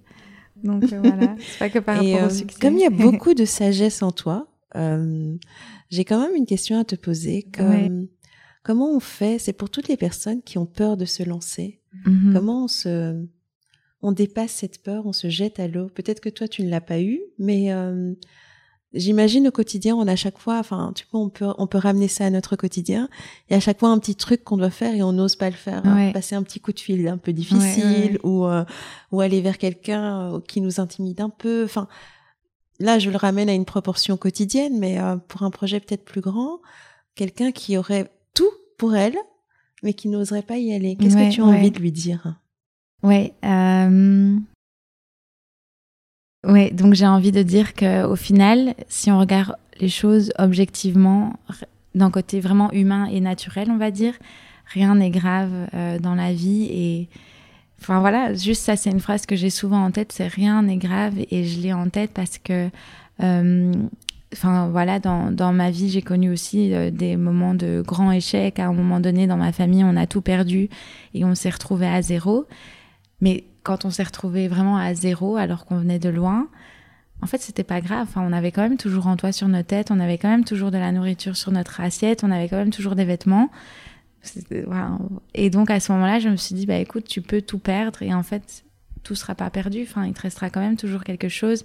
Donc 0.64 0.84
euh, 0.92 1.00
voilà, 1.02 1.36
c'est 1.38 1.58
pas 1.58 1.68
que 1.68 1.78
par 1.78 1.96
rapport 1.96 2.26
au 2.26 2.30
succès. 2.30 2.58
Comme 2.60 2.74
il 2.74 2.82
y 2.82 2.86
a 2.86 2.90
beaucoup 2.90 3.34
de 3.34 3.44
sagesse 3.44 4.02
en 4.02 4.10
toi, 4.10 4.48
j'ai 4.74 6.04
quand 6.04 6.20
même 6.20 6.34
une 6.34 6.46
question 6.46 6.80
à 6.80 6.84
te 6.84 6.96
poser. 6.96 7.46
Comme, 7.54 8.08
Comment 8.62 8.94
on 8.94 9.00
fait? 9.00 9.38
C'est 9.38 9.52
pour 9.52 9.70
toutes 9.70 9.88
les 9.88 9.96
personnes 9.96 10.42
qui 10.42 10.56
ont 10.58 10.66
peur 10.66 10.96
de 10.96 11.04
se 11.04 11.22
lancer. 11.22 11.80
Mhm. 12.06 12.32
Comment 12.34 12.64
on 12.64 12.68
se, 12.68 13.24
on 14.02 14.12
dépasse 14.12 14.52
cette 14.52 14.82
peur, 14.82 15.06
on 15.06 15.12
se 15.12 15.28
jette 15.28 15.60
à 15.60 15.68
l'eau? 15.68 15.88
Peut-être 15.88 16.20
que 16.20 16.28
toi, 16.28 16.48
tu 16.48 16.62
ne 16.62 16.70
l'as 16.70 16.80
pas 16.80 17.00
eu, 17.00 17.20
mais 17.38 17.72
euh, 17.72 18.14
j'imagine 18.94 19.48
au 19.48 19.50
quotidien, 19.50 19.94
on 19.96 20.06
a 20.06 20.12
à 20.12 20.16
chaque 20.16 20.38
fois, 20.38 20.58
enfin, 20.58 20.92
tu 20.94 21.06
vois, 21.10 21.20
on 21.20 21.28
peut, 21.28 21.46
on 21.58 21.66
peut 21.66 21.78
ramener 21.78 22.08
ça 22.08 22.26
à 22.26 22.30
notre 22.30 22.56
quotidien. 22.56 23.08
Il 23.48 23.52
y 23.52 23.54
a 23.54 23.58
à 23.58 23.60
chaque 23.60 23.78
fois 23.78 23.90
un 23.90 23.98
petit 23.98 24.16
truc 24.16 24.44
qu'on 24.44 24.56
doit 24.56 24.70
faire 24.70 24.94
et 24.94 25.02
on 25.02 25.12
n'ose 25.12 25.36
pas 25.36 25.50
le 25.50 25.56
faire. 25.56 25.82
Hein. 25.86 26.12
Passer 26.12 26.34
un 26.34 26.42
petit 26.42 26.60
coup 26.60 26.72
de 26.72 26.80
fil 26.80 27.06
un 27.08 27.18
peu 27.18 27.32
difficile 27.32 28.18
ou, 28.22 28.46
euh, 28.46 28.64
ou 29.12 29.20
aller 29.20 29.40
vers 29.40 29.58
quelqu'un 29.58 30.34
euh, 30.34 30.40
qui 30.40 30.60
nous 30.60 30.80
intimide 30.80 31.20
un 31.20 31.30
peu. 31.30 31.64
Enfin, 31.64 31.88
là, 32.80 32.98
je 32.98 33.10
le 33.10 33.16
ramène 33.16 33.48
à 33.48 33.54
une 33.54 33.66
proportion 33.66 34.16
quotidienne, 34.16 34.78
mais 34.78 34.98
pour 35.28 35.42
un 35.42 35.50
projet 35.50 35.78
peut-être 35.78 36.04
plus 36.04 36.20
grand, 36.20 36.60
quelqu'un 37.14 37.52
qui 37.52 37.76
aurait 37.76 38.10
tout 38.34 38.50
pour 38.78 38.96
elle, 38.96 39.16
mais 39.82 39.94
qui 39.94 40.08
n'oserait 40.08 40.42
pas 40.42 40.58
y 40.58 40.72
aller. 40.72 40.96
Qu'est-ce 40.96 41.16
que 41.16 41.32
tu 41.32 41.40
as 41.40 41.44
envie 41.44 41.70
de 41.70 41.78
lui 41.78 41.92
dire? 41.92 42.34
Ouais. 43.02 43.32
Euh... 43.44 44.36
Ouais, 46.46 46.70
donc 46.70 46.94
j'ai 46.94 47.06
envie 47.06 47.32
de 47.32 47.42
dire 47.42 47.74
qu'au 47.74 48.16
final, 48.16 48.74
si 48.88 49.10
on 49.10 49.18
regarde 49.18 49.56
les 49.80 49.88
choses 49.88 50.32
objectivement, 50.38 51.34
d'un 51.94 52.10
côté 52.10 52.40
vraiment 52.40 52.72
humain 52.72 53.06
et 53.06 53.20
naturel, 53.20 53.70
on 53.70 53.76
va 53.76 53.90
dire, 53.90 54.14
rien 54.66 54.94
n'est 54.96 55.10
grave 55.10 55.50
euh, 55.74 55.98
dans 55.98 56.14
la 56.14 56.32
vie. 56.32 56.68
Et 56.70 57.08
enfin 57.80 58.00
voilà, 58.00 58.34
juste 58.34 58.62
ça, 58.62 58.76
c'est 58.76 58.90
une 58.90 59.00
phrase 59.00 59.26
que 59.26 59.36
j'ai 59.36 59.50
souvent 59.50 59.84
en 59.84 59.90
tête, 59.90 60.12
c'est 60.12 60.26
rien 60.26 60.62
n'est 60.62 60.76
grave. 60.76 61.14
Et 61.30 61.44
je 61.44 61.60
l'ai 61.60 61.72
en 61.72 61.88
tête 61.88 62.10
parce 62.12 62.38
que, 62.38 62.70
euh, 63.22 63.72
enfin 64.32 64.68
voilà, 64.68 64.98
dans, 64.98 65.52
ma 65.52 65.70
vie, 65.70 65.88
j'ai 65.90 66.02
connu 66.02 66.30
aussi 66.30 66.74
euh, 66.74 66.90
des 66.90 67.16
moments 67.16 67.54
de 67.54 67.82
grands 67.86 68.12
échecs. 68.12 68.58
À 68.58 68.66
un 68.66 68.72
moment 68.72 69.00
donné, 69.00 69.26
dans 69.26 69.36
ma 69.36 69.52
famille, 69.52 69.84
on 69.84 69.96
a 69.96 70.06
tout 70.06 70.22
perdu 70.22 70.68
et 71.14 71.24
on 71.24 71.34
s'est 71.34 71.50
retrouvé 71.50 71.86
à 71.86 72.02
zéro. 72.02 72.46
Mais 73.20 73.44
quand 73.62 73.84
on 73.84 73.90
s'est 73.90 74.02
retrouvé 74.02 74.48
vraiment 74.48 74.76
à 74.76 74.94
zéro 74.94 75.36
alors 75.36 75.66
qu'on 75.66 75.78
venait 75.78 75.98
de 75.98 76.08
loin, 76.08 76.48
en 77.22 77.26
fait, 77.26 77.40
c'était 77.40 77.64
pas 77.64 77.80
grave. 77.80 78.08
Enfin, 78.08 78.22
on 78.26 78.32
avait 78.32 78.50
quand 78.50 78.62
même 78.62 78.76
toujours 78.76 79.06
un 79.06 79.16
toit 79.16 79.32
sur 79.32 79.48
nos 79.48 79.62
têtes, 79.62 79.90
on 79.90 80.00
avait 80.00 80.18
quand 80.18 80.28
même 80.28 80.44
toujours 80.44 80.70
de 80.70 80.78
la 80.78 80.90
nourriture 80.90 81.36
sur 81.36 81.52
notre 81.52 81.80
assiette, 81.80 82.24
on 82.24 82.30
avait 82.30 82.48
quand 82.48 82.56
même 82.56 82.72
toujours 82.72 82.96
des 82.96 83.04
vêtements. 83.04 83.50
Et 85.34 85.50
donc, 85.50 85.70
à 85.70 85.80
ce 85.80 85.92
moment-là, 85.92 86.18
je 86.18 86.28
me 86.28 86.36
suis 86.36 86.54
dit, 86.54 86.66
bah 86.66 86.78
écoute, 86.78 87.04
tu 87.04 87.22
peux 87.22 87.42
tout 87.42 87.58
perdre 87.58 88.02
et 88.02 88.12
en 88.14 88.22
fait, 88.22 88.64
tout 89.02 89.14
sera 89.14 89.34
pas 89.34 89.50
perdu. 89.50 89.82
Enfin, 89.82 90.06
il 90.06 90.12
te 90.12 90.22
restera 90.22 90.50
quand 90.50 90.60
même 90.60 90.76
toujours 90.76 91.04
quelque 91.04 91.28
chose. 91.28 91.64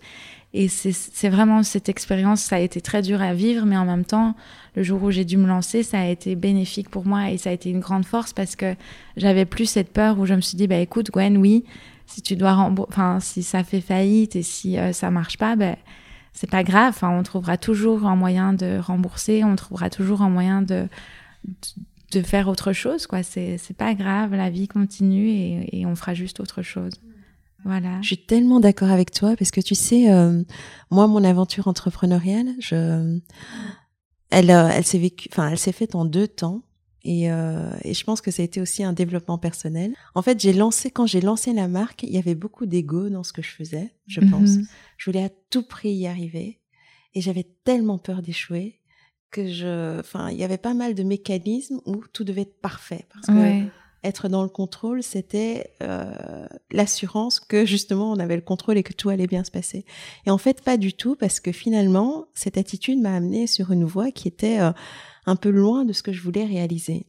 Et 0.54 0.70
c'est 0.70 1.30
vraiment 1.30 1.62
cette 1.62 1.90
expérience, 1.90 2.42
ça 2.42 2.56
a 2.56 2.60
été 2.60 2.80
très 2.80 3.02
dur 3.02 3.22
à 3.22 3.34
vivre, 3.34 3.66
mais 3.66 3.78
en 3.78 3.86
même 3.86 4.06
temps, 4.06 4.36
le 4.76 4.84
jour 4.84 5.04
où 5.04 5.12
j'ai 5.12 5.26
dû 5.26 5.38
me 5.38 5.48
lancer, 5.48 5.84
ça 5.84 6.00
a 6.00 6.06
été 6.06 6.36
bénéfique 6.36 6.90
pour 6.90 7.06
moi 7.06 7.30
et 7.30 7.38
ça 7.38 7.50
a 7.50 7.54
été 7.54 7.70
une 7.70 7.82
grande 7.82 8.06
force 8.06 8.32
parce 8.32 8.56
que 8.56 8.76
j'avais 9.18 9.46
plus 9.46 9.66
cette 9.66 9.92
peur 9.92 10.18
où 10.18 10.26
je 10.26 10.34
me 10.34 10.42
suis 10.42 10.58
dit, 10.58 10.68
bah 10.68 10.78
écoute, 10.78 11.12
Gwen, 11.12 11.38
oui, 11.38 11.66
si 12.06 12.22
tu 12.22 12.38
dois 12.38 12.54
enfin, 12.54 13.20
si 13.20 13.44
ça 13.44 13.64
fait 13.64 13.82
faillite 13.82 14.36
et 14.36 14.42
si 14.42 14.80
euh, 14.80 14.94
ça 14.94 15.12
marche 15.12 15.38
pas, 15.38 15.56
ben, 15.58 15.76
c'est 16.32 16.50
pas 16.50 16.64
grave. 16.64 16.94
Enfin, 16.96 17.10
on 17.10 17.24
trouvera 17.24 17.58
toujours 17.58 18.06
un 18.06 18.16
moyen 18.16 18.54
de 18.54 18.80
rembourser, 18.80 19.44
on 19.44 19.56
trouvera 19.58 19.90
toujours 19.90 20.22
un 20.22 20.30
moyen 20.30 20.62
de, 20.62 20.88
de, 22.14 22.22
faire 22.22 22.48
autre 22.48 22.72
chose, 22.72 23.06
quoi. 23.06 23.22
C'est 23.22 23.60
pas 23.78 23.94
grave, 23.94 24.34
la 24.34 24.50
vie 24.50 24.70
continue 24.70 25.66
et 25.72 25.86
on 25.86 25.96
fera 25.96 26.14
juste 26.14 26.40
autre 26.40 26.62
chose. 26.62 26.94
Voilà. 27.68 28.02
Je 28.02 28.08
suis 28.08 28.26
tellement 28.26 28.62
d'accord 28.62 28.90
avec 28.90 29.12
toi 29.12 29.36
parce 29.36 29.52
que 29.52 29.60
tu 29.60 29.76
sais, 29.76 30.10
euh, 30.10 30.42
moi, 30.90 31.06
mon 31.08 31.24
aventure 31.26 31.68
entrepreneuriale, 31.68 32.56
je, 32.60 33.20
elle, 34.30 34.52
euh, 34.52 34.70
elle 34.72 34.86
s'est 34.86 34.98
vécue, 34.98 35.28
enfin, 35.32 35.50
elle 35.50 35.58
s'est 35.58 35.74
faite 35.74 35.94
en 35.94 36.06
deux 36.06 36.30
temps. 36.30 36.64
Et, 37.04 37.30
euh, 37.30 37.70
et, 37.84 37.94
je 37.94 38.04
pense 38.06 38.22
que 38.22 38.32
ça 38.32 38.42
a 38.42 38.46
été 38.46 38.62
aussi 38.62 38.84
un 38.84 38.94
développement 38.94 39.38
personnel. 39.38 39.94
En 40.16 40.22
fait, 40.22 40.40
j'ai 40.40 40.54
lancé 40.54 40.92
quand 40.92 41.06
j'ai 41.06 41.22
lancé 41.22 41.54
la 41.54 41.68
marque, 41.68 42.04
il 42.04 42.10
y 42.10 42.18
avait 42.18 42.36
beaucoup 42.36 42.66
d'ego 42.66 43.10
dans 43.10 43.24
ce 43.24 43.34
que 43.34 43.42
je 43.42 43.52
faisais, 43.52 43.94
je 44.08 44.22
mhm. 44.22 44.32
pense. 44.32 44.50
Je 44.98 45.10
voulais 45.10 45.24
à 45.24 45.30
tout 45.50 45.64
prix 45.64 45.92
y 45.92 46.08
arriver, 46.08 46.60
et 47.14 47.22
j'avais 47.22 47.46
tellement 47.64 47.98
peur 47.98 48.22
d'échouer 48.22 48.80
que 49.30 49.52
je, 49.52 50.00
enfin, 50.00 50.30
il 50.32 50.38
y 50.38 50.44
avait 50.44 50.58
pas 50.58 50.74
mal 50.74 50.96
de 50.96 51.04
mécanismes 51.04 51.82
où 51.86 52.02
tout 52.14 52.24
devait 52.24 52.42
être 52.42 52.62
parfait 52.62 53.06
parce 53.14 53.28
que 53.28 53.68
être 54.04 54.30
dans 54.30 54.44
le 54.44 54.50
contrôle, 54.50 55.02
c'était 55.04 55.72
euh, 55.82 56.48
l'assurance 56.72 57.40
que 57.40 57.66
justement 57.66 58.12
on 58.12 58.20
avait 58.20 58.36
le 58.36 58.42
contrôle 58.42 58.78
et 58.78 58.84
que 58.84 58.94
tout 58.94 59.10
allait 59.10 59.28
bien 59.28 59.44
se 59.44 59.52
passer. 59.52 59.86
Et 60.26 60.32
en 60.32 60.38
fait, 60.38 60.62
pas 60.62 60.78
du 60.78 60.94
tout, 60.94 61.16
parce 61.16 61.40
que 61.40 61.52
finalement, 61.52 62.28
cette 62.34 62.58
attitude 62.58 63.00
m'a 63.00 63.16
amené 63.16 63.48
sur 63.48 63.72
une 63.72 63.86
voie 63.86 64.12
qui 64.12 64.28
était 64.28 64.60
euh, 64.60 64.72
un 65.26 65.36
peu 65.36 65.50
loin 65.50 65.86
de 65.86 65.94
ce 65.94 66.04
que 66.04 66.12
je 66.12 66.22
voulais 66.22 66.46
réaliser. 66.46 67.08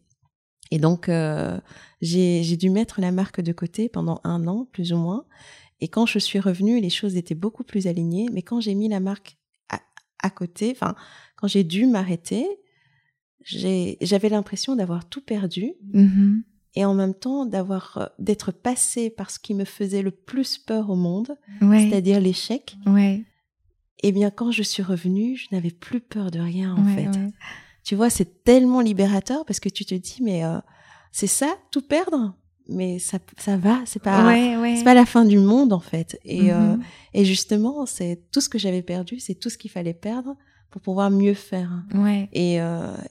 Et 0.71 0.79
donc, 0.79 1.09
euh, 1.09 1.59
j'ai 2.01 2.57
dû 2.57 2.71
mettre 2.71 3.01
la 3.01 3.13
marque 3.13 3.41
de 3.41 3.53
côté 3.53 3.89
pendant 3.89 4.21
un 4.25 4.47
an, 4.47 4.67
plus 4.73 4.93
ou 4.93 4.99
moins. 4.99 5.25
Et 5.81 5.89
quand 5.89 6.07
je 6.07 6.19
suis 6.19 6.41
revenue, 6.41 6.81
les 6.81 6.91
choses 6.91 7.17
étaient 7.17 7.35
beaucoup 7.35 7.65
plus 7.65 7.87
alignées. 7.87 8.29
Mais 8.33 8.43
quand 8.43 8.61
j'ai 8.61 8.75
mis 8.75 8.89
la 8.89 9.01
marque 9.01 9.39
à, 10.21 10.31
côté, 10.31 10.73
enfin, 10.73 10.95
quand 11.37 11.47
j'ai 11.47 11.65
dû 11.65 11.87
m'arrêter, 11.87 12.45
j'avais 13.45 14.29
l'impression 14.29 14.75
d'avoir 14.75 15.09
tout 15.09 15.23
perdu. 15.23 15.75
Mm-hmm 15.95 16.43
et 16.79 16.85
en 16.85 16.95
même 16.95 17.15
temps 17.15 17.45
d'avoir 17.45 17.99
euh, 17.99 18.07
d'être 18.21 18.53
passé 18.53 19.11
par 19.11 19.33
ce 19.33 19.41
qui 19.41 19.53
me 19.53 19.65
faisait 19.65 20.01
le 20.01 20.13
plus 20.13 20.59
peur 20.59 20.91
au 20.91 20.95
monde, 20.95 21.37
c'est-à-dire 21.61 22.21
l'échec. 22.21 22.77
Ouais. 22.87 23.25
Et 24.01 24.09
eh 24.09 24.13
bien 24.13 24.31
quand 24.31 24.53
je 24.53 24.63
suis 24.63 24.85
revenue, 24.85 25.37
je 25.37 25.49
n'avais 25.51 25.73
plus 25.73 26.01
peur 26.01 26.31
de 26.31 26.39
rien 26.39 26.77
en 26.77 26.85
fait. 26.85 27.11
Tu 27.83 27.97
vois, 27.97 28.11
c'est 28.11 28.45
tellement 28.45 28.81
libérateur 28.81 29.45
parce 29.45 29.59
que 29.59 29.69
tu 29.69 29.85
te 29.85 29.95
dis 29.97 30.19
mais 30.23 30.45
euh, 30.45 30.61
c'est 31.11 31.27
ça 31.27 31.53
tout 31.73 31.83
perdre? 31.83 32.37
Mais 32.69 33.01
ça, 33.01 33.19
ça 33.39 33.57
va, 33.57 33.81
c'est 33.85 34.01
pas 34.01 34.33
c'est 34.77 34.85
pas 34.85 34.95
la 34.95 35.07
fin 35.07 35.25
du 35.25 35.39
monde 35.39 35.73
en 35.73 35.81
fait. 35.81 36.21
Et, 36.25 36.53
euh, 36.53 36.77
mm-hmm. 36.77 36.81
et 37.15 37.25
justement, 37.25 37.87
c'est 37.87 38.23
tout 38.31 38.41
ce 38.41 38.49
que 38.49 38.59
j'avais 38.59 38.83
perdu, 38.83 39.19
c'est 39.19 39.35
tout 39.35 39.51
ce 39.51 39.59
qu'il 39.59 39.71
fallait 39.71 39.95
perdre 39.95 40.37
pour 40.71 40.83
pouvoir 40.83 41.11
mieux 41.11 41.35
faire. 41.35 41.83
Ouais. 41.93 42.29
Et, 42.33 42.59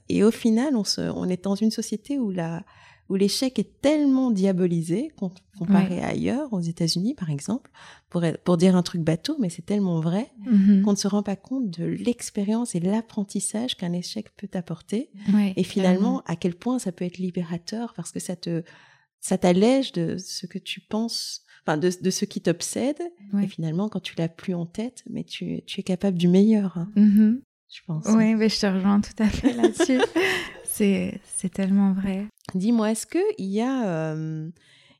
et 0.07 0.24
au 0.24 0.32
final, 0.32 0.76
on, 0.76 0.86
se, 0.86 1.01
on 1.01 1.28
est 1.28 1.43
dans 1.43 1.55
une 1.55 1.72
société 1.72 2.20
où 2.20 2.30
la, 2.30 2.63
où 3.10 3.16
l'échec 3.16 3.58
est 3.60 3.82
tellement 3.82 4.32
diabolisé 4.32 5.12
comparé 5.58 6.01
à 6.01 6.10
ailleurs, 6.10 6.51
aux 6.53 6.60
États-Unis 6.60 7.16
par 7.16 7.30
exemple, 7.30 7.72
pour, 8.10 8.24
pour 8.43 8.58
dire 8.58 8.76
un 8.76 8.84
truc 8.84 9.01
bateau, 9.01 9.36
mais 9.39 9.49
c'est 9.49 9.66
tellement 9.66 9.99
vrai 9.99 10.32
mm-hmm. 10.45 10.82
qu'on 10.82 10.91
ne 10.91 10.97
se 10.97 11.08
rend 11.08 11.24
pas 11.24 11.36
compte 11.36 11.70
de 11.70 11.86
l'expérience 11.86 12.76
et 12.76 12.80
l'apprentissage 12.80 13.76
qu'un 13.76 13.93
échec 13.93 14.28
peut 14.36 14.49
apporter. 14.53 15.10
et 15.55 15.64
finalement, 15.64 16.22
à 16.26 16.36
quel 16.36 16.55
point 16.55 16.80
ça 16.80 16.91
peut 16.91 17.05
être 17.05 17.18
libérateur 17.18 17.93
parce 17.95 18.12
que 18.12 18.20
ça 18.20 18.36
te 18.36 18.64
ça 19.20 19.38
t'allège 19.38 19.91
de 19.91 20.18
ce 20.18 20.45
que 20.45 20.60
tu 20.60 20.80
penses, 20.80 21.41
enfin 21.64 21.78
de, 21.78 21.91
de 22.01 22.10
ce 22.10 22.26
qui 22.26 22.41
t'obsède. 22.41 23.01
Et 23.41 23.47
finalement, 23.47 23.89
quand 23.89 23.99
tu 23.99 24.16
l'as 24.18 24.30
plus 24.30 24.53
en 24.53 24.66
tête, 24.66 25.03
mais 25.10 25.24
tu, 25.24 25.62
tu 25.66 25.80
es 25.80 25.84
capable 25.84 26.18
du 26.18 26.28
meilleur. 26.28 26.78
Hein, 26.78 26.91
mm-hmm. 26.95 27.41
Je 27.70 27.82
pense. 27.86 28.05
Oui, 28.09 28.36
mais 28.36 28.49
je 28.49 28.59
te 28.59 28.65
rejoins 28.65 29.01
tout 29.01 29.22
à 29.22 29.28
fait 29.28 29.53
là-dessus. 29.53 29.99
C'est 31.26 31.49
tellement 31.53 31.93
vrai. 31.93 32.28
Dis-moi, 32.53 32.91
est-ce 32.91 33.07
qu'il 33.07 33.45
y, 33.45 33.61
a, 33.61 33.88
euh, 33.88 34.49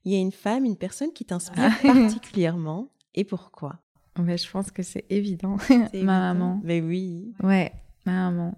il 0.03 0.11
y 0.11 0.15
a 0.15 0.20
une 0.20 0.32
femme, 0.32 0.65
une 0.65 0.76
personne 0.76 1.13
qui 1.13 1.24
t'inspire 1.24 1.72
particulièrement 1.84 2.89
et 3.13 3.24
pourquoi? 3.24 3.80
Mais 4.20 4.38
Je 4.38 4.49
pense 4.49 4.72
que 4.72 4.82
c'est 4.82 5.05
évident. 5.09 5.57
ma 5.93 6.20
maman. 6.20 6.59
Mais 6.63 6.82
oui. 6.82 7.34
Ouais, 7.43 7.72
ma 8.05 8.32
maman. 8.32 8.57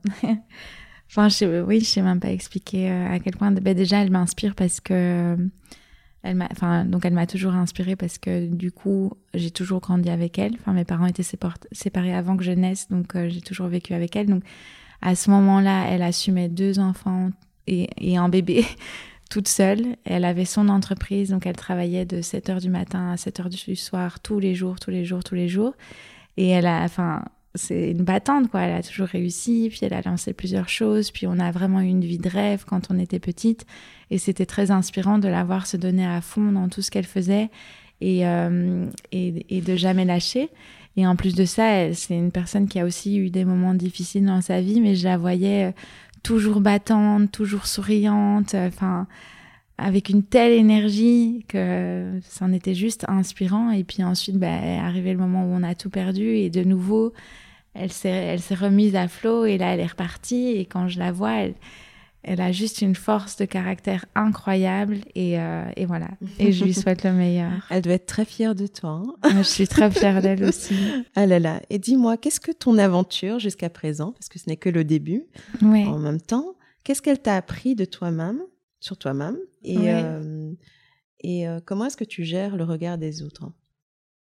enfin, 1.09 1.27
je, 1.27 1.61
oui, 1.63 1.81
je 1.81 1.85
sais 1.85 2.01
même 2.01 2.21
pas 2.21 2.31
expliquer 2.31 2.89
euh, 2.89 3.11
à 3.11 3.19
quel 3.19 3.35
point. 3.35 3.51
Ben, 3.51 3.75
déjà, 3.75 4.01
elle 4.01 4.11
m'inspire 4.11 4.55
parce 4.55 4.79
que. 4.79 5.37
Elle 6.21 6.35
m'a, 6.35 6.47
enfin, 6.51 6.83
donc 6.85 7.05
elle 7.05 7.13
m'a 7.13 7.27
toujours 7.27 7.53
inspirée 7.53 7.95
parce 7.95 8.17
que 8.17 8.47
du 8.47 8.71
coup, 8.71 9.13
j'ai 9.33 9.51
toujours 9.51 9.79
grandi 9.79 10.09
avec 10.09 10.37
elle. 10.37 10.55
Enfin, 10.59 10.73
mes 10.73 10.83
parents 10.83 11.05
étaient 11.05 11.23
séparés 11.23 12.13
avant 12.13 12.35
que 12.35 12.43
je 12.43 12.51
naisse, 12.51 12.89
donc 12.89 13.15
euh, 13.15 13.29
j'ai 13.29 13.41
toujours 13.41 13.67
vécu 13.67 13.93
avec 13.93 14.15
elle. 14.15 14.27
Donc, 14.27 14.43
à 15.01 15.15
ce 15.15 15.29
moment-là, 15.29 15.85
elle 15.87 16.01
assumait 16.01 16.49
deux 16.49 16.79
enfants 16.79 17.31
et, 17.67 18.17
un 18.17 18.27
bébé 18.27 18.65
toute 19.29 19.47
seule. 19.47 19.95
Elle 20.03 20.25
avait 20.25 20.45
son 20.45 20.67
entreprise, 20.67 21.29
donc 21.29 21.45
elle 21.45 21.55
travaillait 21.55 22.05
de 22.05 22.21
7 22.21 22.49
heures 22.49 22.59
du 22.59 22.69
matin 22.69 23.11
à 23.11 23.17
7 23.17 23.39
heures 23.39 23.49
du 23.49 23.75
soir 23.75 24.19
tous 24.19 24.39
les 24.39 24.55
jours, 24.55 24.79
tous 24.79 24.91
les 24.91 25.05
jours, 25.05 25.23
tous 25.23 25.35
les 25.35 25.47
jours. 25.47 25.73
Et 26.35 26.49
elle 26.49 26.65
a, 26.65 26.83
enfin, 26.83 27.23
c'est 27.55 27.91
une 27.91 28.03
battante, 28.03 28.49
quoi. 28.49 28.61
Elle 28.61 28.75
a 28.75 28.83
toujours 28.83 29.07
réussi, 29.07 29.69
puis 29.69 29.79
elle 29.81 29.93
a 29.93 30.01
lancé 30.01 30.33
plusieurs 30.33 30.69
choses, 30.69 31.11
puis 31.11 31.25
on 31.27 31.39
a 31.39 31.51
vraiment 31.51 31.81
eu 31.81 31.87
une 31.87 32.01
vie 32.03 32.19
de 32.19 32.29
rêve 32.29 32.63
quand 32.67 32.91
on 32.91 32.99
était 32.99 33.19
petite. 33.19 33.65
Et 34.11 34.17
c'était 34.17 34.45
très 34.45 34.71
inspirant 34.71 35.17
de 35.17 35.27
la 35.27 35.43
voir 35.43 35.65
se 35.65 35.77
donner 35.77 36.05
à 36.05 36.21
fond 36.21 36.51
dans 36.51 36.69
tout 36.69 36.81
ce 36.81 36.91
qu'elle 36.91 37.05
faisait 37.05 37.49
et, 38.01 38.27
euh, 38.27 38.85
et, 39.11 39.45
et, 39.49 39.61
de 39.61 39.75
jamais 39.75 40.05
lâcher. 40.05 40.49
Et 40.95 41.07
en 41.07 41.15
plus 41.15 41.35
de 41.35 41.45
ça, 41.45 41.93
c'est 41.93 42.15
une 42.15 42.31
personne 42.31 42.67
qui 42.67 42.79
a 42.79 42.85
aussi 42.85 43.17
eu 43.17 43.29
des 43.29 43.45
moments 43.45 43.73
difficiles 43.73 44.25
dans 44.25 44.41
sa 44.41 44.61
vie, 44.61 44.81
mais 44.81 44.95
je 44.95 45.05
la 45.05 45.17
voyais 45.17 45.65
euh, 45.65 45.71
toujours 46.23 46.61
battante, 46.61 47.31
toujours 47.31 47.67
souriante, 47.67 48.53
euh, 48.55 48.67
enfin, 48.67 49.07
avec 49.79 50.09
une 50.09 50.23
telle 50.23 50.51
énergie 50.51 51.45
que 51.47 52.19
c'en 52.27 52.51
était 52.51 52.75
juste 52.75 53.05
inspirant. 53.07 53.71
Et 53.71 53.83
puis 53.83 54.03
ensuite, 54.03 54.37
bah, 54.37 54.47
est 54.47 54.77
arrivé 54.77 55.13
le 55.13 55.19
moment 55.19 55.45
où 55.45 55.49
on 55.53 55.63
a 55.63 55.75
tout 55.75 55.89
perdu 55.89 56.35
et 56.35 56.49
de 56.49 56.63
nouveau, 56.63 57.13
elle 57.73 57.91
s'est, 57.91 58.35
remise 58.51 58.95
à 58.95 59.07
flot 59.07 59.45
et 59.45 59.57
là, 59.57 59.73
elle 59.73 59.79
est 59.79 59.87
repartie. 59.87 60.49
Et 60.49 60.65
quand 60.65 60.89
je 60.89 60.99
la 60.99 61.11
vois, 61.11 61.33
elle, 61.33 61.53
elle 62.23 62.41
a 62.41 62.51
juste 62.51 62.81
une 62.81 62.95
force 62.95 63.37
de 63.37 63.45
caractère 63.45 64.05
incroyable 64.15 64.97
et, 65.15 65.39
euh, 65.39 65.63
et 65.77 65.85
voilà. 65.85 66.09
Et 66.39 66.51
je 66.51 66.65
lui 66.65 66.73
souhaite 66.75 67.03
le 67.03 67.13
meilleur. 67.13 67.65
Elle 67.69 67.81
doit 67.81 67.93
être 67.93 68.05
très 68.05 68.25
fière 68.25 68.55
de 68.55 68.67
toi. 68.67 69.01
Hein. 69.23 69.29
je 69.37 69.43
suis 69.43 69.67
très 69.67 69.89
fière 69.89 70.21
d'elle 70.21 70.43
aussi. 70.47 70.75
Ah 71.15 71.25
là 71.25 71.39
là. 71.39 71.61
Et 71.69 71.79
dis-moi, 71.79 72.17
qu'est-ce 72.17 72.41
que 72.41 72.51
ton 72.51 72.77
aventure 72.77 73.39
jusqu'à 73.39 73.69
présent, 73.69 74.11
parce 74.11 74.27
que 74.27 74.39
ce 74.39 74.49
n'est 74.49 74.57
que 74.57 74.69
le 74.69 74.83
début, 74.83 75.23
en 75.61 75.99
même 75.99 76.19
temps, 76.19 76.55
qu'est-ce 76.83 77.01
qu'elle 77.01 77.21
t'a 77.21 77.37
appris 77.37 77.75
de 77.75 77.85
toi-même, 77.85 78.41
sur 78.79 78.97
toi-même, 78.97 79.37
et, 79.63 79.93
euh, 79.93 80.51
et 81.21 81.47
euh, 81.47 81.59
comment 81.65 81.85
est-ce 81.85 81.97
que 81.97 82.03
tu 82.03 82.23
gères 82.23 82.55
le 82.55 82.63
regard 82.63 82.97
des 82.97 83.21
autres? 83.23 83.51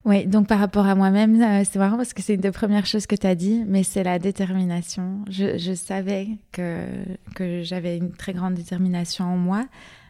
Oui, 0.04 0.26
donc 0.26 0.48
par 0.48 0.60
rapport 0.60 0.88
à 0.88 0.96
moi-même, 0.96 1.42
euh, 1.42 1.64
c'est 1.64 1.78
marrant 1.78 1.98
parce 1.98 2.14
que 2.14 2.24
c'est 2.24 2.34
une 2.34 2.42
des 2.42 2.52
premières 2.52 2.88
choses 2.88 3.06
que 3.06 3.16
tu 3.16 3.28
as 3.28 3.36
dit, 3.36 3.64
mais 3.68 3.84
c'est 3.84 4.04
la 4.04 4.18
détermination. 4.18 5.24
Je, 5.30 5.60
je 5.60 5.74
savais 5.74 6.28
que, 6.52 6.86
que 7.36 7.62
j'avais 7.62 7.98
une 7.98 8.12
très 8.12 8.34
grande 8.34 8.56
détermination 8.56 9.26
en 9.26 9.38
moi, 9.38 9.68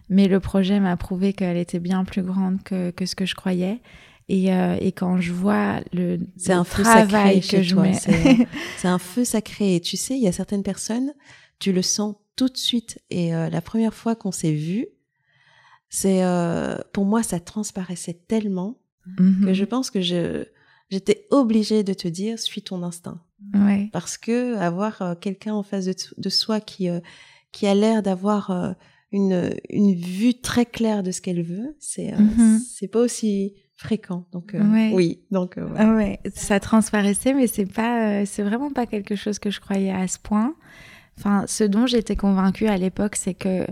mais 0.08 0.30
le 0.30 0.40
projet 0.40 0.80
m'a 0.80 0.96
prouvé 0.96 1.34
qu'elle 1.34 1.58
était 1.58 1.80
bien 1.80 2.06
plus 2.06 2.24
grande 2.24 2.64
que, 2.64 2.92
que 2.92 3.06
ce 3.06 3.16
que 3.16 3.26
je 3.26 3.36
croyais. 3.36 3.82
Et, 4.30 4.54
euh, 4.54 4.78
et 4.80 4.94
quand 4.94 5.20
je 5.20 5.34
vois 5.34 5.82
le, 5.92 6.20
c'est 6.38 6.54
un 6.54 6.64
feu 6.64 6.86
sacré 6.86 7.42
que 7.42 7.62
je 7.62 7.76
mets... 7.76 7.94
c'est 8.78 8.88
un 8.88 9.00
feu 9.00 9.26
sacré. 9.26 9.76
Et 9.76 9.82
tu 9.82 9.98
sais, 9.98 10.16
il 10.16 10.22
y 10.22 10.28
a 10.28 10.32
certaines 10.32 10.64
personnes, 10.64 11.12
tu 11.60 11.74
le 11.74 11.82
sens 11.82 12.16
tout 12.48 12.52
de 12.52 12.58
suite. 12.58 13.00
Et 13.10 13.36
euh, 13.36 13.50
la 13.50 13.62
première 13.62 13.94
fois 13.94 14.16
qu'on 14.16 14.32
s'est 14.32 14.54
vu, 14.54 14.88
c'est 15.90 16.24
pour 16.94 17.06
moi 17.06 17.22
ça 17.22 17.40
transparaissait 17.40 18.20
tellement 18.28 18.80
que 19.18 19.22
mhm. 19.22 19.54
je 19.54 19.66
pense 19.66 19.92
que 19.92 20.02
je 20.02 20.46
j'étais 20.90 21.28
obligée 21.30 21.84
de 21.84 21.94
te 21.94 22.08
dire 22.08 22.40
suis 22.40 22.62
ton 22.62 22.82
instinct. 22.84 23.22
Ouais. 23.54 23.90
Parce 23.92 24.18
que 24.18 24.56
avoir 24.58 25.02
euh, 25.02 25.16
quelqu'un 25.16 25.54
en 25.54 25.64
face 25.64 25.86
de, 25.86 25.96
de, 26.18 26.30
soi 26.30 26.62
qui 26.62 26.90
euh, 26.90 27.00
qui 27.52 27.68
a 27.68 27.74
l'air 27.74 28.04
d'avoir 28.04 28.52
euh, 28.52 28.72
une 29.12 29.52
une 29.70 29.94
vue 29.94 30.40
très 30.40 30.66
claire 30.66 31.04
de 31.04 31.12
ce 31.12 31.22
qu'elle 31.22 31.42
veut, 31.44 31.76
c'est 31.80 32.12
mhm. 32.12 32.60
c'est 32.60 32.88
pas 32.88 33.00
aussi 33.00 33.56
fréquent. 33.76 34.28
Donc 34.32 34.56
oui, 34.94 35.24
donc 35.32 35.58
ah 35.76 35.96
ouais. 35.96 36.20
ça 36.36 36.60
transparaissait 36.60 37.34
mais 37.34 37.48
c'est 37.48 37.66
pas 37.66 38.26
c'est 38.26 38.44
vraiment 38.44 38.72
pas 38.72 38.86
quelque 38.86 39.16
chose 39.16 39.40
que 39.40 39.50
je 39.50 39.60
croyais 39.60 39.92
à 39.92 40.08
ce 40.08 40.20
point. 40.20 40.56
Enfin, 41.22 41.46
ce 41.48 41.64
dont 41.64 41.86
j'étais 41.86 42.16
convaincue 42.16 42.68
à 42.68 42.78
l'époque, 42.78 43.16
c'est 43.16 43.36
que 43.36 43.68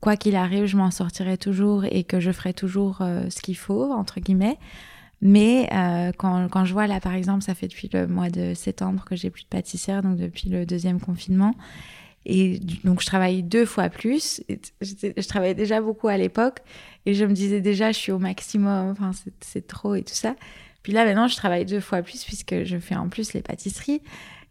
quoi 0.00 0.16
qu'il 0.16 0.36
arrive, 0.36 0.64
je 0.64 0.78
m'en 0.78 0.90
sortirai 0.90 1.36
toujours 1.36 1.84
et 1.84 2.02
que 2.02 2.18
je 2.18 2.32
ferai 2.32 2.54
toujours 2.54 3.02
euh, 3.02 3.28
ce 3.28 3.42
qu'il 3.42 3.58
faut, 3.58 3.92
entre 3.92 4.20
guillemets. 4.20 4.58
Mais 5.20 5.68
euh, 5.72 6.12
quand, 6.16 6.48
quand, 6.48 6.64
je 6.64 6.72
vois 6.72 6.86
là, 6.86 7.00
par 7.00 7.12
exemple, 7.12 7.42
ça 7.42 7.54
fait 7.54 7.68
depuis 7.68 7.90
le 7.92 8.06
mois 8.06 8.30
de 8.30 8.54
septembre 8.54 9.04
que 9.04 9.16
j'ai 9.16 9.28
plus 9.28 9.42
de 9.44 9.48
pâtissière, 9.48 10.02
donc 10.02 10.16
depuis 10.16 10.48
le 10.48 10.64
deuxième 10.64 10.98
confinement. 10.98 11.54
Et 12.24 12.58
donc, 12.84 13.02
je 13.02 13.06
travaille 13.06 13.42
deux 13.42 13.66
fois 13.66 13.90
plus. 13.90 14.42
Je 14.80 15.28
travaillais 15.28 15.54
déjà 15.54 15.82
beaucoup 15.82 16.08
à 16.08 16.16
l'époque 16.16 16.60
et 17.04 17.12
je 17.12 17.26
me 17.26 17.34
disais 17.34 17.60
déjà, 17.60 17.92
je 17.92 17.98
suis 17.98 18.12
au 18.12 18.18
maximum, 18.18 18.92
enfin, 18.92 19.10
c'est 19.40 19.66
trop 19.66 19.94
et 19.94 20.02
tout 20.02 20.14
ça. 20.14 20.36
Puis 20.82 20.94
là, 20.94 21.04
maintenant, 21.04 21.28
je 21.28 21.36
travaille 21.36 21.66
deux 21.66 21.80
fois 21.80 22.00
plus 22.00 22.24
puisque 22.24 22.64
je 22.64 22.78
fais 22.78 22.94
en 22.94 23.10
plus 23.10 23.34
les 23.34 23.42
pâtisseries. 23.42 24.00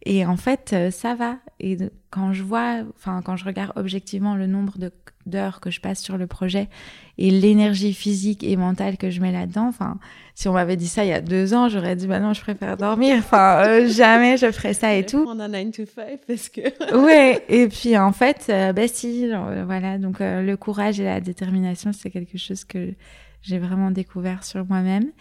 Et 0.06 0.26
en 0.26 0.36
fait, 0.36 0.72
euh, 0.74 0.92
ça 0.92 1.16
va. 1.16 1.38
Et 1.60 1.78
quand 2.10 2.34
je 2.34 2.44
vois, 2.44 2.82
enfin, 2.98 3.22
quand 3.24 3.38
je 3.38 3.46
regarde 3.46 3.72
objectivement 3.78 4.36
le 4.36 4.48
nombre 4.48 4.74
d'heures 5.26 5.62
que 5.62 5.72
je 5.72 5.80
passe 5.80 6.02
sur 6.02 6.18
le 6.18 6.28
projet 6.28 6.68
et 7.18 7.32
l'énergie 7.32 7.94
physique 7.94 8.44
et 8.44 8.58
mentale 8.58 8.98
que 8.98 9.10
je 9.10 9.22
mets 9.22 9.32
là-dedans, 9.32 9.68
enfin, 9.70 9.98
si 10.36 10.50
on 10.50 10.54
m'avait 10.54 10.76
dit 10.76 10.90
ça 10.90 11.06
il 11.06 11.08
y 11.08 11.14
a 11.14 11.22
deux 11.22 11.54
ans, 11.54 11.70
j'aurais 11.70 11.96
dit, 11.96 12.08
bah 12.08 12.20
non, 12.20 12.34
je 12.34 12.42
préfère 12.42 12.76
dormir. 12.76 13.16
Enfin, 13.18 13.64
euh, 13.66 13.88
jamais 13.90 14.36
je 14.36 14.52
ferais 14.52 14.74
ça 14.74 14.94
et 14.94 15.06
tout. 15.06 15.26
On 15.26 15.40
a 15.40 15.48
9 15.48 15.72
to 15.72 15.86
5 15.86 16.20
parce 16.28 16.50
que. 16.50 16.62
oui. 16.96 17.40
Et 17.48 17.70
puis, 17.70 17.98
en 17.98 18.12
fait, 18.12 18.48
euh, 18.50 18.74
bah 18.74 18.90
si, 18.90 19.30
voilà. 19.66 19.98
Donc, 19.98 20.18
le 20.20 20.56
courage 20.56 21.00
et 21.00 21.06
la 21.06 21.22
détermination, 21.22 21.94
c'est 21.94 22.10
quelque 22.10 22.38
chose 22.38 22.66
que 22.66 22.94
j'ai 23.42 23.58
vraiment 23.58 23.92
découvert 23.92 24.44
sur 24.44 24.66
moi-même. 24.66 25.12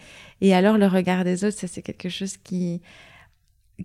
Et 0.41 0.53
alors, 0.53 0.77
le 0.77 0.87
regard 0.87 1.23
des 1.23 1.45
autres, 1.45 1.57
ça, 1.57 1.67
c'est 1.67 1.81
quelque 1.81 2.09
chose 2.09 2.35
qui, 2.35 2.81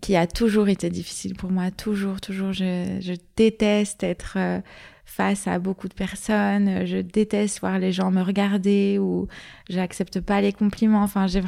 qui 0.01 0.17
a 0.17 0.27
toujours 0.27 0.69
été 0.69 0.91
difficile 0.91 1.35
pour 1.35 1.51
moi, 1.51 1.71
toujours, 1.71 2.21
toujours. 2.21 2.53
Je, 2.53 2.99
je 3.01 3.15
déteste 3.37 4.03
être 4.03 4.35
euh, 4.37 4.61
face 5.05 5.47
à 5.49 5.59
beaucoup 5.59 5.89
de 5.89 5.95
personnes, 5.95 6.87
je 6.87 6.99
déteste 6.99 7.61
voir 7.61 7.79
les 7.79 7.93
gens 7.93 8.11
me 8.11 8.23
regarder 8.23 8.99
ou 8.99 9.27
j'accepte 9.69 10.21
pas 10.21 10.41
les 10.41 10.53
compliments. 10.53 11.03
Enfin, 11.03 11.27
j'ai 11.27 11.41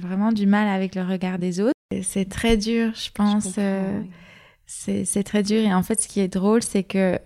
vraiment 0.00 0.32
du 0.32 0.46
mal 0.46 0.68
avec 0.68 0.94
le 0.94 1.02
regard 1.02 1.38
des 1.38 1.60
autres. 1.60 1.74
C'est 2.02 2.28
très 2.28 2.56
dur, 2.56 2.92
je 2.94 3.10
pense. 3.12 3.54
Euh, 3.58 4.00
c'est 4.66 5.24
très 5.24 5.42
dur. 5.42 5.60
Et 5.60 5.74
en 5.74 5.82
fait, 5.82 6.00
ce 6.00 6.06
qui 6.06 6.20
est 6.20 6.28
drôle, 6.28 6.62
c'est 6.62 6.84
que 6.84 7.18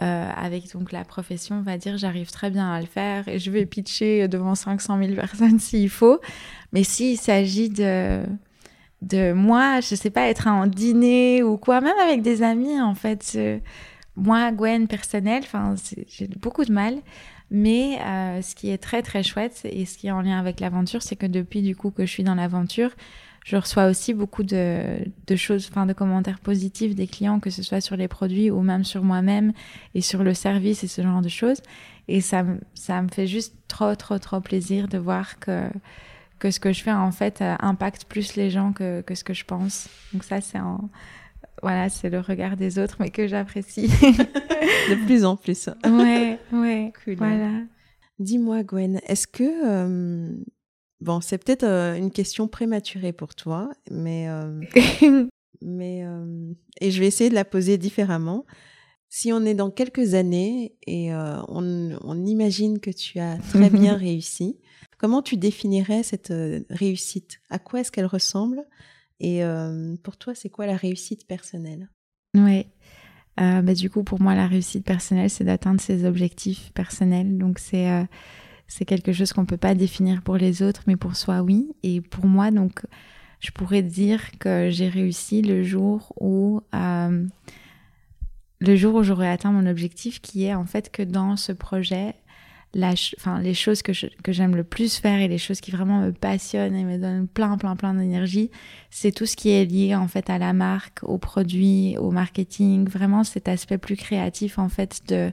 euh, 0.00 0.30
avec 0.34 0.72
donc 0.72 0.92
la 0.92 1.04
profession, 1.04 1.56
on 1.56 1.62
va 1.62 1.76
dire, 1.76 1.98
j'arrive 1.98 2.30
très 2.30 2.50
bien 2.50 2.72
à 2.72 2.80
le 2.80 2.86
faire 2.86 3.28
et 3.28 3.38
je 3.38 3.50
vais 3.50 3.66
pitcher 3.66 4.28
devant 4.28 4.54
500 4.54 4.98
000 4.98 5.14
personnes 5.14 5.58
s'il 5.58 5.90
faut. 5.90 6.20
Mais 6.72 6.84
s'il 6.84 7.18
s'agit 7.18 7.68
de 7.68 8.22
de 9.02 9.32
moi, 9.32 9.80
je 9.80 9.94
sais 9.94 10.10
pas, 10.10 10.28
être 10.28 10.46
en 10.46 10.66
dîner 10.66 11.42
ou 11.42 11.56
quoi, 11.56 11.80
même 11.80 11.98
avec 12.02 12.22
des 12.22 12.42
amis, 12.42 12.80
en 12.80 12.94
fait. 12.94 13.38
moi, 14.16 14.50
Gwen, 14.52 14.88
personnel, 14.88 15.42
enfin, 15.44 15.74
j'ai 16.08 16.28
beaucoup 16.28 16.64
de 16.64 16.72
mal. 16.72 16.98
Mais 17.50 17.98
euh, 18.02 18.42
ce 18.42 18.54
qui 18.54 18.70
est 18.70 18.78
très 18.78 19.02
très 19.02 19.22
chouette 19.22 19.60
et 19.64 19.86
ce 19.86 19.96
qui 19.96 20.08
est 20.08 20.10
en 20.10 20.20
lien 20.20 20.38
avec 20.38 20.60
l'aventure, 20.60 21.02
c'est 21.02 21.16
que 21.16 21.26
depuis 21.26 21.62
du 21.62 21.74
coup 21.74 21.90
que 21.90 22.04
je 22.04 22.10
suis 22.10 22.22
dans 22.22 22.34
l'aventure, 22.34 22.90
je 23.44 23.56
reçois 23.56 23.86
aussi 23.86 24.12
beaucoup 24.12 24.42
de, 24.42 24.98
de 25.26 25.36
choses, 25.36 25.68
enfin 25.70 25.86
de 25.86 25.94
commentaires 25.94 26.40
positifs 26.40 26.94
des 26.94 27.06
clients, 27.06 27.40
que 27.40 27.48
ce 27.48 27.62
soit 27.62 27.80
sur 27.80 27.96
les 27.96 28.08
produits 28.08 28.50
ou 28.50 28.60
même 28.60 28.84
sur 28.84 29.02
moi-même 29.02 29.52
et 29.94 30.02
sur 30.02 30.22
le 30.22 30.34
service 30.34 30.84
et 30.84 30.88
ce 30.88 31.00
genre 31.00 31.22
de 31.22 31.30
choses. 31.30 31.62
Et 32.08 32.20
ça, 32.20 32.44
ça 32.74 33.00
me 33.00 33.08
fait 33.08 33.26
juste 33.26 33.54
trop 33.68 33.94
trop 33.94 34.18
trop 34.18 34.40
plaisir 34.40 34.88
de 34.88 34.98
voir 34.98 35.38
que 35.38 35.70
que 36.38 36.50
ce 36.50 36.60
que 36.60 36.72
je 36.72 36.82
fais 36.82 36.92
en 36.92 37.12
fait 37.12 37.40
euh, 37.40 37.56
impacte 37.60 38.04
plus 38.04 38.36
les 38.36 38.50
gens 38.50 38.72
que, 38.72 39.00
que 39.02 39.14
ce 39.14 39.24
que 39.24 39.34
je 39.34 39.44
pense. 39.44 39.88
Donc 40.12 40.24
ça 40.24 40.40
c'est 40.40 40.58
un 40.58 40.88
voilà, 41.62 41.88
c'est 41.88 42.08
le 42.08 42.20
regard 42.20 42.56
des 42.56 42.78
autres 42.78 42.96
mais 43.00 43.10
que 43.10 43.26
j'apprécie 43.26 43.88
de 43.88 45.06
plus 45.06 45.24
en 45.24 45.36
plus. 45.36 45.68
Ouais, 45.84 46.38
ouais. 46.52 46.92
Cool. 47.04 47.14
Voilà. 47.16 47.62
Dis-moi 48.18 48.62
Gwen, 48.62 49.00
est-ce 49.06 49.26
que 49.26 49.44
euh, 49.66 50.32
bon, 51.00 51.20
c'est 51.20 51.38
peut-être 51.38 51.64
euh, 51.64 51.94
une 51.94 52.10
question 52.10 52.48
prématurée 52.48 53.12
pour 53.12 53.34
toi, 53.34 53.70
mais 53.90 54.28
mais 55.62 56.04
et 56.80 56.90
je 56.90 57.00
vais 57.00 57.06
essayer 57.06 57.30
de 57.30 57.34
la 57.34 57.44
poser 57.44 57.78
différemment. 57.78 58.44
Si 59.10 59.32
on 59.32 59.44
est 59.44 59.54
dans 59.54 59.70
quelques 59.70 60.14
années 60.14 60.76
et 60.86 61.12
on, 61.14 61.98
on 62.02 62.26
imagine 62.26 62.78
que 62.78 62.90
tu 62.90 63.18
as 63.18 63.38
très 63.38 63.70
bien 63.70 63.94
réussi, 63.94 64.58
Comment 64.98 65.22
tu 65.22 65.36
définirais 65.36 66.02
cette 66.02 66.32
euh, 66.32 66.64
réussite? 66.70 67.40
À 67.50 67.60
quoi 67.60 67.80
est-ce 67.80 67.92
qu'elle 67.92 68.06
ressemble? 68.06 68.64
Et 69.20 69.44
euh, 69.44 69.94
pour 70.02 70.16
toi, 70.16 70.34
c'est 70.34 70.50
quoi 70.50 70.66
la 70.66 70.76
réussite 70.76 71.26
personnelle? 71.26 71.88
Oui. 72.34 72.66
Euh, 73.40 73.62
bah, 73.62 73.74
du 73.74 73.90
coup, 73.90 74.02
pour 74.02 74.20
moi, 74.20 74.34
la 74.34 74.48
réussite 74.48 74.84
personnelle, 74.84 75.30
c'est 75.30 75.44
d'atteindre 75.44 75.80
ses 75.80 76.04
objectifs 76.04 76.72
personnels. 76.74 77.38
Donc, 77.38 77.60
c'est 77.60 78.84
quelque 78.84 79.12
chose 79.12 79.32
qu'on 79.32 79.42
ne 79.42 79.46
peut 79.46 79.56
pas 79.56 79.76
définir 79.76 80.22
pour 80.22 80.36
les 80.36 80.62
autres, 80.62 80.82
mais 80.88 80.96
pour 80.96 81.14
soi, 81.14 81.42
oui. 81.42 81.68
Et 81.84 82.00
pour 82.00 82.26
moi, 82.26 82.50
donc, 82.50 82.84
je 83.38 83.52
pourrais 83.52 83.82
dire 83.82 84.36
que 84.40 84.68
j'ai 84.70 84.88
réussi 84.88 85.42
le 85.42 85.62
jour 85.62 86.12
où 86.20 86.60
le 88.60 88.74
jour 88.74 88.96
où 88.96 89.02
j'aurai 89.04 89.28
atteint 89.28 89.52
mon 89.52 89.66
objectif, 89.66 90.20
qui 90.20 90.44
est 90.44 90.54
en 90.54 90.66
fait 90.66 90.90
que 90.90 91.02
dans 91.04 91.36
ce 91.36 91.52
projet, 91.52 92.16
les 92.74 93.54
choses 93.54 93.82
que, 93.82 93.92
j'aime 93.92 94.54
le 94.54 94.64
plus 94.64 94.98
faire 94.98 95.20
et 95.20 95.28
les 95.28 95.38
choses 95.38 95.60
qui 95.60 95.70
vraiment 95.70 96.00
me 96.00 96.12
passionnent 96.12 96.74
et 96.74 96.84
me 96.84 96.98
donnent 96.98 97.26
plein, 97.26 97.56
plein, 97.56 97.76
plein 97.76 97.94
d'énergie, 97.94 98.50
c'est 98.90 99.12
tout 99.12 99.26
ce 99.26 99.36
qui 99.36 99.50
est 99.50 99.64
lié 99.64 99.94
en 99.94 100.06
fait 100.06 100.28
à 100.30 100.38
la 100.38 100.52
marque, 100.52 101.02
aux 101.02 101.18
produits, 101.18 101.96
au 101.98 102.10
marketing, 102.10 102.88
vraiment 102.88 103.24
cet 103.24 103.48
aspect 103.48 103.78
plus 103.78 103.96
créatif 103.96 104.58
en 104.58 104.68
fait 104.68 105.00
de 105.08 105.32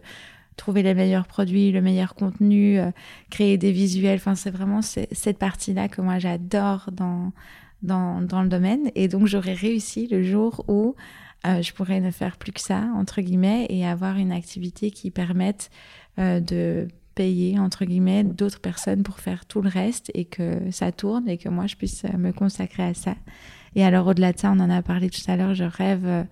trouver 0.56 0.84
les 0.84 0.94
meilleurs 0.94 1.28
produits, 1.28 1.72
le 1.72 1.82
meilleur 1.82 2.16
contenu, 2.16 2.80
euh, 2.80 2.92
créer 3.30 3.58
des 3.58 3.72
visuels. 3.72 4.16
Enfin, 4.16 4.36
c'est 4.36 4.52
vraiment 4.52 4.82
cette 4.82 5.38
partie-là 5.38 5.90
que 5.90 6.02
moi 6.02 6.20
j'adore 6.20 6.90
dans, 6.94 7.34
dans, 7.82 8.22
dans, 8.22 8.42
le 8.42 8.50
domaine. 8.50 8.90
Et 8.96 9.08
donc, 9.08 9.28
j'aurais 9.28 9.54
réussi 9.54 10.08
le 10.08 10.24
jour 10.24 10.64
où 10.68 10.96
euh, 11.46 11.62
je 11.62 11.74
pourrais 11.74 12.00
ne 12.00 12.12
faire 12.12 12.38
plus 12.38 12.52
que 12.52 12.62
ça, 12.62 12.88
entre 12.96 13.22
guillemets, 13.22 13.68
et 13.70 13.86
avoir 13.86 14.18
une 14.18 14.32
activité 14.32 14.92
qui 14.92 15.12
permette 15.12 15.70
euh, 16.20 16.40
de 16.40 16.88
payer, 17.16 17.58
entre 17.58 17.86
guillemets, 17.86 18.24
d'autres 18.24 18.60
personnes 18.60 19.04
pour 19.04 19.20
faire 19.20 19.46
tout 19.46 19.62
le 19.62 19.70
reste 19.70 20.12
et 20.14 20.26
que 20.26 20.70
ça 20.72 20.92
tourne 20.92 21.28
et 21.28 21.38
que 21.38 21.50
moi, 21.50 21.66
je 21.66 21.76
puisse 21.76 22.04
me 22.18 22.32
consacrer 22.32 22.84
à 22.84 22.94
ça. 22.94 23.16
Et 23.76 23.84
alors, 23.84 24.08
au-delà 24.08 24.34
de 24.34 24.40
ça, 24.40 24.52
on 24.52 24.60
en 24.60 24.70
a 24.70 24.82
parlé 24.82 25.10
tout 25.10 25.22
à 25.28 25.36
l'heure, 25.36 25.54
je 25.54 25.66
rêve 25.66 26.06
euh, 26.06 26.24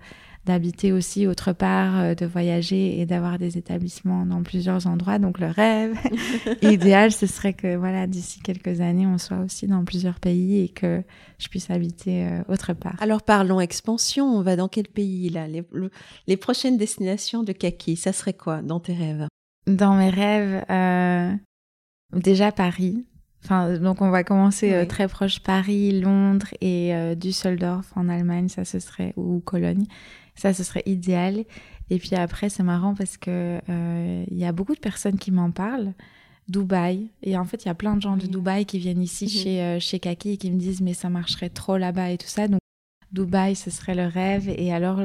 d'habiter 0.46 0.92
aussi 0.92 1.26
autre 1.26 1.52
part, 1.52 1.98
euh, 1.98 2.14
de 2.14 2.26
voyager 2.26 3.00
et 3.00 3.06
d'avoir 3.06 3.38
des 3.38 3.58
établissements 3.58 4.26
dans 4.26 4.42
plusieurs 4.42 4.86
endroits. 4.86 5.18
Donc 5.18 5.38
le 5.38 5.46
rêve 5.46 5.96
idéal, 6.62 7.12
ce 7.12 7.26
serait 7.26 7.52
que 7.52 7.76
voilà, 7.76 8.06
d'ici 8.06 8.40
quelques 8.40 8.80
années, 8.80 9.06
on 9.06 9.18
soit 9.18 9.38
aussi 9.38 9.66
dans 9.66 9.84
plusieurs 9.84 10.20
pays 10.20 10.64
et 10.64 10.68
que 10.68 11.02
je 11.38 11.48
puisse 11.48 11.70
habiter 11.70 12.26
euh, 12.26 12.42
autre 12.48 12.72
part. 12.72 12.96
Alors 13.00 13.22
parlons 13.22 13.60
expansion, 13.60 14.26
on 14.26 14.42
va 14.42 14.56
dans 14.56 14.68
quel 14.68 14.88
pays 14.88 15.28
là? 15.30 15.46
Les, 15.46 15.62
les, 16.26 16.36
prochaines 16.36 16.76
destinations 16.76 17.42
de 17.42 17.52
Kaki, 17.52 17.96
ça 17.96 18.12
serait 18.12 18.34
quoi 18.34 18.62
dans 18.62 18.80
tes 18.80 18.94
rêves? 18.94 19.26
Dans 19.66 19.94
mes 19.94 20.10
rêves, 20.10 20.64
euh, 20.70 21.32
déjà 22.12 22.52
Paris. 22.52 23.04
Enfin, 23.42 23.78
donc 23.78 24.00
on 24.00 24.10
va 24.10 24.24
commencer 24.24 24.86
très 24.88 25.06
proche 25.06 25.40
Paris, 25.40 26.00
Londres 26.00 26.46
et 26.62 26.94
Düsseldorf 27.14 27.92
en 27.94 28.08
Allemagne, 28.08 28.48
ça 28.48 28.64
ce 28.64 28.78
serait 28.78 29.12
ou 29.16 29.40
Cologne. 29.40 29.84
Ça, 30.34 30.52
ce 30.52 30.64
serait 30.64 30.82
idéal. 30.86 31.44
Et 31.90 31.98
puis 31.98 32.14
après, 32.14 32.48
c'est 32.48 32.62
marrant 32.62 32.94
parce 32.94 33.16
que 33.16 33.60
euh, 33.68 34.24
il 34.30 34.38
y 34.38 34.44
a 34.44 34.52
beaucoup 34.52 34.74
de 34.74 34.80
personnes 34.80 35.18
qui 35.18 35.30
m'en 35.30 35.50
parlent. 35.50 35.92
Dubaï. 36.48 37.08
Et 37.22 37.38
en 37.38 37.44
fait, 37.44 37.64
il 37.64 37.68
y 37.68 37.70
a 37.70 37.74
plein 37.74 37.96
de 37.96 38.02
gens 38.02 38.16
de 38.18 38.26
Dubaï 38.26 38.66
qui 38.66 38.78
viennent 38.78 39.02
ici 39.02 39.24
mhm. 39.24 39.30
chez, 39.30 39.62
euh, 39.62 39.80
chez 39.80 39.98
Kaki 39.98 40.32
et 40.32 40.36
qui 40.36 40.50
me 40.50 40.58
disent 40.58 40.82
mais 40.82 40.92
ça 40.92 41.08
marcherait 41.08 41.48
trop 41.48 41.78
là-bas 41.78 42.10
et 42.10 42.18
tout 42.18 42.26
ça. 42.26 42.48
Donc 42.48 42.60
Dubaï, 43.12 43.54
ce 43.54 43.70
serait 43.70 43.94
le 43.94 44.06
rêve. 44.06 44.48
Et 44.48 44.72
alors, 44.72 45.00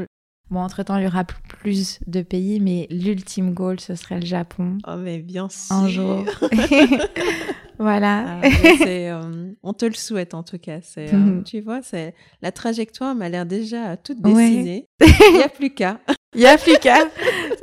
bon, 0.52 0.60
entre-temps, 0.60 0.98
il 0.98 1.04
y 1.04 1.08
aura 1.08 1.24
plus 1.24 2.00
de 2.08 2.22
pays, 2.22 2.60
mais 2.60 2.88
l'ultime 2.90 3.54
goal, 3.54 3.80
ce 3.80 3.96
serait 3.96 4.20
le 4.20 4.26
Japon. 4.26 4.78
Oh, 4.88 4.96
mais 4.98 5.20
bien 5.20 5.50
sûr. 5.50 5.76
Un 5.76 5.88
jour. 5.88 6.26
Voilà. 7.80 8.42
Ah, 8.44 8.48
euh, 8.88 9.54
on 9.64 9.74
te 9.74 9.86
le 9.86 9.94
souhaite 9.94 10.34
en 10.34 10.44
tout 10.44 10.60
cas. 10.60 10.80
C'est, 10.82 11.14
euh, 11.14 11.18
mhm. 11.18 11.44
tu 11.46 11.62
vois, 11.62 11.82
c'est 11.82 12.14
la 12.42 12.52
trajectoire 12.52 13.16
m'a 13.16 13.30
l'air 13.30 13.46
déjà 13.46 13.96
toute 13.96 14.22
dessinée. 14.22 14.86
Il 15.02 15.38
n'y 15.38 15.44
a 15.44 15.48
plus 15.48 15.74
qu'à. 15.74 16.02
Il 16.36 16.42
n'y 16.42 16.46
a 16.46 16.58
plus 16.58 16.78
qu'à. 16.78 17.10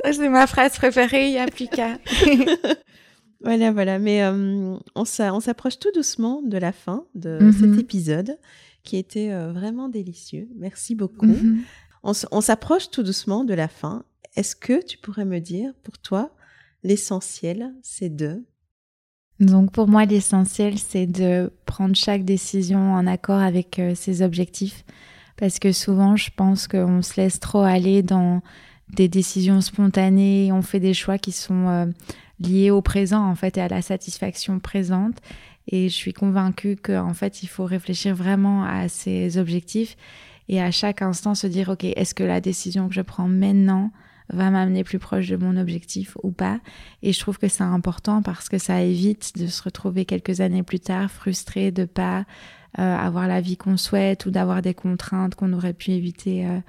Ça, 0.03 0.13
c'est 0.13 0.27
ma 0.27 0.47
phrase 0.47 0.73
préférée. 0.73 1.27
Il 1.27 1.33
n'y 1.33 1.37
a 1.37 1.45
plus 1.45 1.67
qu'à. 1.67 1.99
voilà, 3.41 3.71
voilà. 3.71 3.99
Mais 3.99 4.23
euh, 4.23 4.75
on, 4.95 5.05
s'approche 5.05 5.77
tout 5.77 5.91
doucement 5.93 6.41
de 6.41 6.57
la 6.57 6.71
fin 6.71 7.05
de 7.13 7.51
cet 7.51 7.69
mhm. 7.69 7.79
épisode 7.79 8.39
qui 8.83 8.97
était 8.97 9.31
vraiment 9.51 9.87
délicieux. 9.87 10.47
Merci 10.57 10.95
beaucoup. 10.95 11.27
Mhm. 11.27 11.61
On 12.03 12.41
s'approche 12.41 12.89
tout 12.89 13.03
doucement 13.03 13.43
de 13.43 13.53
la 13.53 13.67
fin. 13.67 14.03
Est-ce 14.35 14.55
que 14.55 14.85
tu 14.85 14.97
pourrais 14.97 15.25
me 15.25 15.39
dire, 15.39 15.73
pour 15.83 15.97
toi, 15.97 16.31
l'essentiel, 16.83 17.73
c'est 17.81 18.15
de? 18.15 18.45
Donc 19.39 19.71
pour 19.71 19.87
moi, 19.87 20.05
l'essentiel, 20.05 20.77
c'est 20.77 21.05
de 21.05 21.51
prendre 21.65 21.95
chaque 21.95 22.25
décision 22.25 22.93
en 22.93 23.05
accord 23.05 23.39
avec 23.39 23.79
euh, 23.79 23.93
ses 23.95 24.21
objectifs. 24.21 24.83
Parce 25.37 25.59
que 25.59 25.71
souvent, 25.71 26.15
je 26.15 26.31
pense 26.35 26.67
qu'on 26.67 27.03
se 27.03 27.21
laisse 27.21 27.39
trop 27.39 27.61
aller 27.61 28.01
dans 28.01 28.41
des 28.89 29.07
décisions 29.07 29.61
spontanées, 29.61 30.51
on 30.51 30.61
fait 30.61 30.79
des 30.79 30.93
choix 30.93 31.17
qui 31.17 31.31
sont 31.31 31.67
euh, 31.67 31.85
liés 32.39 32.71
au 32.71 32.81
présent, 32.81 33.23
en 33.27 33.35
fait, 33.35 33.57
et 33.57 33.61
à 33.61 33.67
la 33.67 33.81
satisfaction 33.81 34.59
présente. 34.59 35.17
Et 35.67 35.89
je 35.89 35.93
suis 35.93 36.13
convaincue 36.13 36.75
qu'en 36.75 37.13
fait, 37.13 37.43
il 37.43 37.47
faut 37.47 37.65
réfléchir 37.65 38.15
vraiment 38.15 38.63
à 38.63 38.87
ses 38.87 39.37
objectifs 39.37 39.97
et 40.49 40.61
à 40.61 40.71
chaque 40.71 41.01
instant 41.01 41.35
se 41.35 41.47
dire, 41.47 41.69
OK, 41.69 41.83
est-ce 41.83 42.15
que 42.15 42.23
la 42.23 42.41
décision 42.41 42.87
que 42.87 42.93
je 42.93 43.01
prends 43.01 43.27
maintenant 43.27 43.91
va 44.29 44.49
m'amener 44.49 44.83
plus 44.83 44.99
proche 44.99 45.27
de 45.27 45.35
mon 45.35 45.57
objectif 45.57 46.17
ou 46.23 46.31
pas? 46.31 46.59
Et 47.03 47.13
je 47.13 47.19
trouve 47.19 47.37
que 47.37 47.47
c'est 47.47 47.63
important 47.63 48.21
parce 48.21 48.49
que 48.49 48.57
ça 48.57 48.81
évite 48.81 49.37
de 49.37 49.47
se 49.47 49.63
retrouver 49.63 50.05
quelques 50.05 50.41
années 50.41 50.63
plus 50.63 50.79
tard 50.79 51.11
frustré 51.11 51.71
de 51.71 51.85
pas 51.85 52.25
euh, 52.79 52.95
avoir 52.95 53.27
la 53.27 53.41
vie 53.41 53.57
qu'on 53.57 53.77
souhaite 53.77 54.25
ou 54.25 54.31
d'avoir 54.31 54.61
des 54.61 54.73
contraintes 54.73 55.35
qu'on 55.35 55.53
aurait 55.53 55.73
pu 55.73 55.91
éviter 55.91 56.45
euh, 56.45 56.59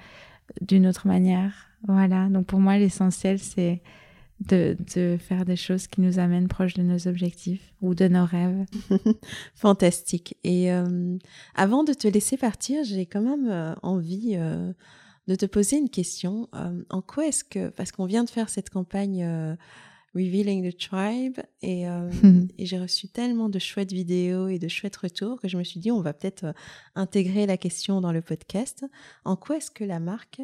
d'une 0.61 0.87
autre 0.87 1.07
manière. 1.07 1.53
Voilà. 1.87 2.27
Donc 2.27 2.45
pour 2.47 2.59
moi, 2.59 2.77
l'essentiel, 2.77 3.39
c'est 3.39 3.81
de, 4.47 4.77
de, 4.95 5.17
faire 5.17 5.45
des 5.45 5.55
choses 5.55 5.87
qui 5.87 6.01
nous 6.01 6.19
amènent 6.19 6.47
proche 6.47 6.73
de 6.73 6.83
nos 6.83 7.07
objectifs 7.07 7.73
ou 7.81 7.95
de 7.95 8.07
nos 8.07 8.25
rêves. 8.25 8.65
Fantastique. 9.55 10.37
Et 10.43 10.71
euh, 10.71 11.17
avant 11.55 11.83
de 11.83 11.93
te 11.93 12.07
laisser 12.07 12.37
partir, 12.37 12.83
j'ai 12.83 13.05
quand 13.05 13.21
même 13.21 13.75
envie 13.81 14.37
de 15.29 15.35
te 15.35 15.45
poser 15.45 15.77
une 15.77 15.89
question. 15.89 16.49
Euh, 16.55 16.83
en 16.89 17.01
quoi 17.01 17.27
est-ce 17.27 17.43
que, 17.43 17.69
parce 17.69 17.91
qu'on 17.91 18.05
vient 18.05 18.23
de 18.23 18.29
faire 18.29 18.49
cette 18.49 18.71
campagne 18.71 19.23
euh, 19.23 19.55
Revealing 20.15 20.71
the 20.71 20.75
Tribe 20.75 21.37
et, 21.61 21.87
euh, 21.87 22.09
et 22.57 22.65
j'ai 22.65 22.79
reçu 22.79 23.07
tellement 23.07 23.47
de 23.47 23.59
chouettes 23.59 23.93
vidéos 23.93 24.47
et 24.47 24.57
de 24.57 24.67
chouettes 24.67 24.97
retours 24.97 25.39
que 25.39 25.47
je 25.47 25.55
me 25.55 25.63
suis 25.63 25.79
dit 25.79 25.91
on 25.91 26.01
va 26.01 26.13
peut-être 26.13 26.55
intégrer 26.95 27.45
la 27.45 27.57
question 27.57 28.01
dans 28.01 28.11
le 28.11 28.23
podcast. 28.23 28.83
En 29.23 29.35
quoi 29.35 29.57
est-ce 29.57 29.69
que 29.69 29.83
la 29.83 29.99
marque 29.99 30.41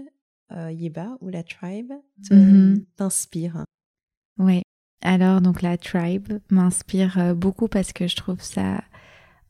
Yeba 0.51 1.17
ou 1.21 1.29
la 1.29 1.41
Tribe 1.41 1.91
mm-hmm. 2.21 2.85
t'inspire? 2.95 3.65
Oui, 4.37 4.61
alors 5.01 5.41
donc 5.41 5.61
la 5.61 5.77
Tribe 5.77 6.33
m'inspire 6.49 7.35
beaucoup 7.35 7.67
parce 7.67 7.93
que 7.93 8.07
je 8.07 8.15
trouve 8.15 8.41
ça 8.41 8.81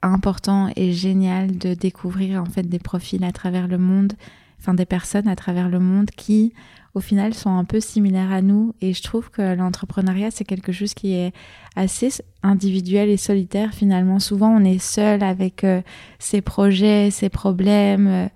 important 0.01 0.69
et 0.75 0.91
génial 0.91 1.57
de 1.57 1.73
découvrir 1.73 2.41
en 2.41 2.45
fait 2.45 2.63
des 2.63 2.79
profils 2.79 3.23
à 3.23 3.31
travers 3.31 3.67
le 3.67 3.77
monde 3.77 4.13
enfin 4.59 4.73
des 4.73 4.85
personnes 4.85 5.27
à 5.27 5.35
travers 5.35 5.69
le 5.69 5.79
monde 5.79 6.09
qui 6.11 6.53
au 6.93 7.01
final 7.01 7.33
sont 7.33 7.55
un 7.55 7.65
peu 7.65 7.81
similaires 7.81 8.31
à 8.31 8.41
nous. 8.41 8.73
Et 8.81 8.93
je 8.93 9.03
trouve 9.03 9.29
que 9.29 9.53
l'entrepreneuriat 9.53 10.31
c'est 10.31 10.45
quelque 10.45 10.71
chose 10.71 10.93
qui 10.93 11.13
est 11.13 11.33
assez 11.75 12.09
individuel 12.41 13.09
et 13.09 13.17
solitaire 13.17 13.73
finalement. 13.73 14.19
Souvent 14.19 14.49
on 14.49 14.63
est 14.63 14.79
seul 14.79 15.23
avec 15.23 15.63
euh, 15.63 15.81
ses 16.19 16.41
projets 16.41 17.11
ses 17.11 17.29
problèmes 17.29 18.07
euh, 18.07 18.27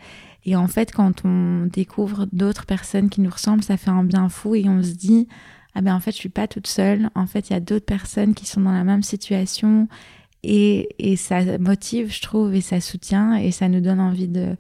et 0.46 0.56
en 0.56 0.68
fait 0.68 0.92
quand 0.92 1.26
on 1.26 1.66
découvre 1.66 2.28
d'autres 2.32 2.66
personnes 2.66 3.10
qui 3.10 3.22
nous 3.22 3.30
ressemblent 3.30 3.64
ça 3.64 3.78
fait 3.78 3.92
un 3.92 4.04
bien 4.04 4.30
fou 4.30 4.56
et 4.56 4.68
on 4.68 4.84
se 4.84 4.94
dit 4.94 5.28
ah 5.80 5.82
ben 5.82 5.96
en 5.96 6.02
fait 6.02 6.12
je 6.12 6.18
suis 6.18 6.30
pas 6.30 6.48
toute 6.48 6.68
seule 6.68 7.10
en 7.16 7.26
fait 7.26 7.50
il 7.50 7.54
y 7.54 7.56
a 7.56 7.62
d'autres 7.62 7.86
personnes 7.86 8.34
qui 8.34 8.46
sont 8.46 8.60
dans 8.60 8.74
la 8.74 8.84
même 8.84 9.02
situation 9.02 9.88
et, 10.44 10.90
et 11.00 11.16
ça 11.16 11.58
motive 11.58 12.14
je 12.14 12.22
trouve 12.22 12.54
et 12.54 12.60
ça 12.60 12.82
soutient 12.82 13.36
et 13.36 13.52
ça 13.52 13.70
nous 13.70 13.80
donne 13.80 14.02
envie 14.02 14.28
de 14.28 14.58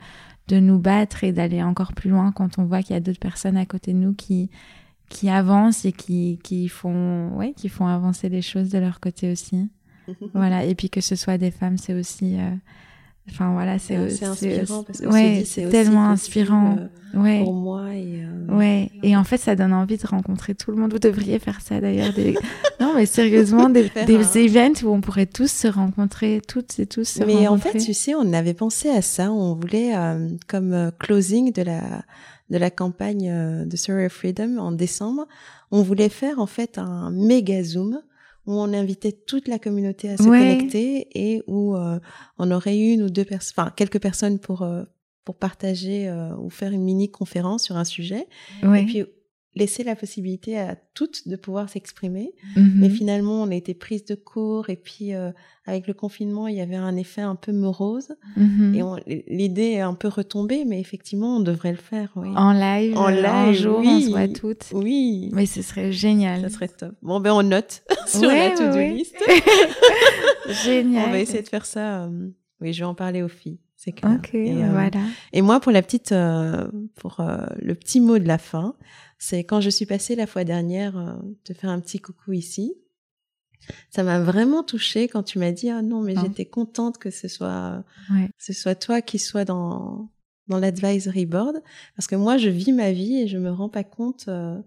de 0.49 0.59
nous 0.59 0.79
battre 0.79 1.23
et 1.23 1.31
d'aller 1.31 1.61
encore 1.63 1.93
plus 1.93 2.09
loin 2.09 2.31
quand 2.31 2.57
on 2.57 2.65
voit 2.65 2.81
qu'il 2.81 2.95
y 2.95 2.97
a 2.97 2.99
d'autres 2.99 3.19
personnes 3.19 3.55
à 3.55 3.65
côté 3.65 3.93
de 3.93 3.99
nous 3.99 4.13
qui, 4.13 4.49
qui 5.07 5.29
avancent 5.29 5.85
et 5.85 5.91
qui, 5.91 6.39
qui, 6.43 6.67
font, 6.67 7.29
ouais, 7.35 7.53
qui 7.53 7.69
font 7.69 7.85
avancer 7.85 8.29
les 8.29 8.41
choses 8.41 8.69
de 8.69 8.79
leur 8.79 8.99
côté 8.99 9.31
aussi. 9.31 9.69
voilà. 10.33 10.65
Et 10.65 10.73
puis 10.73 10.89
que 10.89 11.01
ce 11.01 11.15
soit 11.15 11.37
des 11.37 11.51
femmes, 11.51 11.77
c'est 11.77 11.93
aussi. 11.93 12.37
Euh, 12.39 12.55
enfin 13.29 13.53
voilà, 13.53 13.79
c'est 13.79 13.95
inspirant 13.95 14.83
parce 14.83 14.99
que 14.99 15.07
ouais, 15.07 15.43
c'est 15.45 15.69
tellement 15.69 16.09
inspirant. 16.09 16.77
Euh, 16.77 17.19
ouais. 17.19 17.43
Pour 17.43 17.53
moi 17.53 17.93
et. 17.93 18.23
Euh, 18.23 18.55
ouais. 18.55 18.91
Et 19.03 19.15
en 19.15 19.23
fait, 19.23 19.37
ça 19.37 19.55
donne 19.55 19.73
envie 19.73 19.97
de 19.97 20.07
rencontrer 20.07 20.55
tout 20.55 20.71
le 20.71 20.77
monde. 20.77 20.91
Vous 20.91 20.99
devriez 20.99 21.39
faire 21.39 21.61
ça 21.61 21.79
d'ailleurs. 21.79 22.13
Des... 22.13 22.35
non, 22.79 22.93
mais 22.95 23.05
sérieusement, 23.05 23.69
des, 23.69 23.89
des 24.05 24.37
events 24.37 24.83
où 24.83 24.89
on 24.89 25.01
pourrait 25.01 25.25
tous 25.25 25.51
se 25.51 25.67
rencontrer, 25.67 26.41
toutes 26.47 26.79
et 26.79 26.85
tous 26.85 27.05
se 27.05 27.23
mais 27.23 27.47
en 27.47 27.57
fait, 27.57 27.77
tu 27.77 27.93
sais, 27.93 28.15
on 28.15 28.33
avait 28.33 28.53
pensé 28.53 28.89
à 28.89 29.01
ça. 29.01 29.31
On 29.31 29.55
voulait 29.55 29.93
comme 30.47 30.91
closing 30.99 31.53
de 31.53 31.61
la 31.61 31.81
de 32.49 32.57
la 32.57 32.71
campagne 32.71 33.65
de 33.65 33.77
Surrey 33.77 34.09
Freedom 34.09 34.57
en 34.57 34.71
décembre, 34.71 35.27
on 35.69 35.83
voulait 35.83 36.09
faire 36.09 36.39
en 36.39 36.47
fait 36.47 36.79
un 36.79 37.11
méga 37.11 37.63
zoom 37.63 38.01
où 38.45 38.53
on 38.53 38.73
invitait 38.73 39.11
toute 39.11 39.47
la 39.47 39.59
communauté 39.59 40.09
à 40.09 40.17
se 40.17 40.23
connecter 40.23 41.07
et 41.13 41.43
où 41.47 41.75
euh, 41.75 41.99
on 42.37 42.51
aurait 42.51 42.77
une 42.77 43.03
ou 43.03 43.09
deux 43.09 43.25
personnes, 43.25 43.53
enfin 43.57 43.71
quelques 43.75 44.01
personnes 44.01 44.39
pour 44.39 44.63
euh, 44.63 44.83
pour 45.25 45.35
partager 45.35 46.07
euh, 46.07 46.35
ou 46.37 46.49
faire 46.49 46.71
une 46.71 46.83
mini 46.83 47.11
conférence 47.11 47.63
sur 47.63 47.77
un 47.77 47.83
sujet. 47.83 48.27
Et 48.63 48.85
puis 48.85 49.03
laisser 49.55 49.83
la 49.83 49.95
possibilité 49.95 50.59
à 50.59 50.75
toutes 50.93 51.27
de 51.27 51.35
pouvoir 51.35 51.69
s'exprimer. 51.69 52.33
Mm-hmm. 52.55 52.71
Mais 52.75 52.89
finalement, 52.89 53.41
on 53.41 53.49
a 53.49 53.55
été 53.55 53.73
prise 53.73 54.05
de 54.05 54.15
court 54.15 54.69
et 54.69 54.75
puis 54.75 55.13
euh, 55.13 55.31
avec 55.65 55.87
le 55.87 55.93
confinement, 55.93 56.47
il 56.47 56.55
y 56.55 56.61
avait 56.61 56.75
un 56.75 56.95
effet 56.95 57.21
un 57.21 57.35
peu 57.35 57.51
morose. 57.51 58.15
Mm-hmm. 58.37 59.01
Et 59.07 59.23
l'idée 59.27 59.71
est 59.71 59.81
un 59.81 59.95
peu 59.95 60.07
retombée, 60.07 60.65
mais 60.65 60.79
effectivement, 60.79 61.37
on 61.37 61.39
devrait 61.39 61.71
le 61.71 61.77
faire. 61.77 62.11
Oui. 62.15 62.29
En 62.35 62.53
live, 62.53 62.97
en 62.97 63.07
live, 63.07 63.25
un 63.25 63.53
jour, 63.53 63.79
oui. 63.79 63.87
on 63.89 64.01
se 64.01 64.09
voit 64.09 64.27
toutes. 64.27 64.65
Oui. 64.73 65.29
Mais 65.33 65.45
ce 65.45 65.61
serait 65.61 65.91
génial. 65.91 66.41
Ça 66.41 66.49
serait 66.49 66.67
top. 66.67 66.93
Bon, 67.01 67.19
ben 67.19 67.33
on 67.33 67.43
note 67.43 67.83
sur 68.07 68.29
la 68.29 68.51
to-do 68.51 68.79
list. 68.79 69.15
génial. 70.63 71.07
On 71.07 71.11
va 71.11 71.19
essayer 71.19 71.41
de 71.41 71.47
faire 71.47 71.65
ça. 71.65 72.03
Euh, 72.03 72.29
oui, 72.61 72.73
je 72.73 72.79
vais 72.79 72.85
en 72.85 72.95
parler 72.95 73.23
aux 73.23 73.29
filles. 73.29 73.59
C'est 73.81 73.93
clair. 73.93 74.17
Ok, 74.17 74.33
et, 74.33 74.61
euh, 74.61 74.69
voilà. 74.71 74.99
Et 75.31 75.41
moi, 75.41 75.61
pour 75.61 75.71
la 75.71 75.81
petite, 75.81 76.13
pour 76.95 77.15
le 77.19 77.73
petit 77.75 78.01
mot 78.01 78.19
de 78.19 78.27
la 78.27 78.37
fin, 78.37 78.75
c'est 79.19 79.43
quand 79.43 79.59
je 79.59 79.69
suis 79.69 79.85
passée 79.85 80.15
la 80.15 80.25
fois 80.25 80.45
dernière 80.45 80.97
euh, 80.97 81.13
te 81.43 81.53
faire 81.53 81.69
un 81.69 81.79
petit 81.79 81.99
coucou 81.99 82.31
ici. 82.31 82.73
Ça 83.89 84.03
m'a 84.03 84.21
vraiment 84.21 84.63
touchée 84.63 85.09
quand 85.09 85.21
tu 85.21 85.37
m'as 85.37 85.51
dit 85.51 85.69
ah 85.69 85.81
non 85.81 86.01
mais 86.01 86.15
j'étais 86.15 86.45
contente 86.45 86.97
que 86.97 87.11
ce 87.11 87.27
soit 87.27 87.83
ce 88.37 88.53
soit 88.53 88.73
toi 88.73 89.01
qui 89.01 89.19
soit 89.19 89.43
dans 89.43 90.09
dans 90.47 90.57
l'advisory 90.57 91.25
board 91.25 91.61
parce 91.95 92.07
que 92.07 92.15
moi 92.15 92.37
je 92.37 92.49
vis 92.49 92.71
ma 92.71 92.93
vie 92.93 93.17
et 93.17 93.27
je 93.27 93.37
me 93.37 93.51
rends 93.51 93.69
pas 93.69 93.83
compte 93.83 94.25
euh, 94.29 94.57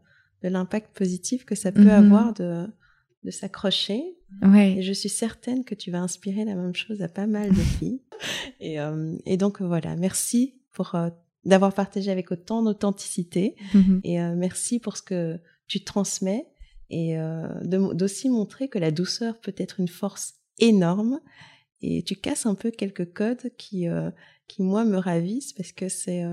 de 0.43 0.49
l'impact 0.49 0.95
positif 0.95 1.45
que 1.47 1.55
ça 1.55 1.73
peut 1.73 1.81
mm-hmm. 1.81 1.91
avoir 1.91 2.35
de 2.35 2.69
de 3.25 3.31
s'accrocher. 3.31 4.05
Ouais. 4.41 4.79
Et 4.79 4.83
je 4.83 4.93
suis 4.93 5.09
certaine 5.09 5.65
que 5.65 5.75
tu 5.75 5.91
vas 5.91 6.01
inspirer 6.01 6.45
la 6.45 6.55
même 6.55 6.75
chose 6.75 7.03
à 7.03 7.09
pas 7.09 7.27
mal 7.27 7.51
de 7.51 7.55
filles. 7.79 8.01
et, 8.61 8.81
euh, 8.81 9.17
et 9.27 9.37
donc 9.37 9.61
voilà, 9.61 9.97
merci 9.97 10.55
pour 10.73 10.97
d'avoir 11.45 11.75
partagé 11.75 12.11
avec 12.11 12.31
autant 12.31 12.63
d'authenticité. 12.63 13.57
Mhm. 13.75 14.01
Et 14.05 14.19
merci 14.19 14.79
pour 14.79 14.97
ce 14.97 15.03
que 15.03 15.39
tu 15.67 15.85
transmets 15.85 16.47
et 16.89 17.17
d'aussi 17.63 18.31
montrer 18.31 18.69
que 18.69 18.79
la 18.79 18.91
douceur 18.91 19.39
peut 19.41 19.55
être 19.59 19.81
une 19.81 19.89
force 19.89 20.35
énorme. 20.59 21.21
Et 21.83 22.03
tu 22.05 22.17
casses 22.17 22.47
un 22.47 22.55
peu 22.55 22.71
quelques 22.71 23.13
codes 23.13 23.51
qui, 23.59 23.87
qui 24.49 24.63
moi, 24.63 24.85
me 24.85 24.97
ravissent 24.97 25.53
parce 25.53 25.73
que 25.73 25.89
c'est, 25.89 26.25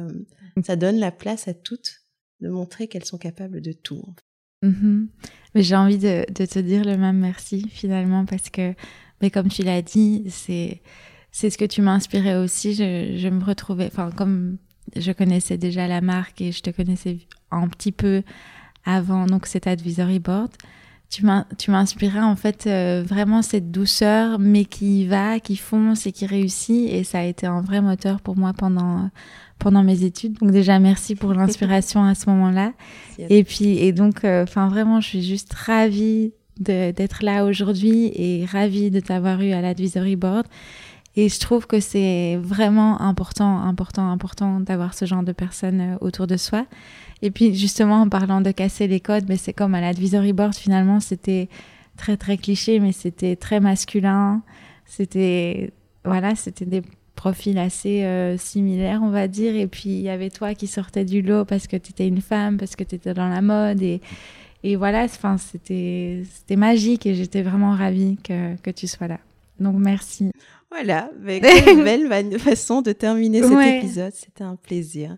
ça 0.64 0.76
donne 0.76 1.00
la 1.00 1.12
place 1.12 1.48
à 1.48 1.54
toutes 1.54 2.04
de 2.40 2.50
montrer 2.50 2.88
qu'elles 2.88 3.06
sont 3.06 3.18
capables 3.18 3.62
de 3.62 3.72
tout. 3.72 4.04
Mhm. 4.62 5.10
Mais 5.56 5.64
j'ai 5.64 5.76
envie 5.76 5.98
de, 5.98 6.26
te 6.26 6.60
dire 6.60 6.84
le 6.86 6.98
même 6.98 7.18
merci 7.18 7.68
finalement 7.72 8.26
parce 8.26 8.50
que, 8.50 8.74
mais 9.22 9.32
comme 9.32 9.50
tu 9.50 9.64
l'as 9.64 9.82
dit, 9.82 10.26
c'est 10.30 10.82
c'est 11.32 11.52
ce 11.52 11.58
que 11.58 11.66
tu 11.66 11.82
m'as 11.82 11.94
inspiré 11.94 12.36
aussi. 12.36 12.74
Je, 12.74 13.30
me 13.30 13.44
retrouvais, 13.44 13.88
enfin 13.88 14.12
comme 14.12 14.58
je 14.96 15.12
connaissais 15.12 15.58
déjà 15.58 15.88
la 15.88 16.02
marque 16.02 16.42
et 16.42 16.52
je 16.52 16.62
te 16.62 16.70
connaissais 16.72 17.20
un 17.52 17.68
petit 17.68 17.92
peu 17.92 18.24
avant 18.86 19.26
donc 19.26 19.46
cet 19.46 19.68
advisory 19.68 20.20
board, 20.20 20.52
tu 21.10 21.26
m'as 21.26 21.46
tu 21.58 21.72
m'as 21.72 21.80
inspiré 21.80 22.20
en 22.20 22.36
fait 22.36 22.68
euh, 22.68 23.04
vraiment 23.06 23.42
cette 23.42 23.72
douceur 23.72 24.38
mais 24.38 24.66
qui 24.66 25.08
va, 25.08 25.40
qui 25.40 25.56
fonce 25.56 26.06
et 26.06 26.12
qui 26.12 26.26
réussit 26.28 26.88
et 26.92 27.04
ça 27.04 27.20
a 27.20 27.24
été 27.24 27.48
un 27.48 27.62
vrai 27.62 27.82
moteur 27.82 28.22
pour 28.22 28.38
moi 28.38 28.54
pendant 28.54 29.10
pendant 29.58 29.84
mes 29.84 30.04
études. 30.04 30.38
Donc 30.40 30.52
déjà 30.52 30.80
merci 30.80 31.16
pour 31.16 31.34
l'inspiration 31.36 32.04
à 32.04 32.16
ce 32.16 32.30
moment-là. 32.30 32.74
Et 33.18 33.44
puis 33.44 33.80
et 33.80 33.92
donc 33.92 34.24
euh, 34.24 34.44
enfin 34.44 34.70
vraiment 34.70 35.02
je 35.02 35.08
suis 35.08 35.24
juste 35.24 35.54
ravie 35.54 36.34
d'être 36.60 37.24
là 37.24 37.46
aujourd'hui 37.46 38.12
et 38.14 38.46
ravie 38.46 38.92
de 38.92 39.00
t'avoir 39.00 39.42
eu 39.42 39.52
à 39.52 39.62
l'advisory 39.62 40.16
board. 40.16 40.46
Et 41.16 41.28
je 41.28 41.40
trouve 41.40 41.68
que 41.68 41.80
c'est 41.80 42.38
vraiment 42.42 43.02
important, 43.02 43.60
important, 43.60 44.12
important 44.12 44.60
d'avoir 44.60 44.94
ce 44.94 45.06
genre 45.06 45.24
de 45.24 45.32
personnes 45.32 45.82
euh, 45.82 45.98
autour 46.02 46.28
de 46.28 46.38
soi. 46.38 46.66
Et 47.22 47.32
puis 47.32 47.56
justement 47.56 48.02
en 48.02 48.10
parlant 48.10 48.42
de 48.42 48.52
casser 48.52 48.88
les 48.88 49.00
codes, 49.00 49.26
mais 49.28 49.38
c'est 49.38 49.54
comme 49.54 49.76
à 49.76 49.82
l'advisory 49.82 50.34
board 50.34 50.56
finalement 50.56 51.00
c'était 51.00 51.50
très 51.98 52.18
très 52.18 52.38
cliché, 52.38 52.80
mais 52.80 52.92
c'était 52.92 53.36
très 53.36 53.60
masculin. 53.60 54.42
C'était 54.86 55.72
voilà, 56.06 56.36
c'était 56.36 56.66
des 56.66 56.82
profil 57.20 57.58
assez 57.58 58.06
euh, 58.06 58.38
similaire, 58.38 59.02
on 59.04 59.10
va 59.10 59.28
dire. 59.28 59.54
Et 59.56 59.68
puis, 59.68 59.90
il 59.90 60.02
y 60.02 60.10
avait 60.10 60.30
toi 60.30 60.56
qui 60.56 60.68
sortais 60.68 61.04
du 61.04 61.22
lot 61.22 61.44
parce 61.44 61.68
que 61.68 61.76
tu 61.76 61.92
étais 61.92 62.08
une 62.08 62.22
femme, 62.22 62.58
parce 62.58 62.78
que 62.78 62.84
tu 62.86 62.96
étais 62.96 63.14
dans 63.14 63.28
la 63.28 63.42
mode. 63.42 63.82
Et, 63.82 64.00
et 64.64 64.78
voilà, 64.78 65.04
enfin, 65.04 65.38
c'était 65.38 66.24
magique 66.56 67.06
et 67.06 67.16
j'étais 67.16 67.42
vraiment 67.42 67.74
ravie 67.74 68.18
que, 68.24 68.56
que, 68.62 68.72
tu 68.72 68.88
sois 68.88 69.10
là. 69.10 69.20
Donc, 69.60 69.76
merci. 69.78 70.32
Voilà, 70.72 71.10
avec 71.22 71.44
une 71.68 71.84
belle 72.08 72.40
façon 72.40 72.82
de 72.82 72.94
terminer 72.94 73.44
cet 73.44 73.84
épisode. 73.84 74.14
C'était 74.14 74.46
un 74.46 74.56
plaisir. 74.56 75.18